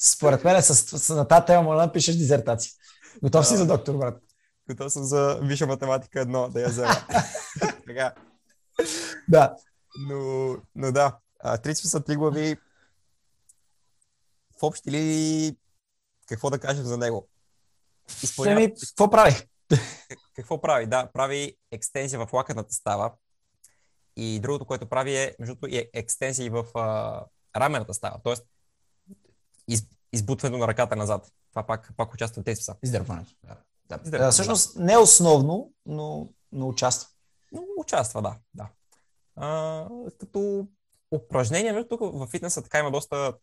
според 0.00 0.44
мен 0.44 0.56
е 0.56 0.62
с, 0.62 0.98
с, 0.98 1.14
на 1.14 1.28
тази 1.28 1.46
тема 1.46 1.62
може 1.62 1.76
да 1.76 1.86
напишеш 1.86 2.16
дизертация. 2.16 2.72
Готов 3.22 3.46
си 3.46 3.56
за 3.56 3.66
доктор, 3.66 3.96
брат. 3.96 4.22
Готов 4.70 4.92
съм 4.92 5.04
за 5.04 5.38
висша 5.42 5.66
математика 5.66 6.20
едно, 6.20 6.48
да 6.48 6.60
я 6.60 6.68
взема. 6.68 6.96
така. 7.86 8.14
Да. 9.28 9.54
Но, 9.98 10.56
но 10.74 10.92
да, 10.92 11.18
трицепс 11.62 11.90
са 11.90 12.04
три 12.04 12.16
глави. 12.16 12.56
В 14.58 14.62
общи 14.62 14.90
ли 14.90 15.56
какво 16.26 16.50
да 16.50 16.58
кажем 16.58 16.84
за 16.84 16.98
него? 16.98 17.28
Изпълнява... 18.22 18.62
Еми, 18.62 18.74
какво 18.88 19.10
прави? 19.10 19.34
Какво 20.34 20.60
прави? 20.60 20.86
Да, 20.86 21.10
прави 21.12 21.56
екстензия 21.70 22.26
в 22.26 22.32
лакътната 22.32 22.72
става. 22.72 23.12
И 24.16 24.40
другото, 24.40 24.64
което 24.64 24.88
прави 24.88 25.16
е, 25.16 25.34
между 25.38 25.54
другото, 25.54 25.76
е 25.76 25.90
екстензии 25.92 26.50
в 26.50 26.64
а, 26.74 27.24
рамената 27.56 27.94
става. 27.94 28.20
Тоест, 28.22 28.44
из, 29.68 29.86
избутването 30.12 30.58
на 30.58 30.68
ръката 30.68 30.96
назад. 30.96 31.32
Това 31.50 31.66
пак, 31.66 31.92
пак 31.96 32.14
участва 32.14 32.42
в 32.42 32.44
трицепса. 32.44 32.76
Издърпването. 32.82 33.30
Да. 33.44 33.56
Да. 33.88 33.94
Издърпването, 33.94 34.24
да. 34.26 34.32
Всъщност 34.32 34.76
не 34.76 34.92
е 34.92 34.98
основно, 34.98 35.72
но, 35.86 36.28
но 36.52 36.68
участва. 36.68 37.10
Но 37.52 37.62
участва, 37.78 38.22
да. 38.22 38.36
да. 38.54 38.68
А, 39.40 39.86
като 40.20 40.66
упражнение, 41.10 41.72
между 41.72 41.88
тук 41.88 42.00
в 42.00 42.26
фитнеса 42.26 42.62
така 42.62 42.78
има 42.78 42.90
доста 42.90 43.34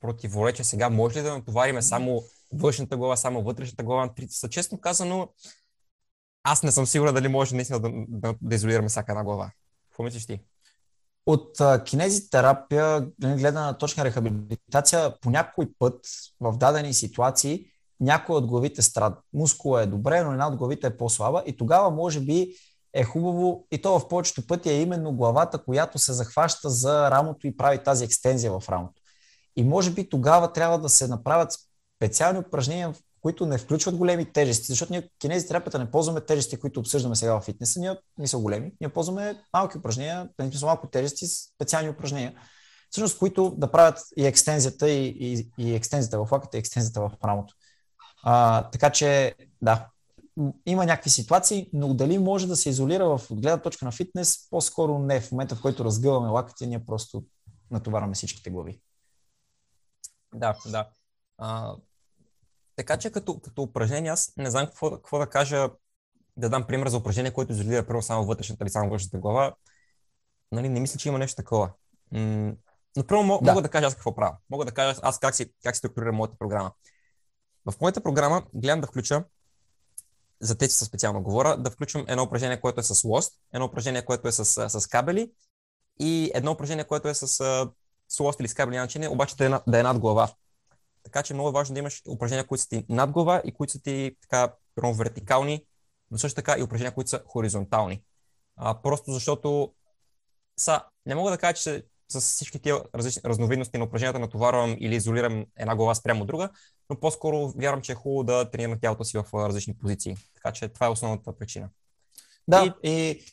противоречия. 0.00 0.64
Сега 0.64 0.90
може 0.90 1.18
ли 1.18 1.22
да 1.22 1.32
натовариме 1.32 1.82
само 1.82 2.22
външната 2.52 2.96
глава, 2.96 3.16
само 3.16 3.42
вътрешната 3.42 3.84
глава 3.84 4.14
трицепса? 4.14 4.48
Честно 4.48 4.80
казано, 4.80 5.28
аз 6.42 6.62
не 6.62 6.72
съм 6.72 6.86
сигурен 6.86 7.14
дали 7.14 7.28
може 7.28 7.54
наистина 7.54 7.80
да, 7.80 7.90
да, 8.08 8.34
да 8.42 8.54
изолираме 8.54 8.88
всяка 8.88 9.12
една 9.12 9.24
глава. 9.24 9.50
Какво 9.88 10.02
мислиш 10.02 10.26
ти? 10.26 10.40
От 11.26 11.60
а, 11.60 11.84
кинезитерапия, 11.84 13.08
гледана 13.20 13.66
на 13.66 13.78
точна 13.78 14.04
рехабилитация, 14.04 15.20
по 15.20 15.30
някой 15.30 15.68
път 15.78 16.06
в 16.40 16.56
дадени 16.56 16.94
ситуации 16.94 17.66
някой 18.00 18.36
от 18.36 18.46
главите 18.46 18.82
страда. 18.82 19.16
Мускула 19.32 19.82
е 19.82 19.86
добре, 19.86 20.22
но 20.22 20.32
една 20.32 20.48
от 20.48 20.56
главите 20.56 20.86
е 20.86 20.96
по-слаба 20.96 21.42
и 21.46 21.56
тогава 21.56 21.90
може 21.90 22.20
би 22.20 22.54
е 22.94 23.04
хубаво, 23.04 23.66
и 23.70 23.82
то 23.82 23.98
в 23.98 24.08
повечето 24.08 24.46
пъти 24.46 24.70
е 24.70 24.80
именно 24.80 25.12
главата, 25.12 25.64
която 25.64 25.98
се 25.98 26.12
захваща 26.12 26.70
за 26.70 27.10
рамото 27.10 27.46
и 27.46 27.56
прави 27.56 27.82
тази 27.84 28.04
екстензия 28.04 28.60
в 28.60 28.68
рамото. 28.68 29.02
И 29.56 29.64
може 29.64 29.90
би 29.90 30.08
тогава 30.08 30.52
трябва 30.52 30.78
да 30.78 30.88
се 30.88 31.08
направят 31.08 31.52
специални 31.96 32.38
упражнения, 32.38 32.94
които 33.20 33.46
не 33.46 33.58
включват 33.58 33.96
големи 33.96 34.32
тежести, 34.32 34.66
защото 34.66 34.92
ние 34.92 35.08
кинезитерапията 35.18 35.78
не 35.78 35.90
ползваме 35.90 36.20
тежести, 36.20 36.56
които 36.56 36.80
обсъждаме 36.80 37.16
сега 37.16 37.40
в 37.40 37.44
фитнеса, 37.44 37.80
ние 37.80 37.96
не 38.18 38.26
са 38.26 38.38
големи, 38.38 38.72
ние 38.80 38.88
ползваме 38.88 39.42
малки 39.52 39.78
упражнения, 39.78 40.28
не 40.38 40.52
са 40.52 40.66
малко 40.66 40.86
тежести, 40.86 41.26
специални 41.26 41.90
упражнения, 41.90 42.34
всъщност 42.90 43.18
които 43.18 43.54
да 43.58 43.70
правят 43.70 43.98
и 44.16 44.26
екстензията, 44.26 44.90
и, 44.90 45.06
и, 45.20 45.50
и 45.58 45.74
екстензията 45.74 46.24
в 46.24 46.32
лаката, 46.32 46.56
и 46.56 46.60
екстензията 46.60 47.00
в 47.00 47.10
рамото. 47.24 47.54
А, 48.22 48.62
така 48.70 48.90
че, 48.90 49.34
да, 49.62 49.86
има 50.66 50.86
някакви 50.86 51.10
ситуации, 51.10 51.70
но 51.72 51.94
дали 51.94 52.18
може 52.18 52.46
да 52.46 52.56
се 52.56 52.68
изолира 52.68 53.18
в 53.18 53.26
гледна 53.30 53.62
точка 53.62 53.84
на 53.84 53.92
фитнес, 53.92 54.50
по-скоро 54.50 54.98
не. 54.98 55.20
В 55.20 55.32
момента, 55.32 55.54
в 55.54 55.62
който 55.62 55.84
разгъваме 55.84 56.28
лакътя, 56.28 56.66
ние 56.66 56.84
просто 56.84 57.24
натоварваме 57.70 58.14
всичките 58.14 58.50
глави. 58.50 58.80
Да, 60.34 60.56
да. 60.66 60.88
А, 61.38 61.76
така 62.76 62.96
че 62.96 63.10
като, 63.10 63.40
като 63.40 63.62
упражнение, 63.62 64.10
аз 64.10 64.32
не 64.36 64.50
знам 64.50 64.66
какво, 64.66 64.90
какво 64.90 65.18
да 65.18 65.26
кажа, 65.26 65.68
да 66.36 66.48
дам 66.48 66.66
пример 66.66 66.88
за 66.88 66.96
упражнение, 66.96 67.32
което 67.32 67.52
изолира 67.52 67.86
първо 67.86 68.02
само 68.02 68.24
вътрешната 68.26 68.64
или 68.64 68.70
само 68.70 68.90
външната 68.90 69.18
глава. 69.18 69.54
Нали, 70.52 70.68
не 70.68 70.80
мисля, 70.80 70.98
че 70.98 71.08
има 71.08 71.18
нещо 71.18 71.36
такова. 71.36 71.70
М- 72.12 72.52
но 72.96 73.06
първо 73.06 73.22
мога 73.22 73.44
да. 73.44 73.50
мога 73.50 73.62
да 73.62 73.68
кажа 73.68 73.86
аз 73.86 73.94
какво 73.94 74.14
правя. 74.14 74.36
Мога 74.50 74.64
да 74.64 74.72
кажа 74.72 75.00
аз 75.02 75.18
как 75.18 75.34
си, 75.34 75.52
как 75.64 75.74
си 75.74 75.78
структурирам 75.78 76.16
моята 76.16 76.36
програма. 76.38 76.72
В 77.70 77.80
моята 77.80 78.02
програма 78.02 78.42
гледам 78.54 78.80
да 78.80 78.86
включа 78.86 79.24
за 80.40 80.58
тези 80.58 80.72
са 80.72 80.84
специално 80.84 81.22
говоря, 81.22 81.56
да 81.56 81.70
включвам 81.70 82.04
едно 82.08 82.22
упражнение, 82.22 82.60
което 82.60 82.80
е 82.80 82.82
с 82.82 83.04
лост, 83.04 83.34
едно 83.52 83.66
упражнение, 83.66 84.04
което 84.04 84.28
е 84.28 84.32
с, 84.32 84.70
с 84.80 84.86
кабели 84.86 85.32
и 86.00 86.30
едно 86.34 86.52
упражнение, 86.52 86.84
което 86.84 87.08
е 87.08 87.14
с, 87.14 87.28
с 88.08 88.20
лост 88.20 88.40
или 88.40 88.48
с 88.48 88.54
кабели, 88.54 88.76
начини, 88.76 89.08
обаче 89.08 89.36
да 89.36 89.46
е, 89.46 89.50
да 89.66 89.80
е 89.80 89.82
над 89.82 89.98
глава. 89.98 90.28
Така 91.02 91.22
че 91.22 91.32
е 91.32 91.34
много 91.34 91.52
важно 91.52 91.74
да 91.74 91.78
имаш 91.78 92.02
упражнения, 92.08 92.46
които 92.46 92.62
са 92.62 92.68
ти 92.68 92.86
над 92.88 93.10
глава 93.10 93.42
и 93.44 93.52
които 93.52 93.72
са 93.72 93.82
ти 93.82 94.16
така 94.20 94.52
вертикални, 94.94 95.64
но 96.10 96.18
също 96.18 96.36
така 96.36 96.56
и 96.58 96.62
упражнения, 96.62 96.94
които 96.94 97.10
са 97.10 97.22
хоризонтални. 97.26 98.02
А, 98.56 98.82
просто 98.82 99.12
защото 99.12 99.74
са, 100.56 100.82
не 101.06 101.14
мога 101.14 101.30
да 101.30 101.38
кажа, 101.38 101.54
че 101.54 101.84
с 102.08 102.20
всички 102.20 102.58
тия 102.58 102.76
различни 102.94 103.22
разновидности 103.24 103.78
на 103.78 103.84
упражненията 103.84 104.18
натоварвам 104.18 104.76
или 104.80 104.94
изолирам 104.94 105.44
една 105.56 105.76
глава 105.76 105.94
спрямо 105.94 106.24
друга, 106.24 106.50
но 106.90 107.00
по-скоро 107.00 107.48
вярвам, 107.48 107.82
че 107.82 107.92
е 107.92 107.94
хубаво 107.94 108.24
да 108.24 108.50
тренирам 108.50 108.78
тялото 108.80 109.04
си 109.04 109.18
в 109.18 109.24
различни 109.34 109.74
позиции. 109.78 110.16
Така 110.34 110.52
че 110.52 110.68
това 110.68 110.86
е 110.86 110.90
основната 110.90 111.36
причина. 111.36 111.68
Да, 112.48 112.74
и, 112.82 112.90
и 112.90 113.24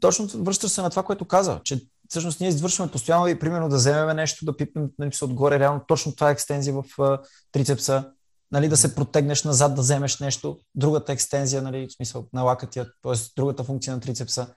точно 0.00 0.26
връщаш 0.26 0.70
се 0.70 0.82
на 0.82 0.90
това, 0.90 1.02
което 1.02 1.24
каза, 1.24 1.60
че 1.64 1.80
всъщност 2.08 2.40
ние 2.40 2.48
извършваме 2.48 2.92
постоянно 2.92 3.28
и 3.28 3.38
примерно 3.38 3.68
да 3.68 3.76
вземем 3.76 4.16
нещо, 4.16 4.44
да 4.44 4.56
пипнем 4.56 4.90
нали, 4.98 5.12
се 5.12 5.24
отгоре, 5.24 5.58
реално 5.58 5.80
точно 5.88 6.14
това 6.14 6.28
е 6.28 6.32
екстензия 6.32 6.74
в 6.74 6.82
uh, 6.82 7.20
трицепса, 7.52 8.12
нали, 8.52 8.68
да 8.68 8.76
се 8.76 8.94
протегнеш 8.94 9.44
назад, 9.44 9.74
да 9.74 9.80
вземеш 9.80 10.18
нещо, 10.18 10.58
другата 10.74 11.12
екстензия, 11.12 11.62
нали, 11.62 11.86
в 11.88 11.92
смисъл 11.92 12.28
на 12.32 12.42
лакътия, 12.42 12.86
т.е. 13.02 13.12
другата 13.36 13.64
функция 13.64 13.94
на 13.94 14.00
трицепса. 14.00 14.54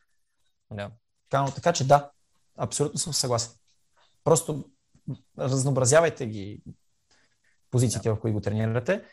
Да. 0.72 0.90
Така, 1.30 1.52
така 1.56 1.74
че 1.74 1.88
да, 1.88 2.10
абсолютно 2.58 3.00
съм 3.00 3.14
съгласен. 3.14 3.54
Просто 4.24 4.66
разнообразявайте 5.40 6.26
ги 6.26 6.62
позициите, 7.72 8.10
да. 8.10 8.16
в 8.16 8.20
които 8.20 8.34
го 8.34 8.42
тренирате. 8.42 9.04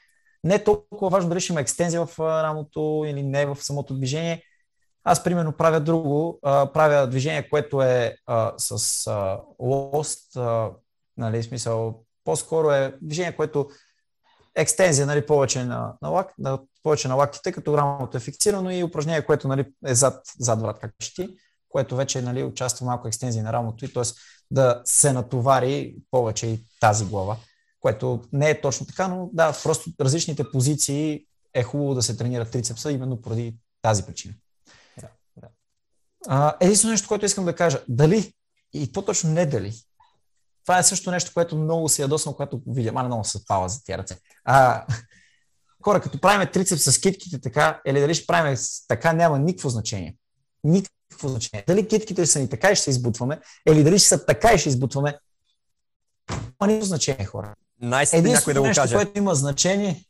Не 0.45 0.55
е 0.55 0.65
толкова 0.65 1.11
важно 1.11 1.29
дали 1.29 1.41
ще 1.41 1.53
има 1.53 1.61
екстензия 1.61 2.07
в 2.07 2.19
рамото 2.19 3.05
или 3.07 3.23
не 3.23 3.47
в 3.47 3.57
самото 3.61 3.95
движение. 3.95 4.43
Аз, 5.05 5.25
примерно, 5.25 5.53
правя 5.53 5.81
друго. 5.81 6.39
А, 6.43 6.73
правя 6.73 7.07
движение, 7.07 7.49
което 7.49 7.83
е 7.83 8.17
а, 8.27 8.55
с 8.59 9.07
а, 9.07 9.41
лост, 9.59 10.37
а, 10.37 10.71
нали, 11.17 11.43
смисъл, 11.43 12.05
по-скоро 12.25 12.71
е 12.71 12.99
движение, 13.03 13.37
което 13.37 13.69
екстензия, 14.55 15.07
нали, 15.07 15.27
повече 15.27 15.65
на, 15.65 15.95
на, 16.03 16.09
лак, 16.09 16.35
на, 16.39 16.59
повече 16.83 17.09
на 17.09 17.15
лактите, 17.15 17.53
като 17.53 17.79
рамото 17.79 18.17
е 18.17 18.21
фиксирано 18.21 18.71
и 18.71 18.85
упражнение, 18.85 19.25
което 19.25 19.49
нали, 19.49 19.65
е 19.87 19.95
зад, 19.95 20.23
зад 20.39 20.61
врат, 20.61 20.79
как 20.79 20.95
ще 21.01 21.15
ти, 21.15 21.37
което 21.71 21.97
вече 21.97 22.23
нали, 22.23 22.45
участва 22.45 22.87
малко 22.87 23.09
екстензия 23.09 23.45
на 23.45 23.53
рамото 23.53 23.85
и 23.85 23.93
т.е. 23.93 24.03
да 24.51 24.83
се 24.85 25.13
натовари 25.13 25.95
повече 26.11 26.47
и 26.47 26.65
тази 26.81 27.05
глава 27.05 27.37
което 27.81 28.23
не 28.33 28.51
е 28.51 28.61
точно 28.61 28.87
така, 28.87 29.09
но 29.09 29.31
да, 29.33 29.57
просто 29.63 29.91
различните 30.01 30.51
позиции 30.51 31.27
е 31.55 31.63
хубаво 31.63 31.95
да 31.95 32.03
се 32.03 32.17
тренира 32.17 32.51
трицепса 32.51 32.93
именно 32.93 33.23
поради 33.23 33.57
тази 33.83 34.03
причина. 34.03 34.35
Да, 35.01 35.09
да. 35.37 35.49
А, 36.29 36.57
единствено 36.61 36.93
нещо, 36.93 37.09
което 37.09 37.27
искам 37.27 37.45
да 37.45 37.57
кажа, 37.57 37.85
дали, 37.89 38.33
и 38.73 38.93
по-точно 38.93 39.31
не 39.31 39.47
дали, 39.47 39.75
това 40.65 40.79
е 40.79 40.83
също 40.83 41.11
нещо, 41.11 41.31
което 41.35 41.57
много 41.57 41.89
се 41.89 42.03
ядосвам, 42.03 42.35
когато 42.35 42.63
видя, 42.67 42.93
а 42.95 43.03
много 43.03 43.25
се 43.25 43.45
пала 43.45 43.69
за 43.69 43.85
тия 43.85 43.99
ръце. 43.99 44.19
А, 44.45 44.87
хора, 45.85 46.01
като 46.01 46.21
правиме 46.21 46.51
трицепс 46.51 46.83
с 46.83 47.01
китките 47.01 47.41
така, 47.41 47.81
или 47.87 48.01
дали 48.01 48.15
ще 48.15 48.27
правим 48.27 48.59
така, 48.89 49.13
няма 49.13 49.39
никакво 49.39 49.69
значение. 49.69 50.17
Никакво 50.65 51.00
значение. 51.29 51.65
Дали 51.67 51.89
китките 51.89 52.27
са 52.27 52.39
ни 52.39 52.49
така 52.49 52.71
и 52.71 52.75
ще 52.75 52.85
се 52.85 52.91
избутваме, 52.91 53.41
или 53.69 53.85
дали 53.85 53.99
ще 53.99 54.09
са 54.09 54.27
така 54.27 54.53
и 54.53 54.59
ще 54.59 54.69
избутваме, 54.69 55.19
няма 56.31 56.73
никакво 56.73 56.87
значение, 56.87 57.25
хора. 57.25 57.55
Най-сетне 57.81 58.31
някой 58.31 58.55
да 58.55 58.61
го 58.61 58.67
нещо, 58.67 58.83
каже. 58.83 58.95
което 58.95 59.19
има 59.19 59.35
значение, 59.35 60.05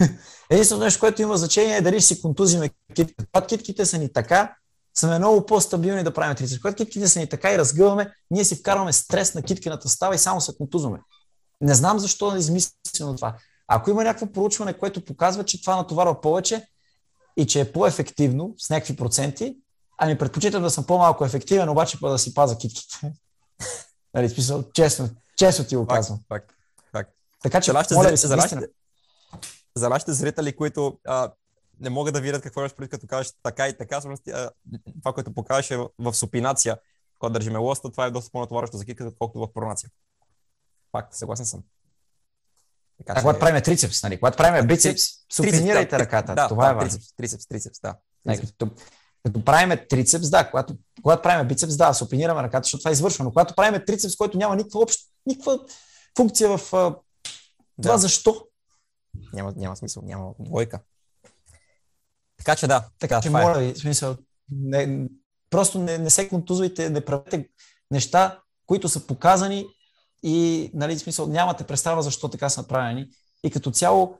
единственото 0.50 0.84
нещо, 0.84 1.00
което 1.00 1.22
има 1.22 1.36
значение 1.36 1.76
е 1.76 1.80
дали 1.80 2.00
ще 2.00 2.14
си 2.14 2.22
контузиме 2.22 2.70
китките. 2.94 3.24
Когато 3.32 3.46
китките 3.46 3.86
са 3.86 3.98
ни 3.98 4.12
така, 4.12 4.54
сме 4.94 5.18
много 5.18 5.46
по-стабилни 5.46 6.02
да 6.02 6.14
правим 6.14 6.36
трицепс. 6.36 6.60
Когато 6.60 6.76
китките 6.76 7.08
са 7.08 7.20
ни 7.20 7.28
така 7.28 7.52
и 7.52 7.58
разгъваме, 7.58 8.12
ние 8.30 8.44
си 8.44 8.56
вкарваме 8.56 8.92
стрес 8.92 9.34
на 9.34 9.42
киткената 9.42 9.88
става 9.88 10.14
и 10.14 10.18
само 10.18 10.40
се 10.40 10.56
контузваме. 10.56 10.98
Не 11.60 11.74
знам 11.74 11.98
защо 11.98 12.34
е 12.34 12.38
измислено 12.38 13.16
това. 13.16 13.36
Ако 13.68 13.90
има 13.90 14.04
някакво 14.04 14.32
проучване, 14.32 14.72
което 14.72 15.04
показва, 15.04 15.44
че 15.44 15.62
това 15.62 15.76
натоварва 15.76 16.20
повече 16.20 16.66
и 17.36 17.46
че 17.46 17.60
е 17.60 17.72
по-ефективно 17.72 18.54
с 18.58 18.70
някакви 18.70 18.96
проценти, 18.96 19.56
ами 20.02 20.18
предпочитам 20.18 20.62
да 20.62 20.70
съм 20.70 20.86
по-малко 20.86 21.24
ефективен, 21.24 21.68
обаче 21.68 22.00
па 22.00 22.10
да 22.10 22.18
си 22.18 22.34
паза 22.34 22.58
китките. 22.58 23.12
нали, 24.14 24.28
смисъл, 24.28 24.64
честно, 24.72 25.10
честно 25.36 25.64
ти 25.64 25.76
го 25.76 25.86
казвам. 25.86 26.20
Факт, 26.28 26.52
факт. 26.92 27.10
Така 27.42 27.60
че, 27.60 27.70
За 27.70 27.72
нашите, 27.72 27.94
моля 27.94 28.10
ви 28.10 28.16
се, 28.16 28.26
за, 28.26 28.36
нашите, 28.36 28.68
за 29.76 29.88
нашите 29.88 30.12
зрители, 30.12 30.56
които 30.56 30.98
а, 31.06 31.32
не 31.80 31.90
могат 31.90 32.14
да 32.14 32.20
видят 32.20 32.42
какво 32.42 32.60
имаш 32.60 32.74
преди, 32.74 32.88
като 32.88 33.06
кажеш 33.06 33.32
така 33.42 33.68
и 33.68 33.76
така, 33.76 34.00
всъщност, 34.00 34.22
това, 35.00 35.12
което 35.12 35.34
покажеш 35.34 35.70
е 35.70 35.76
в, 35.76 35.88
в 35.98 36.14
супинация, 36.14 36.78
когато 37.18 37.32
държиме 37.32 37.58
лоста, 37.58 37.90
това 37.90 38.06
е 38.06 38.10
доста 38.10 38.30
по-натоварващо 38.30 38.76
за 38.76 38.84
китката, 38.84 39.08
отколкото 39.08 39.38
в 39.38 39.52
пронация. 39.52 39.90
Факт, 40.92 41.14
съгласен 41.14 41.46
съм. 41.46 41.62
Така, 42.98 43.12
а, 43.16 43.20
когато 43.20 43.40
правим 43.40 43.62
трицепс, 43.62 44.02
нали? 44.02 44.18
когато 44.18 44.36
правим 44.36 44.66
бицепс, 44.66 45.02
супинирайте 45.32 45.98
ръката. 45.98 46.34
Да, 46.34 46.48
това 46.48 46.64
да, 46.64 46.70
е 46.70 46.74
важно. 46.74 46.90
Трицепс, 46.90 47.16
трицепс, 47.16 47.46
трицепс, 47.46 47.80
да. 47.80 47.96
Не, 48.26 48.40
като, 49.22 49.38
като 49.38 49.44
правим 49.44 49.78
трицепс, 49.90 50.30
да, 50.30 50.50
когато, 50.50 50.74
когато 51.02 51.22
правим 51.22 51.48
бицепс, 51.48 51.76
да, 51.76 51.92
супинираме 51.92 52.42
ръката, 52.42 52.64
защото 52.64 52.80
това 52.80 52.90
е 52.90 52.92
извършва. 52.92 53.24
Но 53.24 53.30
когато 53.30 53.54
правим 53.54 53.82
трицепс, 53.86 54.16
който 54.16 54.38
няма 54.38 54.56
никаква, 54.56 54.80
общ, 54.80 55.00
никаква 55.26 55.58
функция 56.16 56.58
в 56.58 56.70
това 56.70 56.96
Да. 57.78 57.98
защо. 57.98 58.46
Няма, 59.32 59.52
няма 59.56 59.76
смисъл, 59.76 60.02
няма 60.06 60.32
лойка. 60.50 60.80
Така 62.38 62.56
че 62.56 62.66
да, 62.66 62.88
Така 62.98 63.20
че, 63.20 63.28
е. 63.28 63.30
моля 63.30 63.58
ви, 63.58 63.74
смисъл, 63.74 64.16
не, 64.50 65.08
просто 65.50 65.78
не, 65.78 65.98
не 65.98 66.10
се 66.10 66.28
контузвайте, 66.28 66.90
не 66.90 67.04
правете 67.04 67.48
неща, 67.90 68.40
които 68.66 68.88
са 68.88 69.06
показани 69.06 69.66
и, 70.22 70.70
нали, 70.74 70.98
смисъл, 70.98 71.26
нямате 71.26 71.64
представа 71.64 72.02
защо 72.02 72.28
така 72.28 72.48
са 72.48 72.60
направени. 72.60 73.08
И 73.44 73.50
като 73.50 73.70
цяло, 73.70 74.18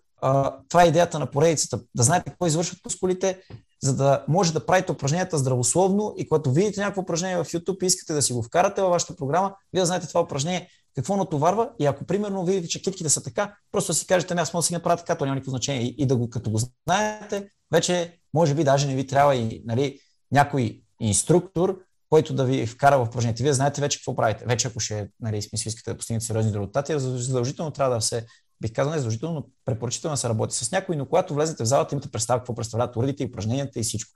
това 0.68 0.82
е 0.84 0.86
идеята 0.86 1.18
на 1.18 1.30
поредицата. 1.30 1.80
Да 1.94 2.02
знаете 2.02 2.30
какво 2.30 2.46
извършват 2.46 2.84
мускулите, 2.84 3.42
за 3.82 3.96
да 3.96 4.24
може 4.28 4.52
да 4.52 4.66
правите 4.66 4.92
упражненията 4.92 5.38
здравословно 5.38 6.14
и 6.16 6.28
когато 6.28 6.52
видите 6.52 6.80
някакво 6.80 7.02
упражнение 7.02 7.36
в 7.36 7.44
YouTube 7.44 7.82
и 7.82 7.86
искате 7.86 8.12
да 8.12 8.22
си 8.22 8.32
го 8.32 8.42
вкарате 8.42 8.82
във 8.82 8.90
вашата 8.90 9.16
програма, 9.16 9.54
вие 9.72 9.82
да 9.82 9.86
знаете 9.86 10.08
това 10.08 10.20
упражнение 10.20 10.68
какво 10.94 11.16
натоварва 11.16 11.70
и 11.80 11.86
ако 11.86 12.04
примерно 12.04 12.44
видите, 12.44 12.68
че 12.68 12.82
китките 12.82 13.08
са 13.08 13.22
така, 13.22 13.54
просто 13.72 13.92
да 13.92 13.94
си 13.94 14.06
кажете, 14.06 14.34
не, 14.34 14.40
аз 14.40 14.54
мога 14.54 14.62
да 14.62 14.66
си 14.66 14.74
направя 14.74 14.96
така, 14.96 15.14
то 15.14 15.24
няма 15.24 15.34
никакво 15.34 15.50
значение. 15.50 15.82
И, 15.82 15.94
и 15.98 16.06
да 16.06 16.16
го, 16.16 16.30
като 16.30 16.50
го 16.50 16.58
знаете, 16.86 17.48
вече 17.72 18.18
може 18.34 18.54
би 18.54 18.64
даже 18.64 18.86
не 18.86 18.94
ви 18.94 19.06
трябва 19.06 19.36
и 19.36 19.62
нали, 19.66 19.98
някой 20.32 20.82
инструктор, 21.00 21.78
който 22.10 22.34
да 22.34 22.44
ви 22.44 22.66
вкара 22.66 22.98
в 22.98 23.08
упражнението. 23.08 23.42
Вие 23.42 23.52
знаете 23.52 23.80
вече 23.80 23.98
какво 23.98 24.16
правите. 24.16 24.44
Вече 24.44 24.68
ако 24.68 24.80
ще, 24.80 25.08
нали, 25.20 25.42
смисъл, 25.42 25.68
искате 25.68 25.90
да 25.90 25.96
постигнете 25.96 26.26
сериозни 26.26 26.52
резултати, 26.52 26.94
задължително 26.98 27.70
трябва 27.70 27.94
да 27.94 28.00
се, 28.00 28.26
бих 28.62 28.72
казал 28.72 28.92
не 28.92 28.98
задължително, 28.98 29.34
но 29.34 29.46
препоръчително 29.64 30.12
да 30.12 30.16
се 30.16 30.28
работи 30.28 30.56
с 30.56 30.72
някой, 30.72 30.96
но 30.96 31.06
когато 31.06 31.34
влезете 31.34 31.64
в 31.64 31.66
залата, 31.66 31.94
имате 31.94 32.10
представа 32.10 32.40
какво 32.40 32.54
представляват 32.54 32.96
уредите, 32.96 33.24
упражненията 33.24 33.80
и 33.80 33.82
всичко. 33.82 34.12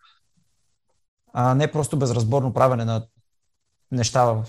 А 1.32 1.55
не 1.55 1.72
просто 1.72 1.99
безразборно 1.99 2.53
правене 2.53 2.84
на 2.84 3.07
неща 3.90 4.24
в 4.24 4.44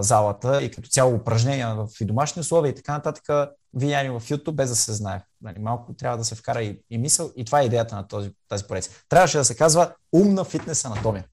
залата 0.00 0.62
и 0.62 0.70
като 0.70 0.88
цяло 0.88 1.14
упражнения 1.14 1.74
в 1.74 1.88
и 2.00 2.04
домашни 2.04 2.40
условия 2.40 2.70
и 2.70 2.74
така 2.74 2.92
нататък, 2.92 3.52
влияние 3.74 4.10
в 4.10 4.20
YouTube, 4.20 4.52
без 4.52 4.70
да 4.70 4.76
се 4.76 4.92
знае. 4.92 5.24
Нали, 5.42 5.58
малко 5.58 5.94
трябва 5.94 6.18
да 6.18 6.24
се 6.24 6.34
вкара 6.34 6.62
и, 6.62 6.80
и 6.90 6.98
мисъл 6.98 7.30
и 7.36 7.44
това 7.44 7.60
е 7.60 7.64
идеята 7.64 7.96
на 7.96 8.08
този, 8.08 8.32
тази 8.48 8.64
поредица. 8.64 8.90
Трябваше 9.08 9.38
да 9.38 9.44
се 9.44 9.56
казва 9.56 9.94
умна 10.12 10.44
фитнес 10.44 10.84
анатомия. 10.84 11.26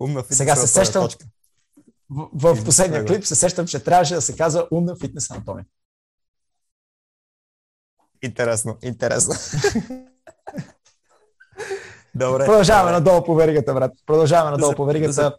Умна 0.00 0.22
фитнес 0.22 0.38
Сега 0.38 0.56
се 0.56 0.66
сещам. 0.66 1.08
В, 2.10 2.28
в 2.54 2.64
последния 2.64 3.00
Добре. 3.00 3.14
клип 3.14 3.24
се 3.24 3.34
сещам, 3.34 3.66
че 3.66 3.84
трябваше 3.84 4.14
да 4.14 4.22
се 4.22 4.36
казва 4.36 4.68
умна 4.70 4.96
фитнес 4.96 5.30
анатомия. 5.30 5.66
Интересно, 8.22 8.78
интересно. 8.82 9.34
Добре. 12.14 12.44
Продължаваме 12.46 12.92
надолу 12.92 13.24
по 13.24 13.34
веригата, 13.34 13.74
брат. 13.74 13.92
Продължаваме 14.06 14.50
надолу 14.50 14.74
по 14.74 14.84
веригата. 14.84 15.12
за- 15.12 15.36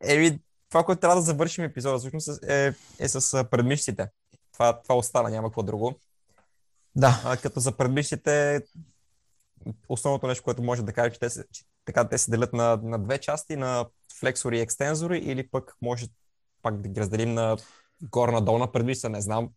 Еми, 0.00 0.40
това, 0.68 0.84
което 0.84 1.00
трябва 1.00 1.16
да 1.16 1.22
завършим 1.22 1.64
епизода, 1.64 1.98
всъщност 1.98 2.42
е, 2.44 2.74
е 2.98 3.08
с 3.08 3.34
а, 3.34 3.44
предмишците. 3.44 4.08
Това, 4.52 4.82
това 4.82 4.94
остана, 4.94 5.30
няма 5.30 5.48
какво 5.48 5.62
друго. 5.62 5.94
Да. 6.96 7.22
А, 7.24 7.36
като 7.36 7.60
за 7.60 7.72
предмишците, 7.72 8.62
основното 9.88 10.26
нещо, 10.26 10.44
което 10.44 10.62
може 10.62 10.82
да 10.82 10.92
кажа, 10.92 11.10
че 11.10 11.20
те 11.20 11.30
се, 11.30 11.44
че, 11.52 11.64
така, 11.84 12.08
те 12.08 12.18
се 12.18 12.30
делят 12.30 12.52
на, 12.52 12.80
на 12.82 12.98
две 12.98 13.18
части, 13.18 13.56
на 13.56 13.86
флексори 14.22 14.58
и 14.58 14.60
екстензори, 14.60 15.18
или 15.18 15.48
пък 15.48 15.76
може 15.82 16.06
пак 16.62 16.80
да 16.80 16.88
ги 16.88 17.00
разделим 17.00 17.34
на 17.34 17.56
горна-долна 18.02 18.72
предмишца, 18.72 19.08
не 19.08 19.20
знам. 19.20 19.48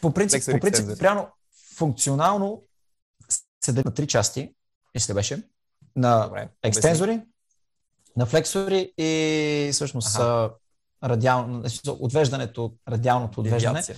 По 0.00 0.14
принцип, 0.14 0.44
по 0.50 0.60
принцип 0.60 0.98
прямо 0.98 1.28
функционално 1.76 2.62
се 3.64 3.72
дели 3.72 3.82
на 3.84 3.94
три 3.94 4.06
части, 4.06 4.54
мисля 4.94 5.14
беше. 5.14 5.42
На 5.96 6.24
Добре. 6.24 6.48
екстензори, 6.62 7.20
на 8.16 8.26
флексори 8.26 8.92
и 8.98 9.70
всъщност 9.72 10.14
Аха. 10.14 10.50
а, 11.00 11.08
радиално, 11.08 11.60
значи, 11.60 11.80
отвеждането, 11.86 12.74
радиалното 12.88 13.40
обясни. 13.40 13.56
отвеждане, 13.56 13.80
Девиация. 13.80 13.96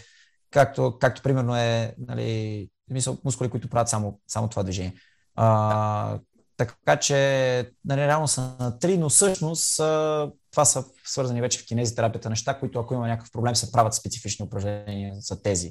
както, 0.51 0.99
както 1.01 1.22
примерно 1.22 1.57
е 1.57 1.95
нали, 1.99 2.70
в 2.88 2.93
смисъл, 2.93 3.18
мускули, 3.24 3.51
които 3.51 3.68
правят 3.68 3.88
само, 3.88 4.20
само 4.26 4.49
това 4.49 4.62
движение. 4.62 4.95
А, 5.34 6.18
така 6.66 7.00
че 7.00 7.16
нали, 7.84 8.00
реално 8.00 8.28
са 8.28 8.56
на 8.60 8.78
три, 8.78 8.98
но 8.98 9.08
всъщност 9.08 9.76
това 10.50 10.64
са 10.64 10.84
свързани 11.04 11.40
вече 11.40 11.58
в 11.58 11.66
кинезитерапията 11.66 12.30
неща, 12.30 12.58
които 12.58 12.80
ако 12.80 12.94
има 12.94 13.08
някакъв 13.08 13.32
проблем 13.32 13.56
се 13.56 13.72
правят 13.72 13.94
специфични 13.94 14.44
упражнения 14.44 15.14
за 15.14 15.42
тези, 15.42 15.70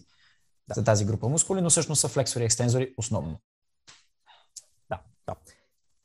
Да. 0.67 0.73
за 0.73 0.83
тази 0.83 1.05
група 1.05 1.29
мускули, 1.29 1.61
но 1.61 1.69
всъщност 1.69 2.01
са 2.01 2.07
флексори 2.07 2.43
и 2.43 2.45
екстензори 2.45 2.93
основно. 2.97 3.39
Да, 4.89 4.99
да. 5.27 5.35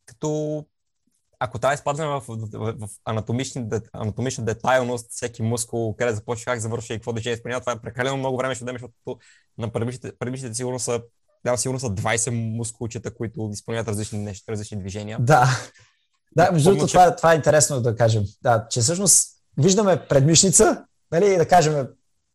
Като 0.07 0.65
ако 1.39 1.59
трябва 1.59 1.73
да 1.73 1.79
изпаднем 1.79 2.09
в, 2.09 2.21
в, 2.29 2.75
в, 2.79 2.89
де- 3.57 3.81
анатомична 3.95 4.45
детайлност, 4.45 5.11
всеки 5.11 5.43
мускул, 5.43 5.97
къде 5.97 6.15
започва, 6.15 6.53
как 6.53 6.61
завършва 6.61 6.95
и 6.95 6.99
какво 6.99 7.13
движение 7.13 7.35
изпълнява, 7.35 7.61
това 7.61 7.73
е 7.73 7.81
прекалено 7.81 8.17
много 8.17 8.37
време 8.37 8.55
ще 8.55 8.65
отнеме, 8.65 8.79
защото 8.79 9.19
на 9.59 9.73
предмишните, 9.73 10.19
предмишните 10.19 10.55
сигурно 10.55 10.79
са, 10.79 11.03
да, 11.45 11.57
сигурно 11.57 11.81
са 11.81 11.87
20 11.87 12.31
мускулчета, 12.57 13.15
които 13.15 13.51
изпълняват 13.53 13.89
различни 13.89 14.19
неща, 14.19 14.53
различни 14.53 14.79
движения. 14.79 15.19
Да. 15.21 15.49
Да, 16.37 16.53
между 16.53 16.71
другото, 16.71 16.87
че- 16.87 16.93
това, 16.93 17.07
е- 17.07 17.17
това 17.17 17.33
е 17.33 17.37
интересно 17.37 17.81
да 17.81 17.97
кажем. 17.97 18.25
Да, 18.43 18.67
че 18.71 18.81
всъщност 18.81 19.29
виждаме 19.59 20.07
предмишница, 20.09 20.85
нали, 21.13 21.37
да 21.37 21.49
кажем, 21.49 21.75
не 21.75 21.87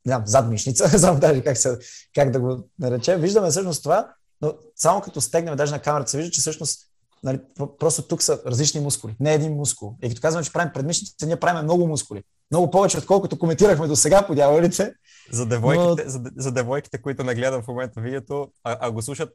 знам, 0.05 0.23
задмишница, 0.25 0.89
не 0.91 0.97
знам 0.97 1.19
даже 1.19 1.43
как, 1.43 1.57
се, 1.57 1.77
как 2.15 2.31
да 2.31 2.39
го 2.39 2.63
наречем. 2.79 3.21
Виждаме 3.21 3.49
всъщност 3.49 3.83
това, 3.83 4.13
но 4.41 4.53
само 4.75 5.01
като 5.01 5.21
стегнем 5.21 5.55
даже 5.55 5.71
на 5.71 5.79
камерата 5.79 6.11
се 6.11 6.17
вижда, 6.17 6.31
че 6.31 6.41
всъщност 6.41 6.87
нали, 7.23 7.39
про- 7.59 7.77
просто 7.77 8.01
тук 8.01 8.23
са 8.23 8.39
различни 8.45 8.79
мускули, 8.79 9.15
не 9.19 9.33
един 9.33 9.53
мускул. 9.53 9.95
И 10.03 10.09
като 10.09 10.21
казваме, 10.21 10.45
че 10.45 10.53
правим 10.53 10.73
предмишница, 10.73 11.25
ние 11.25 11.35
правим 11.35 11.63
много 11.63 11.87
мускули. 11.87 12.23
Много 12.51 12.71
повече, 12.71 12.97
отколкото 12.97 13.39
коментирахме 13.39 13.87
до 13.87 13.95
сега 13.95 14.27
по 14.27 14.35
дяволите. 14.35 14.93
За 15.31 15.45
девойките, 15.45 16.09
за, 16.09 16.21
за 16.37 16.51
девойките, 16.51 17.01
които 17.01 17.23
не 17.23 17.35
гледат 17.35 17.63
в 17.63 17.67
момента 17.67 18.01
видеото, 18.01 18.47
а, 18.63 18.77
а 18.81 18.91
го 18.91 19.01
слушат, 19.01 19.29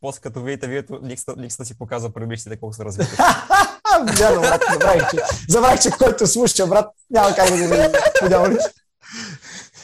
после 0.00 0.20
като 0.20 0.42
видите 0.42 0.66
видеото, 0.66 1.00
ликста, 1.06 1.34
ликста 1.38 1.64
си 1.64 1.78
показва 1.78 2.10
предмишците 2.10 2.56
колко 2.56 2.76
са 2.76 2.84
развити. 2.84 3.10
Вярно, 4.18 4.40
брат, 4.40 4.62
забравих, 4.72 5.10
че, 5.10 5.16
забравих, 5.48 5.80
че 5.80 5.90
който 5.90 6.26
слуша, 6.26 6.66
брат, 6.66 6.86
няма 7.10 7.34
как 7.34 7.50
да 7.50 7.56
го 7.56 7.74
види 7.74 7.88
по 8.20 8.28
дяволите. 8.28 8.64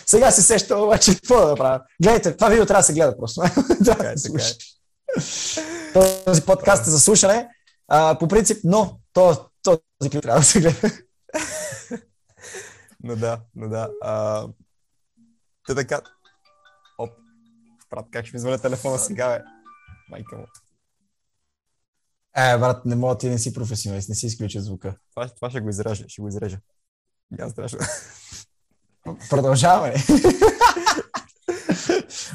Сега 0.07 0.30
се 0.30 0.43
сещам, 0.43 0.82
обаче, 0.82 1.14
какво 1.14 1.47
да 1.47 1.55
правя? 1.55 1.80
Гледайте, 2.03 2.37
това 2.37 2.49
видео 2.49 2.66
трябва 2.66 2.80
да 2.80 2.85
се 2.85 2.93
гледа 2.93 3.16
просто. 3.16 3.41
трябва 3.85 4.07
е, 4.07 4.12
да 4.12 4.18
се 4.18 4.28
е. 4.28 4.30
слуша. 4.30 4.55
Този 6.24 6.43
подкаст 6.43 6.87
е 6.87 6.91
за 6.91 7.01
слушане, 7.01 7.49
а, 7.89 8.18
по 8.18 8.28
принцип, 8.28 8.61
но 8.64 8.99
то, 9.12 9.37
този 9.62 10.11
клип 10.11 10.22
трябва 10.22 10.41
да 10.41 10.47
се 10.47 10.61
гледа. 10.61 10.91
Но 13.05 13.16
да, 13.16 13.40
но 13.55 13.68
да. 13.68 13.90
А, 14.02 14.46
те 15.66 15.74
така... 15.74 16.00
Оп, 16.98 17.11
брат, 17.90 18.07
как 18.11 18.26
ще 18.26 18.36
ми 18.36 18.40
звъня 18.40 18.59
телефона 18.59 18.98
сега, 18.98 19.28
бе? 19.28 19.44
Майка 20.11 20.36
му. 20.36 20.46
Е, 22.36 22.59
брат, 22.59 22.84
не 22.84 22.96
мога 22.96 23.18
ти 23.18 23.28
не 23.28 23.38
си 23.38 23.52
професионалист, 23.52 24.09
не 24.09 24.14
си 24.14 24.26
изключи 24.26 24.61
звука. 24.61 24.96
Това, 25.11 25.28
това 25.28 25.50
ще 25.50 25.61
го 25.61 25.68
изрежа, 25.68 26.05
ще 26.09 26.22
го 26.22 26.28
изрежа. 26.28 26.59
Няма 27.30 27.50
страшно. 27.50 27.78
Продължаваме. 29.30 29.94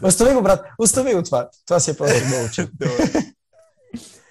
Остави 0.03 0.33
го, 0.33 0.41
брат, 0.41 0.65
остави 0.79 1.13
го 1.13 1.23
това. 1.23 1.49
Това 1.65 1.79
си 1.79 1.91
е 1.91 1.97
просто 1.97 2.27
много. 2.27 2.47
Добре. 2.73 3.33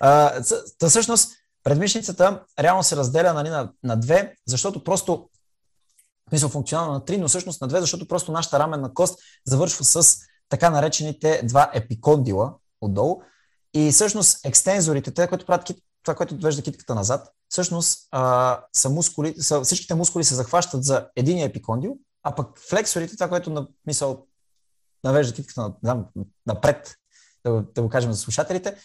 А, 0.00 0.42
ц- 0.42 0.78
Та 0.78 0.88
всъщност, 0.88 1.32
предмишницата 1.62 2.44
реално 2.58 2.82
се 2.82 2.96
разделя 2.96 3.32
нали, 3.32 3.48
на, 3.48 3.72
на 3.82 3.96
две, 3.96 4.34
защото 4.46 4.84
просто, 4.84 5.28
в 6.28 6.30
смисъл 6.30 6.48
функционално 6.48 6.92
на 6.92 7.04
три, 7.04 7.18
но 7.18 7.28
всъщност 7.28 7.60
на 7.60 7.68
две, 7.68 7.80
защото 7.80 8.08
просто 8.08 8.32
нашата 8.32 8.58
раменна 8.58 8.94
кост 8.94 9.18
завършва 9.46 9.84
с 9.84 10.18
така 10.48 10.70
наречените 10.70 11.40
два 11.44 11.70
епикондила 11.74 12.54
отдолу. 12.80 13.22
И 13.74 13.90
всъщност 13.90 14.46
екстензорите, 14.46 15.10
те, 15.10 15.28
които 15.28 15.46
правят 15.46 15.70
това, 16.02 16.14
което 16.14 16.34
отвежда 16.34 16.62
китката 16.62 16.94
назад, 16.94 17.28
всъщност 17.48 18.08
а, 18.10 18.60
са 18.72 18.90
мускули, 18.90 19.34
са, 19.38 19.62
всичките 19.62 19.94
мускули 19.94 20.24
се 20.24 20.34
захващат 20.34 20.84
за 20.84 21.08
един 21.16 21.38
епикондил, 21.38 21.96
а 22.22 22.34
пък 22.34 22.58
флексорите, 22.68 23.16
това, 23.16 23.28
което 23.28 23.50
на 23.50 23.66
мисъл 23.86 24.26
навежда 25.04 25.34
китката 25.34 25.72
на, 25.82 26.04
напред, 26.46 26.94
да, 27.46 27.64
да 27.74 27.82
го 27.82 27.88
кажем 27.88 28.12
за 28.12 28.18
слушателите, 28.18 28.76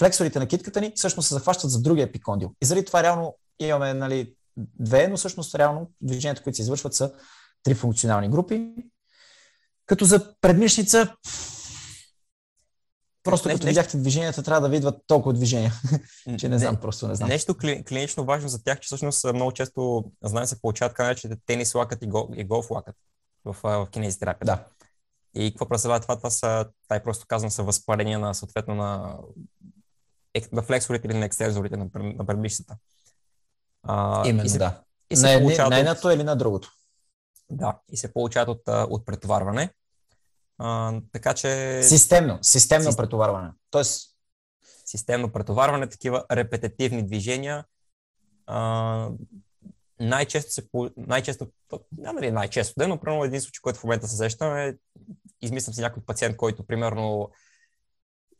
флексорите 0.00 0.38
на 0.38 0.46
китката 0.46 0.80
ни 0.80 0.92
всъщност 0.96 1.28
се 1.28 1.34
захващат 1.34 1.70
за 1.70 1.82
другия 1.82 2.04
епикондил. 2.04 2.54
И 2.62 2.66
заради 2.66 2.86
това 2.86 3.02
реално 3.02 3.36
имаме 3.58 3.94
нали, 3.94 4.34
две, 4.78 5.08
но 5.08 5.16
всъщност 5.16 5.54
реално 5.54 5.90
движенията, 6.00 6.42
които 6.42 6.56
се 6.56 6.62
извършват 6.62 6.94
са 6.94 7.12
три 7.62 7.74
функционални 7.74 8.28
групи. 8.28 8.74
Като 9.86 10.04
за 10.04 10.34
предмишница, 10.40 11.16
просто 13.22 13.48
не, 13.48 13.54
като 13.54 13.66
не, 13.66 13.70
видяхте 13.70 13.96
движенията, 13.96 14.42
трябва 14.42 14.60
да 14.60 14.68
видват 14.68 15.02
толкова 15.06 15.32
движения, 15.32 15.72
че 16.38 16.48
не, 16.48 16.54
не 16.54 16.58
знам, 16.58 16.76
просто 16.76 17.08
не 17.08 17.14
знам. 17.14 17.28
Нещо 17.28 17.54
кли, 17.54 17.84
клинично 17.84 18.24
важно 18.24 18.48
за 18.48 18.64
тях, 18.64 18.80
че 18.80 18.86
всъщност 18.86 19.24
много 19.34 19.52
често, 19.52 20.04
знаем, 20.24 20.46
се 20.46 20.60
получават 20.60 20.92
така 20.92 21.04
наречените 21.04 21.40
тенис 21.46 21.74
лакът 21.74 22.02
и, 22.02 22.06
гол, 22.06 22.28
и 22.36 22.44
голф 22.44 22.70
лакът 22.70 22.96
в, 23.44 23.56
в 23.62 23.88
кинезитерапията. 23.90 24.56
Да. 24.56 24.64
И 25.34 25.50
какво 25.50 25.68
представлява 25.68 26.00
това? 26.00 26.16
Това 26.16 26.30
са, 26.30 26.66
тай 26.88 27.02
просто 27.02 27.24
казвам, 27.28 27.50
са 27.50 27.62
възпаления 27.62 28.18
на 28.18 28.34
съответно 28.34 28.74
на, 28.74 29.18
на 30.52 30.62
флексорите 30.62 31.06
или 31.06 31.18
на 31.18 31.24
екстензорите 31.24 31.76
на, 31.76 31.90
на 31.94 32.26
предмишцата. 32.26 32.76
А, 33.82 34.28
Именно, 34.28 34.46
и 34.46 34.48
се, 34.48 34.58
да. 34.58 34.80
И 35.10 35.16
се 35.16 35.22
на, 35.22 35.32
едни, 35.32 35.56
на 35.56 35.78
едното 35.78 36.08
от... 36.08 36.14
или 36.14 36.24
на 36.24 36.36
другото. 36.36 36.72
Да, 37.50 37.78
и 37.92 37.96
се 37.96 38.12
получават 38.12 38.48
от, 38.48 38.62
от 38.66 39.06
претоварване. 39.06 39.70
А, 40.58 40.94
така 41.12 41.34
че... 41.34 41.80
Системно, 41.82 42.38
системно 42.42 42.84
Систем... 42.84 43.04
претоварване. 43.04 43.50
Тоест... 43.70 44.10
Системно 44.86 45.32
претоварване, 45.32 45.88
такива 45.88 46.24
репетитивни 46.32 47.06
движения. 47.06 47.64
А, 48.46 49.08
най-често 50.00 50.52
се... 50.52 50.62
Най-често, 50.96 51.48
няма 51.98 52.20
ли 52.20 52.30
най-често, 52.30 52.74
да, 52.78 52.88
но 52.88 53.00
примерно 53.00 53.24
един 53.24 53.40
случай, 53.40 53.60
който 53.62 53.78
в 53.78 53.84
момента 53.84 54.08
се 54.08 54.16
сещам 54.16 54.56
е, 54.56 54.76
измислям 55.42 55.74
си 55.74 55.80
някой 55.80 56.02
пациент, 56.02 56.36
който 56.36 56.66
примерно 56.66 57.30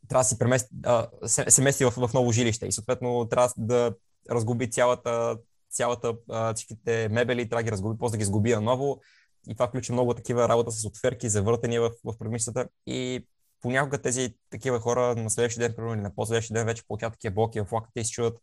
трябва 0.09 0.23
да 0.23 0.29
си 0.29 0.39
премести, 0.39 0.69
а, 0.85 1.09
се, 1.27 1.51
се 1.51 1.63
мести 1.63 1.85
в, 1.85 1.91
в 1.91 2.11
ново 2.15 2.33
жилище 2.33 2.67
и 2.67 2.73
съответно 2.73 3.29
трябва 3.31 3.53
да 3.57 3.95
разгуби 4.31 4.71
цялата, 4.71 5.39
цялата 5.71 6.15
всичките 6.55 7.09
мебели, 7.09 7.49
трябва 7.49 7.63
да 7.63 7.65
ги 7.65 7.73
разгуби, 7.73 7.99
после 7.99 8.13
да 8.13 8.19
ги 8.19 8.25
сгуби 8.25 8.55
наново. 8.55 9.01
И 9.49 9.55
това 9.55 9.69
включва 9.69 9.93
много 9.93 10.15
такива 10.15 10.49
работа 10.49 10.71
с 10.71 10.85
отверки, 10.85 11.29
завъртания 11.29 11.81
в, 11.81 11.91
в 12.05 12.19
премишцата. 12.19 12.69
И 12.87 13.27
понякога 13.61 14.03
тези 14.03 14.35
такива 14.51 14.81
хора 14.81 15.17
на 15.17 15.31
следващия 15.31 15.69
ден, 15.69 15.77
примерно, 15.77 15.95
или 15.95 16.03
на 16.03 16.15
по-следващия 16.15 16.55
ден 16.55 16.67
вече 16.67 16.87
получават 16.89 17.15
такива 17.15 17.35
блоки 17.35 17.61
в 17.61 17.73
лакътя 17.73 18.01
и 18.01 18.05
се 18.05 18.11
чудят, 18.11 18.39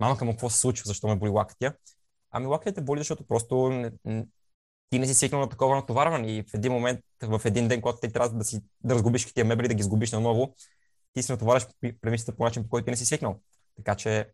мама 0.00 0.16
към 0.18 0.30
какво 0.30 0.50
се 0.50 0.58
случва, 0.58 0.86
защо 0.86 1.08
ме 1.08 1.16
боли 1.16 1.30
лакътя. 1.30 1.74
Ами 2.30 2.46
лакътя 2.46 2.82
боли, 2.82 3.00
защото 3.00 3.26
просто 3.26 3.72
ти 4.90 4.98
не 4.98 5.06
си 5.06 5.14
свикнал 5.14 5.40
на 5.40 5.48
такова 5.48 5.76
натоварване 5.76 6.36
и 6.36 6.42
в 6.42 6.54
един 6.54 6.72
момент, 6.72 7.00
в 7.22 7.40
един 7.44 7.68
ден, 7.68 7.80
когато 7.80 8.00
ти 8.00 8.12
трябва 8.12 8.28
да, 8.28 8.44
си, 8.44 8.60
да 8.84 8.94
разгубиш 8.94 9.32
тия 9.32 9.44
мебели, 9.44 9.68
да 9.68 9.74
ги 9.74 9.82
сгубиш 9.82 10.12
наново, 10.12 10.54
ти 11.12 11.22
си 11.22 11.32
натоварваш 11.32 11.66
премишцата 12.00 12.36
по 12.36 12.44
начин, 12.44 12.62
по 12.62 12.68
който 12.68 12.84
ти 12.84 12.90
не 12.90 12.96
си 12.96 13.06
свикнал. 13.06 13.40
Така 13.76 13.94
че 13.94 14.28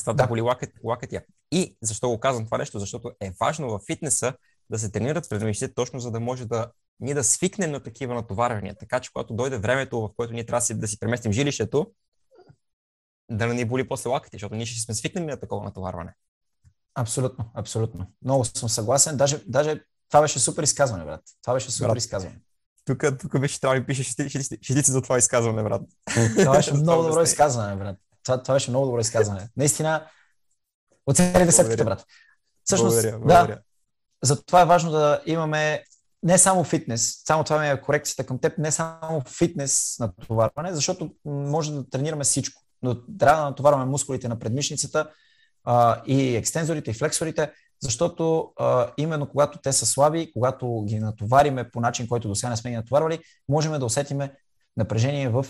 това 0.00 0.12
да, 0.12 0.22
да 0.22 0.28
боли 0.28 0.40
лакът, 0.40 0.70
лакътя. 0.84 1.22
И 1.50 1.76
защо 1.82 2.08
го 2.08 2.20
казвам 2.20 2.44
това 2.44 2.58
нещо? 2.58 2.78
Защото 2.78 3.10
е 3.20 3.32
важно 3.40 3.68
в 3.68 3.80
фитнеса 3.86 4.34
да 4.70 4.78
се 4.78 4.90
тренират 4.90 5.30
предмишците, 5.30 5.74
точно 5.74 6.00
за 6.00 6.10
да 6.10 6.20
може 6.20 6.46
да 6.46 6.70
ние 7.00 7.14
да 7.14 7.24
свикнем 7.24 7.70
на 7.70 7.80
такива 7.80 8.14
натоварвания. 8.14 8.74
Така 8.74 9.00
че 9.00 9.12
когато 9.12 9.34
дойде 9.34 9.58
времето, 9.58 10.00
в 10.00 10.10
което 10.16 10.32
ние 10.32 10.46
трябва 10.46 10.60
да 10.60 10.64
си, 10.64 10.74
да 10.74 10.88
си 10.88 10.98
преместим 10.98 11.32
жилището, 11.32 11.92
да 13.30 13.46
не 13.46 13.54
ни 13.54 13.64
боли 13.64 13.88
после 13.88 14.10
лакъти, 14.10 14.36
защото 14.36 14.54
ние 14.54 14.66
ще 14.66 14.80
сме 14.80 14.94
свикнали 14.94 15.26
на 15.26 15.36
такова 15.36 15.64
натоварване. 15.64 16.14
Абсолютно, 16.94 17.50
абсолютно. 17.54 18.06
Много 18.24 18.44
съм 18.44 18.68
съгласен. 18.68 19.16
Даже, 19.16 19.42
даже 19.46 19.80
това 20.08 20.20
беше 20.20 20.38
супер 20.38 20.62
изказване, 20.62 21.04
брат. 21.04 21.20
Това 21.42 21.54
беше 21.54 21.70
супер 21.70 21.88
брат. 21.88 21.98
изказване. 21.98 22.40
Тук, 22.84 23.04
тук 23.20 23.40
беше 23.40 23.60
трябва 23.60 23.80
да 23.80 23.86
пише 23.86 24.02
шестици 24.62 24.90
за 24.90 25.02
това 25.02 25.18
изказване, 25.18 25.62
брат. 25.62 25.82
Това 26.38 26.56
беше 26.56 26.74
много 26.74 27.02
добро 27.02 27.22
изказване, 27.22 27.76
брат. 27.76 27.96
Това, 28.24 28.42
това 28.42 28.54
беше 28.54 28.70
много 28.70 28.86
добро 28.86 29.00
изказване. 29.00 29.48
Наистина, 29.56 30.06
оцели 31.06 31.44
десетката, 31.44 31.84
брат. 31.84 32.04
Всъщност, 32.64 32.94
благодаря, 32.94 33.18
благодаря. 33.18 33.46
да, 33.46 33.62
затова 34.22 34.62
е 34.62 34.66
важно 34.66 34.90
да 34.90 35.22
имаме 35.26 35.84
не 36.22 36.38
само 36.38 36.64
фитнес, 36.64 37.22
само 37.26 37.44
това 37.44 37.60
ми 37.60 37.68
е 37.68 37.80
корекцията 37.80 38.26
към 38.26 38.38
теб, 38.38 38.58
не 38.58 38.70
само 38.70 39.20
фитнес 39.20 39.96
на 40.00 40.06
натоварване, 40.06 40.74
защото 40.74 41.10
може 41.24 41.72
да 41.72 41.90
тренираме 41.90 42.24
всичко, 42.24 42.62
но 42.82 43.06
трябва 43.18 43.42
да 43.42 43.48
натоварваме 43.48 43.84
мускулите 43.84 44.28
на 44.28 44.38
предмишницата 44.38 45.10
а, 45.64 46.02
и 46.06 46.36
екстензорите 46.36 46.90
и 46.90 46.94
флексорите, 46.94 47.52
защото 47.82 48.52
а, 48.58 48.92
именно 48.96 49.28
когато 49.28 49.58
те 49.58 49.72
са 49.72 49.86
слаби, 49.86 50.32
когато 50.32 50.84
ги 50.84 50.98
натовариме 50.98 51.70
по 51.70 51.80
начин, 51.80 52.08
който 52.08 52.28
до 52.28 52.34
сега 52.34 52.50
не 52.50 52.56
сме 52.56 52.70
ги 52.70 52.76
натоварвали, 52.76 53.20
можем 53.48 53.78
да 53.78 53.84
усетиме 53.84 54.34
напрежение 54.76 55.28
в 55.28 55.46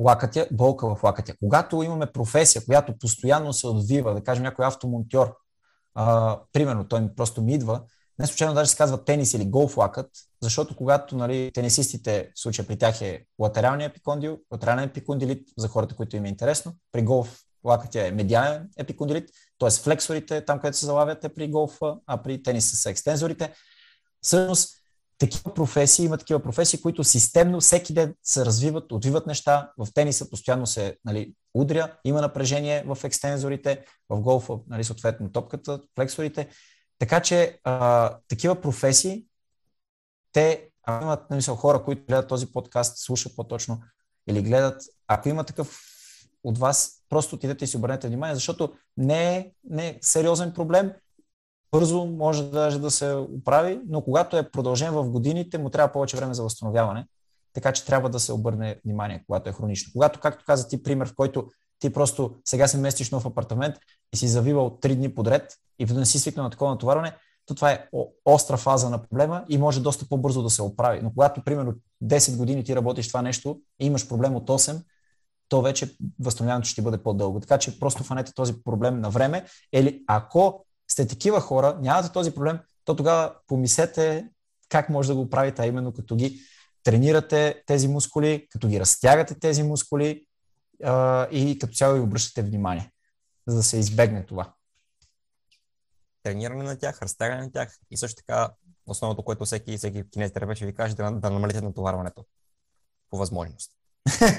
лакътя, 0.00 0.48
болка 0.52 0.94
в 0.94 1.02
лакътя. 1.02 1.34
Когато 1.40 1.82
имаме 1.82 2.06
професия, 2.06 2.64
която 2.64 2.98
постоянно 2.98 3.52
се 3.52 3.66
отвива, 3.66 4.14
да 4.14 4.24
кажем 4.24 4.44
някой 4.44 4.66
автомонтьор, 4.66 5.36
а, 5.94 6.38
примерно 6.52 6.88
той 6.88 7.14
просто 7.16 7.42
ми 7.42 7.54
идва, 7.54 7.80
не 8.18 8.26
случайно 8.26 8.54
даже 8.54 8.70
се 8.70 8.76
казва 8.76 9.04
тенис 9.04 9.34
или 9.34 9.44
голф 9.44 9.76
лакът, 9.76 10.10
защото 10.42 10.76
когато 10.76 11.16
нали, 11.16 11.50
тенисистите, 11.54 12.30
в 12.34 12.40
случая 12.40 12.66
при 12.66 12.78
тях 12.78 13.02
е 13.02 13.24
латералния 13.38 13.86
епикондил, 13.86 14.38
латерален 14.52 14.84
епикондилит, 14.84 15.48
за 15.58 15.68
хората, 15.68 15.96
които 15.96 16.16
им 16.16 16.24
е 16.24 16.28
интересно, 16.28 16.74
при 16.92 17.02
голф 17.02 17.40
лакътя 17.64 18.06
е 18.06 18.10
медиален 18.10 18.68
епикондилит, 18.78 19.30
т.е. 19.58 19.70
флексорите, 19.70 20.44
там 20.44 20.58
където 20.58 20.78
се 20.78 20.86
залавят 20.86 21.24
е 21.24 21.28
при 21.28 21.50
голфа, 21.50 21.96
а 22.06 22.22
при 22.22 22.42
тениса 22.42 22.76
са 22.76 22.90
екстензорите. 22.90 23.52
Всъщност, 24.22 24.79
такива 25.20 25.54
професии, 25.54 26.04
има 26.04 26.18
такива 26.18 26.42
професии, 26.42 26.80
които 26.80 27.04
системно 27.04 27.60
всеки 27.60 27.94
ден 27.94 28.14
се 28.22 28.44
развиват, 28.44 28.92
отвиват 28.92 29.26
неща. 29.26 29.72
В 29.78 29.88
тениса 29.94 30.30
постоянно 30.30 30.66
се 30.66 30.96
нали, 31.04 31.34
удря, 31.54 31.96
има 32.04 32.20
напрежение 32.20 32.84
в 32.86 32.98
екстензорите, 33.04 33.84
в 34.08 34.20
голфа, 34.20 34.54
нали, 34.68 34.84
съответно 34.84 35.32
топката, 35.32 35.80
флексорите. 35.94 36.48
Така 36.98 37.20
че 37.20 37.58
а, 37.64 38.16
такива 38.28 38.60
професии, 38.60 39.26
те 40.32 40.70
ако 40.82 41.04
имат 41.04 41.30
нали, 41.30 41.42
хора, 41.42 41.84
които 41.84 42.06
гледат 42.06 42.28
този 42.28 42.52
подкаст, 42.52 42.98
слушат 42.98 43.36
по-точно 43.36 43.82
или 44.28 44.42
гледат, 44.42 44.82
ако 45.08 45.28
има 45.28 45.44
такъв 45.44 45.80
от 46.44 46.58
вас, 46.58 46.92
просто 47.08 47.36
отидете 47.36 47.64
и 47.64 47.68
си 47.68 47.76
обърнете 47.76 48.08
внимание, 48.08 48.34
защото 48.34 48.74
не 48.96 49.36
е, 49.36 49.52
не 49.64 49.88
е 49.88 49.98
сериозен 50.00 50.52
проблем, 50.52 50.92
бързо 51.72 52.06
може 52.06 52.50
даже 52.50 52.78
да 52.78 52.90
се 52.90 53.12
оправи, 53.12 53.80
но 53.88 54.02
когато 54.02 54.36
е 54.36 54.50
продължен 54.50 54.92
в 54.92 55.10
годините, 55.10 55.58
му 55.58 55.70
трябва 55.70 55.92
повече 55.92 56.16
време 56.16 56.34
за 56.34 56.42
възстановяване. 56.42 57.06
Така 57.52 57.72
че 57.72 57.86
трябва 57.86 58.10
да 58.10 58.20
се 58.20 58.32
обърне 58.32 58.80
внимание, 58.84 59.24
когато 59.26 59.50
е 59.50 59.52
хронично. 59.52 59.92
Когато, 59.92 60.20
както 60.20 60.44
каза 60.44 60.68
ти, 60.68 60.82
пример, 60.82 61.08
в 61.08 61.14
който 61.14 61.48
ти 61.78 61.92
просто 61.92 62.34
сега 62.44 62.68
се 62.68 62.78
местиш 62.78 63.10
нов 63.10 63.26
апартамент 63.26 63.76
и 64.14 64.16
си 64.16 64.28
завивал 64.28 64.78
три 64.80 64.96
дни 64.96 65.14
подред 65.14 65.54
и 65.78 65.84
не 65.84 66.06
си 66.06 66.18
свикнал 66.18 66.44
на 66.44 66.50
такова 66.50 66.70
натоварване, 66.70 67.16
то 67.46 67.54
това 67.54 67.70
е 67.72 67.88
остра 68.24 68.56
фаза 68.56 68.90
на 68.90 69.02
проблема 69.02 69.44
и 69.48 69.58
може 69.58 69.80
доста 69.80 70.08
по-бързо 70.08 70.42
да 70.42 70.50
се 70.50 70.62
оправи. 70.62 71.00
Но 71.02 71.10
когато, 71.10 71.44
примерно, 71.44 71.74
10 72.04 72.36
години 72.36 72.64
ти 72.64 72.76
работиш 72.76 73.08
това 73.08 73.22
нещо 73.22 73.60
и 73.80 73.86
имаш 73.86 74.08
проблем 74.08 74.36
от 74.36 74.48
8, 74.48 74.82
то 75.48 75.62
вече 75.62 75.96
възстановяването 76.20 76.68
ще 76.68 76.82
бъде 76.82 76.98
по-дълго. 76.98 77.40
Така 77.40 77.58
че 77.58 77.80
просто 77.80 78.04
фанете 78.04 78.34
този 78.34 78.62
проблем 78.64 79.00
на 79.00 79.10
време. 79.10 79.44
Или 79.72 80.04
ако 80.06 80.66
сте 80.92 81.06
такива 81.06 81.40
хора, 81.40 81.78
нямате 81.82 82.12
този 82.12 82.34
проблем, 82.34 82.58
то 82.84 82.96
тогава 82.96 83.34
помислете 83.46 84.30
как 84.68 84.88
може 84.88 85.08
да 85.08 85.14
го 85.14 85.30
правите, 85.30 85.62
а 85.62 85.66
именно 85.66 85.92
като 85.92 86.16
ги 86.16 86.40
тренирате 86.82 87.62
тези 87.66 87.88
мускули, 87.88 88.46
като 88.50 88.68
ги 88.68 88.80
разтягате 88.80 89.38
тези 89.38 89.62
мускули 89.62 90.26
а, 90.84 91.26
и 91.30 91.58
като 91.58 91.74
цяло 91.74 91.94
ви 91.94 92.00
обръщате 92.00 92.42
внимание, 92.42 92.92
за 93.46 93.56
да 93.56 93.62
се 93.62 93.76
избегне 93.76 94.26
това. 94.26 94.54
Трениране 96.22 96.62
на 96.62 96.78
тях, 96.78 97.02
разтягане 97.02 97.42
на 97.42 97.52
тях 97.52 97.78
и 97.90 97.96
също 97.96 98.16
така 98.16 98.50
основното, 98.86 99.24
което 99.24 99.44
всеки, 99.44 99.78
всеки 99.78 100.10
кинезитерапевт 100.10 100.56
ще 100.56 100.66
ви 100.66 100.74
каже, 100.74 100.94
да, 100.94 101.10
да 101.10 101.30
намалите 101.30 101.60
натоварването 101.60 102.26
по 103.10 103.18
възможност. 103.18 103.70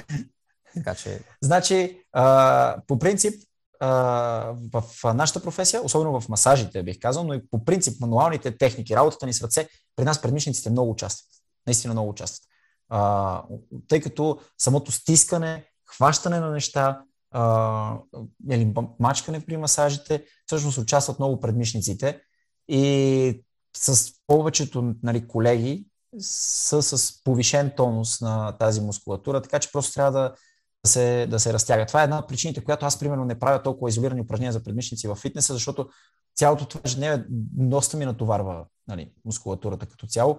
така 0.74 0.94
че... 0.94 1.20
Значи, 1.42 2.02
а, 2.12 2.82
по 2.86 2.98
принцип, 2.98 3.42
в 3.82 5.14
нашата 5.14 5.42
професия, 5.42 5.84
особено 5.84 6.20
в 6.20 6.28
масажите, 6.28 6.82
бих 6.82 6.98
казал, 7.00 7.24
но 7.24 7.34
и 7.34 7.48
по 7.50 7.64
принцип 7.64 8.00
мануалните 8.00 8.58
техники, 8.58 8.96
работата 8.96 9.26
ни 9.26 9.32
с 9.32 9.42
ръце, 9.42 9.68
при 9.96 10.04
нас 10.04 10.22
предмишниците 10.22 10.70
много 10.70 10.90
участват. 10.90 11.28
Наистина 11.66 11.94
много 11.94 12.10
участват. 12.10 12.48
Тъй 13.88 14.00
като 14.00 14.40
самото 14.58 14.92
стискане, 14.92 15.64
хващане 15.86 16.40
на 16.40 16.50
неща, 16.50 17.02
или 18.50 18.74
мачкане 19.00 19.40
при 19.46 19.56
масажите, 19.56 20.24
всъщност 20.46 20.78
участват 20.78 21.18
много 21.18 21.40
предмишниците 21.40 22.20
и 22.68 23.44
с 23.76 24.12
повечето 24.26 24.94
нали, 25.02 25.28
колеги 25.28 25.86
са 26.20 26.82
с 26.82 27.22
повишен 27.24 27.72
тонус 27.76 28.20
на 28.20 28.52
тази 28.52 28.80
мускулатура, 28.80 29.42
така 29.42 29.58
че 29.58 29.72
просто 29.72 29.92
трябва 29.92 30.12
да 30.12 30.34
се, 30.86 31.26
да 31.30 31.40
се 31.40 31.52
разтяга. 31.52 31.86
Това 31.86 32.00
е 32.00 32.04
една 32.04 32.18
от 32.18 32.28
причините, 32.28 32.64
която 32.64 32.86
аз, 32.86 32.98
примерно, 32.98 33.24
не 33.24 33.38
правя 33.38 33.62
толкова 33.62 33.88
изолирани 33.88 34.20
упражнения 34.20 34.52
за 34.52 34.62
предмишници 34.62 35.08
в 35.08 35.16
фитнеса, 35.16 35.52
защото 35.52 35.88
цялото 36.36 36.66
това 36.66 36.80
ежедневие 36.84 37.24
доста 37.52 37.96
ми 37.96 38.04
натоварва 38.04 38.64
нали, 38.88 39.12
мускулатурата 39.24 39.86
като 39.86 40.06
цяло. 40.06 40.38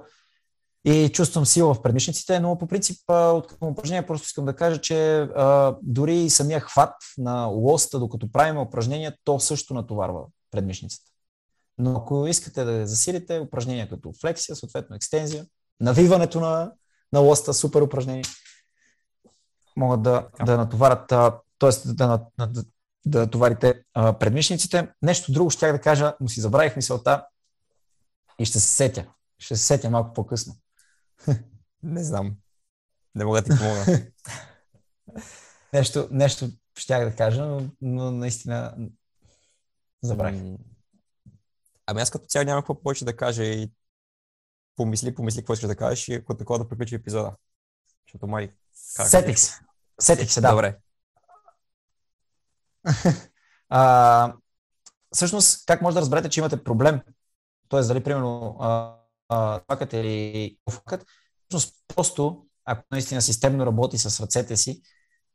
И 0.85 1.09
чувствам 1.09 1.45
сила 1.45 1.73
в 1.73 1.81
предмишниците, 1.81 2.39
но 2.39 2.57
по 2.57 2.67
принцип 2.67 2.97
от 3.07 3.47
към 3.47 3.67
упражнение 3.67 4.05
просто 4.05 4.25
искам 4.25 4.45
да 4.45 4.55
кажа, 4.55 4.81
че 4.81 5.19
а, 5.21 5.75
дори 5.81 6.29
самия 6.29 6.59
хват 6.59 6.93
на 7.17 7.45
лоста, 7.45 7.99
докато 7.99 8.31
правим 8.31 8.57
упражнения, 8.57 9.15
то 9.23 9.39
също 9.39 9.73
натоварва 9.73 10.21
предмишницата. 10.51 11.11
Но 11.77 11.95
ако 11.95 12.27
искате 12.27 12.63
да 12.63 12.87
засилите 12.87 13.39
упражнения 13.39 13.89
като 13.89 14.13
флексия, 14.21 14.55
съответно 14.55 14.95
екстензия, 14.95 15.45
навиването 15.79 16.39
на, 16.39 16.71
на 17.13 17.19
лоста, 17.19 17.53
супер 17.53 17.81
упражнение, 17.81 18.23
могат 19.75 20.01
да, 20.01 20.27
да 20.45 20.57
натоварят, 20.57 21.07
т.е. 21.07 21.69
да, 21.85 22.27
да, 22.37 22.63
да, 23.05 23.19
натоварите 23.19 23.83
а, 23.93 24.13
предмишниците. 24.13 24.87
Нещо 25.01 25.31
друго 25.31 25.49
ще 25.49 25.71
да 25.71 25.81
кажа, 25.81 26.15
но 26.19 26.27
си 26.27 26.41
забравих 26.41 26.75
мисълта 26.75 27.25
и 28.39 28.45
ще 28.45 28.59
се 28.59 28.67
сетя. 28.67 29.05
Ще 29.39 29.55
се 29.55 29.63
сетя 29.63 29.89
малко 29.89 30.13
по-късно. 30.13 30.55
Не 31.83 32.03
знам. 32.03 32.35
Не 33.15 33.25
мога 33.25 33.41
да 33.41 33.43
ти 33.43 33.59
помогна. 33.59 34.05
нещо, 35.73 36.07
нещо 36.11 36.49
щях 36.79 37.09
да 37.09 37.15
кажа, 37.15 37.45
но, 37.45 37.61
но 37.81 38.11
наистина 38.11 38.75
забравих. 40.01 40.41
Ами 41.85 42.01
аз 42.01 42.11
като 42.11 42.25
цяло 42.25 42.45
няма 42.45 42.61
какво 42.61 42.81
повече 42.81 43.05
да 43.05 43.17
кажа 43.17 43.43
и 43.43 43.71
помисли, 44.75 45.15
помисли 45.15 45.41
какво 45.41 45.53
искаш 45.53 45.67
да 45.67 45.75
кажеш 45.75 46.07
и 46.07 46.13
ако 46.13 46.37
такова 46.37 46.59
да 46.59 46.69
приключи 46.69 46.95
епизода. 46.95 47.35
Защото 48.07 48.27
май... 48.27 48.51
Как 48.95 49.07
Сетих 49.07 49.39
се. 49.39 49.59
Сетих 50.01 50.31
се, 50.31 50.41
да. 50.41 50.51
Добре. 50.51 50.77
а, 53.69 54.33
всъщност, 55.11 55.65
как 55.65 55.81
може 55.81 55.93
да 55.93 56.01
разберете, 56.01 56.29
че 56.29 56.39
имате 56.39 56.63
проблем? 56.63 57.01
Тоест, 57.67 57.87
дали, 57.87 58.03
примерно, 58.03 58.57
плакате 59.67 59.97
или 59.97 60.57
факът, 60.71 61.05
всъщност 61.49 61.75
просто, 61.95 62.45
ако 62.65 62.83
наистина 62.91 63.21
системно 63.21 63.65
работи 63.65 63.97
с 63.97 64.19
ръцете 64.19 64.57
си, 64.57 64.81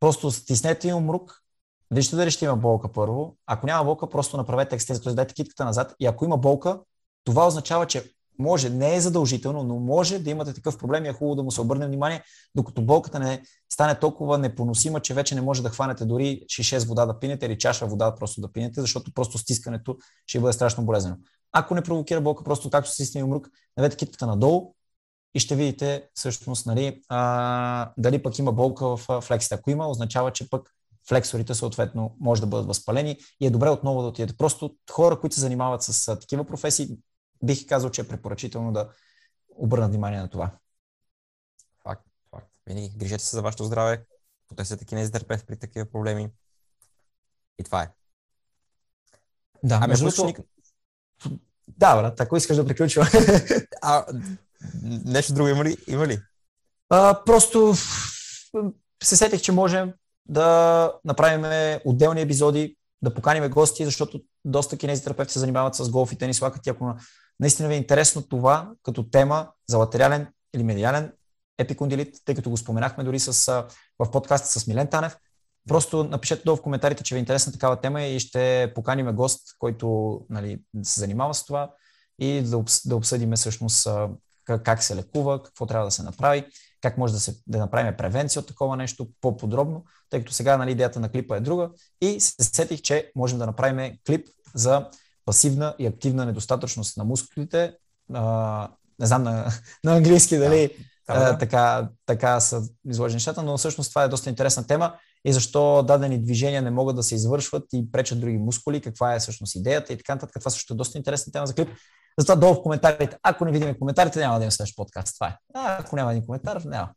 просто 0.01 0.31
стиснете 0.31 0.89
и 0.89 0.93
умрук, 0.93 1.43
вижте 1.91 2.17
дали 2.17 2.31
ще 2.31 2.45
има 2.45 2.57
болка 2.57 2.93
първо. 2.93 3.37
Ако 3.47 3.67
няма 3.67 3.85
болка, 3.85 4.09
просто 4.09 4.37
направете 4.37 4.75
екстензия, 4.75 5.05
т.е. 5.05 5.13
дайте 5.13 5.35
китката 5.35 5.65
назад 5.65 5.95
и 6.01 6.07
ако 6.07 6.25
има 6.25 6.37
болка, 6.37 6.81
това 7.25 7.47
означава, 7.47 7.87
че 7.87 8.13
може, 8.39 8.71
не 8.71 8.95
е 8.95 9.01
задължително, 9.01 9.63
но 9.63 9.77
може 9.77 10.19
да 10.19 10.31
имате 10.31 10.55
такъв 10.55 10.79
проблем 10.79 11.05
и 11.05 11.09
е 11.09 11.13
хубаво 11.13 11.35
да 11.35 11.43
му 11.43 11.51
се 11.51 11.61
обърне 11.61 11.87
внимание, 11.87 12.23
докато 12.55 12.83
болката 12.83 13.19
не 13.19 13.43
стане 13.73 13.99
толкова 13.99 14.39
непоносима, 14.39 15.01
че 15.01 15.15
вече 15.15 15.35
не 15.35 15.41
може 15.41 15.63
да 15.63 15.69
хванете 15.69 16.05
дори 16.05 16.45
шише 16.49 16.81
с 16.81 16.85
вода 16.85 17.07
да 17.07 17.19
пинете 17.19 17.47
или 17.47 17.59
чаша 17.59 17.87
вода 17.87 18.15
просто 18.15 18.41
да 18.41 18.53
пинете, 18.53 18.81
защото 18.81 19.13
просто 19.15 19.39
стискането 19.39 19.97
ще 20.27 20.41
бъде 20.41 20.53
страшно 20.53 20.85
болезнено. 20.85 21.17
Ако 21.53 21.75
не 21.75 21.83
провокира 21.83 22.21
болка, 22.21 22.45
просто 22.45 22.71
както 22.71 22.91
стисне 22.91 23.25
умрук, 23.25 23.49
навете 23.77 23.97
китката 23.97 24.27
надолу 24.27 24.75
и 25.35 25.41
ще 25.41 25.57
видите 25.57 26.05
всъщност 26.15 26.67
нали, 26.67 27.03
а, 27.09 27.93
дали 27.99 28.23
пък 28.23 28.39
има 28.39 28.53
болка 28.53 28.97
в 28.97 29.21
флексите. 29.21 29.55
Ако 29.55 29.71
има, 29.71 29.89
означава, 29.89 30.33
че 30.33 30.51
пък 30.51 30.75
флексорите 31.09 31.55
съответно 31.55 32.17
може 32.21 32.41
да 32.41 32.47
бъдат 32.47 32.67
възпалени 32.67 33.17
и 33.41 33.47
е 33.47 33.51
добре 33.51 33.71
отново 33.71 34.03
да 34.03 34.09
отидете. 34.09 34.37
Просто 34.37 34.77
хора, 34.91 35.21
които 35.21 35.35
се 35.35 35.41
занимават 35.41 35.83
с 35.83 36.17
такива 36.17 36.45
професии, 36.45 36.99
бих 37.43 37.67
казал, 37.67 37.91
че 37.91 38.01
е 38.01 38.09
препоръчително 38.09 38.73
да 38.73 38.89
обърнат 39.49 39.91
внимание 39.91 40.21
на 40.21 40.31
това. 40.31 40.51
Факт, 41.83 42.07
факт. 42.31 42.51
Винаги 42.67 42.93
грижете 42.97 43.25
се 43.25 43.37
за 43.37 43.43
вашето 43.43 43.65
здраве, 43.65 44.05
потърсете 44.49 44.85
кинезитерапевт 44.85 45.47
при 45.47 45.57
такива 45.57 45.87
проблеми. 45.87 46.31
И 47.59 47.65
това 47.65 47.83
е. 47.83 47.91
Да, 49.63 49.79
ами, 49.83 49.89
между 49.89 50.11
другото... 50.11 50.45
Да, 51.69 51.97
брат, 51.97 52.21
ако 52.21 52.37
искаш 52.37 52.57
да 52.57 52.67
приключвам. 52.67 53.07
а, 53.83 54.07
нещо 55.05 55.35
друго 55.35 55.49
има 55.49 55.65
ли? 55.65 55.77
Има 55.87 56.07
ли? 56.07 56.21
А, 56.89 57.25
просто 57.25 57.75
се 59.03 59.17
сетих, 59.17 59.41
че 59.41 59.53
можем 59.53 59.93
да 60.27 60.93
направим 61.05 61.81
отделни 61.85 62.21
епизоди, 62.21 62.77
да 63.03 63.15
поканим 63.15 63.51
гости, 63.51 63.85
защото 63.85 64.23
доста 64.45 64.77
кинезитерапевти 64.77 65.33
се 65.33 65.39
занимават 65.39 65.75
с 65.75 65.91
голф 65.91 66.13
и 66.13 66.19
тенис 66.19 66.41
лакът. 66.41 66.67
Ако 66.67 66.95
наистина 67.41 67.69
ви 67.69 67.75
е 67.75 67.79
интересно 67.79 68.23
това 68.23 68.71
като 68.83 69.11
тема 69.11 69.49
за 69.69 69.79
латериален 69.79 70.27
или 70.55 70.63
медиален 70.63 71.13
епикондилит, 71.59 72.17
тъй 72.25 72.35
като 72.35 72.51
го 72.51 72.57
споменахме 72.57 73.05
дори 73.05 73.19
с, 73.19 73.53
в 73.99 74.11
подкаста 74.11 74.61
с 74.61 74.67
Милен 74.67 74.87
Танев, 74.87 75.17
просто 75.69 76.05
напишете 76.05 76.43
долу 76.45 76.57
в 76.57 76.63
коментарите, 76.63 77.03
че 77.03 77.15
ви 77.15 77.19
е 77.19 77.21
интересна 77.21 77.53
такава 77.53 77.81
тема 77.81 78.03
и 78.03 78.21
ще 78.21 78.73
поканим 78.75 79.07
гост, 79.07 79.41
който 79.59 80.21
нали, 80.31 80.61
се 80.83 81.01
занимава 81.01 81.35
с 81.35 81.45
това 81.45 81.71
и 82.19 82.43
да, 82.43 82.57
обс, 82.57 82.89
да 82.89 82.97
обсъдим 82.97 83.33
всъщност 83.33 83.89
как 84.65 84.83
се 84.83 84.97
лекува, 84.97 85.43
какво 85.43 85.67
трябва 85.67 85.87
да 85.87 85.91
се 85.91 86.03
направи, 86.03 86.45
как 86.81 86.99
може 86.99 87.13
да, 87.13 87.21
се, 87.21 87.37
да 87.47 87.59
направим 87.59 87.97
превенция 87.97 88.41
от 88.41 88.47
такова 88.47 88.77
нещо 88.77 89.09
по-подробно, 89.21 89.85
тъй 90.11 90.21
като 90.21 90.33
сега 90.33 90.57
нали, 90.57 90.71
идеята 90.71 91.01
на 91.01 91.09
клипа 91.09 91.37
е 91.37 91.41
друга. 91.41 91.71
И 92.01 92.21
се 92.21 92.45
сетих, 92.45 92.83
че 92.83 93.13
можем 93.17 93.39
да 93.39 93.47
направим 93.47 93.99
клип 94.07 94.29
за 94.55 94.91
пасивна 95.29 95.75
и 95.79 95.87
активна 95.87 96.27
недостатъчност 96.27 96.97
на 96.97 97.05
мускулите. 97.05 97.75
А, 98.15 98.69
не 99.01 99.07
знам 99.07 99.23
на, 99.23 99.53
на 99.85 99.97
английски 99.97 100.39
дали 100.39 100.71
да, 101.09 101.19
да, 101.19 101.33
да. 101.33 101.39
така, 101.39 101.89
така 102.07 102.41
са 102.41 102.63
изложени 102.91 103.17
нещата, 103.17 103.43
но 103.43 103.57
всъщност 103.57 103.91
това 103.91 104.03
е 104.03 104.09
доста 104.09 104.31
интересна 104.31 104.67
тема 104.67 104.95
и 105.25 105.33
защо 105.33 105.83
дадени 105.83 106.23
движения 106.23 106.63
не 106.63 106.71
могат 106.71 106.97
да 106.97 107.03
се 107.03 107.15
извършват 107.15 107.65
и 107.73 107.93
пречат 107.93 108.21
други 108.21 108.39
мускули, 108.39 108.81
каква 108.81 109.15
е 109.15 109.19
всъщност 109.19 109.55
идеята 109.55 109.93
и 109.93 109.97
така 109.97 110.15
нататък. 110.15 110.37
Това 110.41 110.51
също 110.51 110.75
е 110.75 110.77
доста 110.77 110.99
интересна 110.99 111.33
тема 111.33 111.47
за 111.47 111.55
клип. 111.55 111.69
Затова 112.19 112.37
долу 112.37 112.55
в 112.55 112.63
коментарите. 112.63 113.17
Ако 113.23 113.45
не 113.45 113.53
видим 113.53 113.79
коментарите, 113.79 114.21
няма 114.21 114.39
да 114.39 114.45
има 114.45 114.53
следващ 114.53 114.77
подкаст. 114.77 115.15
Това 115.15 115.27
е. 115.29 115.37
А, 115.55 115.77
ако 115.81 115.97
няма 115.97 116.11
един 116.11 116.27
коментар, 116.27 116.63
няма. 116.65 116.89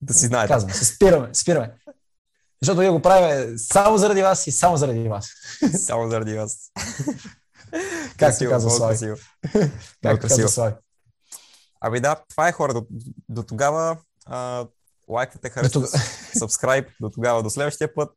Да 0.00 0.14
си 0.14 0.26
знаете. 0.26 0.52
Казвам, 0.52 0.72
се 0.72 0.84
спираме, 0.84 1.28
спираме. 1.32 1.74
Защото 2.62 2.80
ние 2.80 2.90
го 2.90 3.02
правим 3.02 3.58
само 3.58 3.98
заради 3.98 4.22
вас 4.22 4.46
и 4.46 4.52
само 4.52 4.76
заради 4.76 5.08
вас. 5.08 5.28
Само 5.76 6.10
заради 6.10 6.34
вас. 6.34 6.56
как 8.18 8.34
се 8.34 8.48
казва 8.48 8.70
Слави? 8.70 9.14
Как 10.02 10.22
се 10.22 10.28
казва 10.28 10.48
Слави? 10.48 10.74
Ами 11.80 12.00
да, 12.00 12.22
това 12.28 12.48
е 12.48 12.52
хора. 12.52 12.74
До, 12.74 12.86
до 13.28 13.42
тогава 13.42 13.98
а, 14.26 14.66
лайквате, 15.08 15.50
харесвате, 15.50 15.86
subscribe. 16.38 16.88
До 17.00 17.10
тогава, 17.10 17.42
до 17.42 17.50
следващия 17.50 17.94
път. 17.94 18.10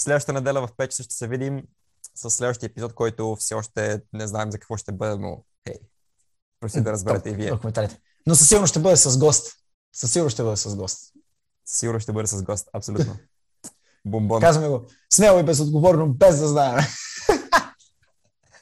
Следващата 0.00 0.32
неделя 0.32 0.66
в 0.66 0.72
5 0.72 0.88
часа 0.88 1.02
ще 1.02 1.14
се 1.14 1.28
видим 1.28 1.62
с 2.14 2.30
следващия 2.30 2.66
епизод, 2.66 2.94
който 2.94 3.36
все 3.36 3.54
още 3.54 4.02
не 4.12 4.26
знаем 4.26 4.52
за 4.52 4.58
какво 4.58 4.76
ще 4.76 4.92
бъде, 4.92 5.16
но 5.16 5.44
хей, 5.68 5.76
просто 6.60 6.82
да 6.82 6.92
разберете 6.92 7.30
и 7.30 7.34
вие. 7.34 7.52
Но 8.26 8.34
със 8.34 8.48
сигурност 8.48 8.70
ще 8.70 8.80
бъде 8.80 8.96
с 8.96 9.18
гост. 9.18 9.52
Със 9.92 10.12
сигурност 10.12 10.34
ще 10.34 10.42
бъде 10.42 10.56
с 10.56 10.76
гост. 10.76 11.12
Сигурно 11.66 12.00
ще 12.00 12.12
бъде 12.12 12.26
с 12.26 12.42
гост, 12.42 12.68
абсолютно. 12.72 13.16
Бомбон. 14.06 14.40
Казваме 14.40 14.68
го 14.68 14.86
смело 15.12 15.38
и 15.38 15.42
безотговорно, 15.42 16.14
без 16.14 16.38
да 16.38 16.48
знаем. 16.48 16.84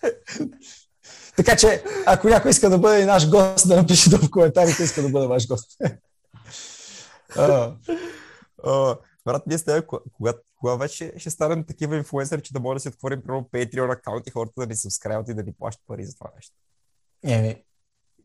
така 1.37 1.57
че, 1.57 1.85
ако 2.07 2.29
някой 2.29 2.51
иска 2.51 2.71
да 2.71 2.79
бъде 2.79 3.05
наш 3.05 3.31
гост, 3.31 3.69
да 3.69 3.77
напише 3.77 4.11
в 4.11 4.31
коментарите, 4.31 4.83
иска 4.83 5.03
да 5.03 5.09
бъде 5.09 5.27
ваш 5.27 5.49
гост. 5.49 5.71
Брат, 9.27 9.47
ние 9.47 9.59
сте, 9.59 9.83
кога, 10.13 10.33
кога 10.57 10.75
вече 10.77 11.13
ще 11.17 11.31
станем 11.31 11.65
такива 11.65 11.97
инфуенсъри, 11.97 12.43
че 12.43 12.53
да 12.53 12.61
може 12.61 12.77
да 12.77 12.81
си 12.81 12.89
отворим 12.89 13.23
първо 13.27 13.49
Patreon 13.53 13.93
аккаунт 13.93 14.27
и 14.27 14.31
хората 14.31 14.61
да 14.61 14.67
ни 14.67 14.77
сабскрайбват 14.77 15.29
и 15.29 15.35
да 15.35 15.43
ни 15.43 15.53
плащат 15.53 15.87
пари 15.87 16.05
за 16.05 16.15
това 16.15 16.31
нещо? 16.37 16.57
Еми. 17.25 17.65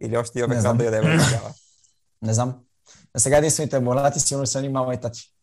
Или 0.01 0.17
още 0.17 0.39
имаме 0.39 0.55
къде 0.55 0.73
да 0.73 0.85
ядем 0.85 1.01
тогава? 1.01 1.53
Не 2.21 2.33
знам. 2.33 2.59
А 3.13 3.19
сега 3.19 3.37
единствените 3.37 3.75
абонати 3.75 4.19
сигурно 4.19 4.47
са 4.47 4.61
ни 4.61 4.69
мама 4.69 4.93
и 4.93 4.99
тати. 4.99 5.33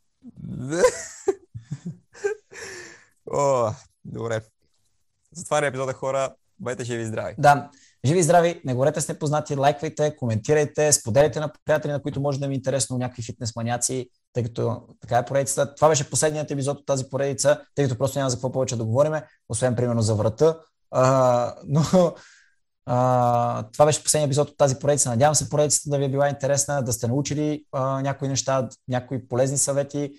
О, 3.32 3.72
добре. 4.04 4.40
Затваря 5.36 5.66
епизода 5.66 5.92
хора. 5.92 6.34
Бъдете 6.58 6.84
живи 6.84 7.02
и 7.02 7.06
здрави. 7.06 7.34
Да. 7.38 7.70
Живи 8.04 8.18
и 8.18 8.22
здрави, 8.22 8.60
не 8.64 8.74
горете 8.74 9.00
с 9.00 9.08
непознати, 9.08 9.56
лайквайте, 9.56 10.16
коментирайте, 10.16 10.92
споделяйте 10.92 11.40
на 11.40 11.52
приятели, 11.64 11.92
на 11.92 12.02
които 12.02 12.20
може 12.20 12.40
да 12.40 12.48
ми 12.48 12.54
е 12.54 12.56
интересно 12.56 12.98
някакви 12.98 13.22
фитнес 13.22 13.56
маняци, 13.56 14.10
тъй 14.32 14.42
като 14.42 14.82
така 15.00 15.18
е 15.18 15.24
поредицата. 15.24 15.74
Това 15.74 15.88
беше 15.88 16.10
последният 16.10 16.50
епизод 16.50 16.78
от 16.78 16.86
тази 16.86 17.04
поредица, 17.10 17.60
тъй 17.74 17.84
като 17.84 17.98
просто 17.98 18.18
няма 18.18 18.30
за 18.30 18.36
какво 18.36 18.52
повече 18.52 18.76
да 18.76 18.84
говорим, 18.84 19.12
освен 19.48 19.76
примерно 19.76 20.02
за 20.02 20.14
врата. 20.14 20.58
А, 20.90 21.54
но 21.66 22.14
а, 22.86 23.62
това 23.72 23.86
беше 23.86 24.02
последният 24.02 24.28
епизод 24.28 24.48
от 24.48 24.56
тази 24.56 24.78
поредица. 24.78 25.10
Надявам 25.10 25.34
се 25.34 25.50
поредицата 25.50 25.90
да 25.90 25.98
ви 25.98 26.04
е 26.04 26.08
била 26.08 26.28
интересна, 26.28 26.82
да 26.82 26.92
сте 26.92 27.08
научили 27.08 27.64
а, 27.72 28.02
някои 28.02 28.28
неща, 28.28 28.68
някои 28.88 29.28
полезни 29.28 29.58
съвети, 29.58 30.12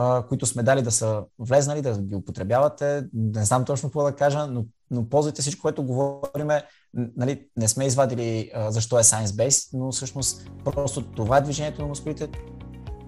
а, 0.00 0.22
които 0.22 0.46
сме 0.46 0.62
дали 0.62 0.82
да 0.82 0.90
са 0.90 1.22
влезнали, 1.38 1.82
да 1.82 2.02
ги 2.02 2.14
употребявате. 2.14 3.04
Не 3.14 3.44
знам 3.44 3.64
точно 3.64 3.88
какво 3.88 4.02
да 4.02 4.12
кажа, 4.12 4.46
но, 4.46 4.64
но 4.90 5.08
ползвайте 5.08 5.42
всичко, 5.42 5.62
което 5.62 5.82
говориме. 5.82 6.64
Нали, 6.94 7.46
не 7.56 7.68
сме 7.68 7.86
извадили 7.86 8.50
а, 8.54 8.70
защо 8.70 8.98
е 8.98 9.02
science-based, 9.02 9.68
но 9.72 9.92
всъщност 9.92 10.50
просто 10.64 11.02
това 11.02 11.36
е 11.36 11.40
движението 11.40 11.82
на 11.82 11.88
мускулите, 11.88 12.28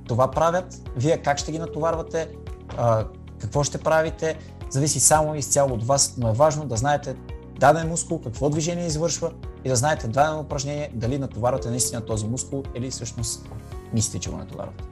това 0.09 0.31
правят, 0.31 0.91
вие 0.97 1.23
как 1.23 1.39
ще 1.39 1.53
ги 1.53 1.59
натоварвате, 1.59 2.33
а, 2.77 3.07
какво 3.39 3.65
ще 3.65 3.79
правите, 3.79 4.39
зависи 4.71 5.01
само 5.01 5.35
изцяло 5.35 5.75
от 5.75 5.85
вас, 5.85 6.15
но 6.19 6.29
е 6.29 6.33
важно 6.33 6.67
да 6.67 6.77
знаете 6.77 7.17
даден 7.61 7.89
мускул, 7.89 8.21
какво 8.21 8.51
движение 8.51 8.87
извършва 8.87 9.33
и 9.65 9.69
да 9.69 9.77
знаете 9.77 10.09
дадено 10.09 10.41
упражнение, 10.41 10.91
дали 10.95 11.19
натоварвате 11.19 11.71
наистина 11.71 12.05
този 12.05 12.27
мускул 12.27 12.63
или 12.75 12.91
всъщност 12.91 13.49
мислите, 13.93 14.19
че 14.19 14.31
го 14.31 14.37
натоварвате. 14.37 14.90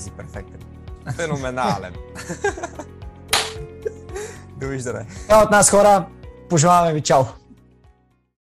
Ти 0.00 0.04
си 0.04 0.10
перфектен. 0.10 0.60
Феноменален. 1.16 1.94
Довиждане. 4.56 5.06
Това 5.28 5.42
от 5.42 5.50
нас 5.50 5.70
хора. 5.70 6.06
Пожелаваме 6.48 6.92
ви 6.92 7.00
чао! 7.00 7.24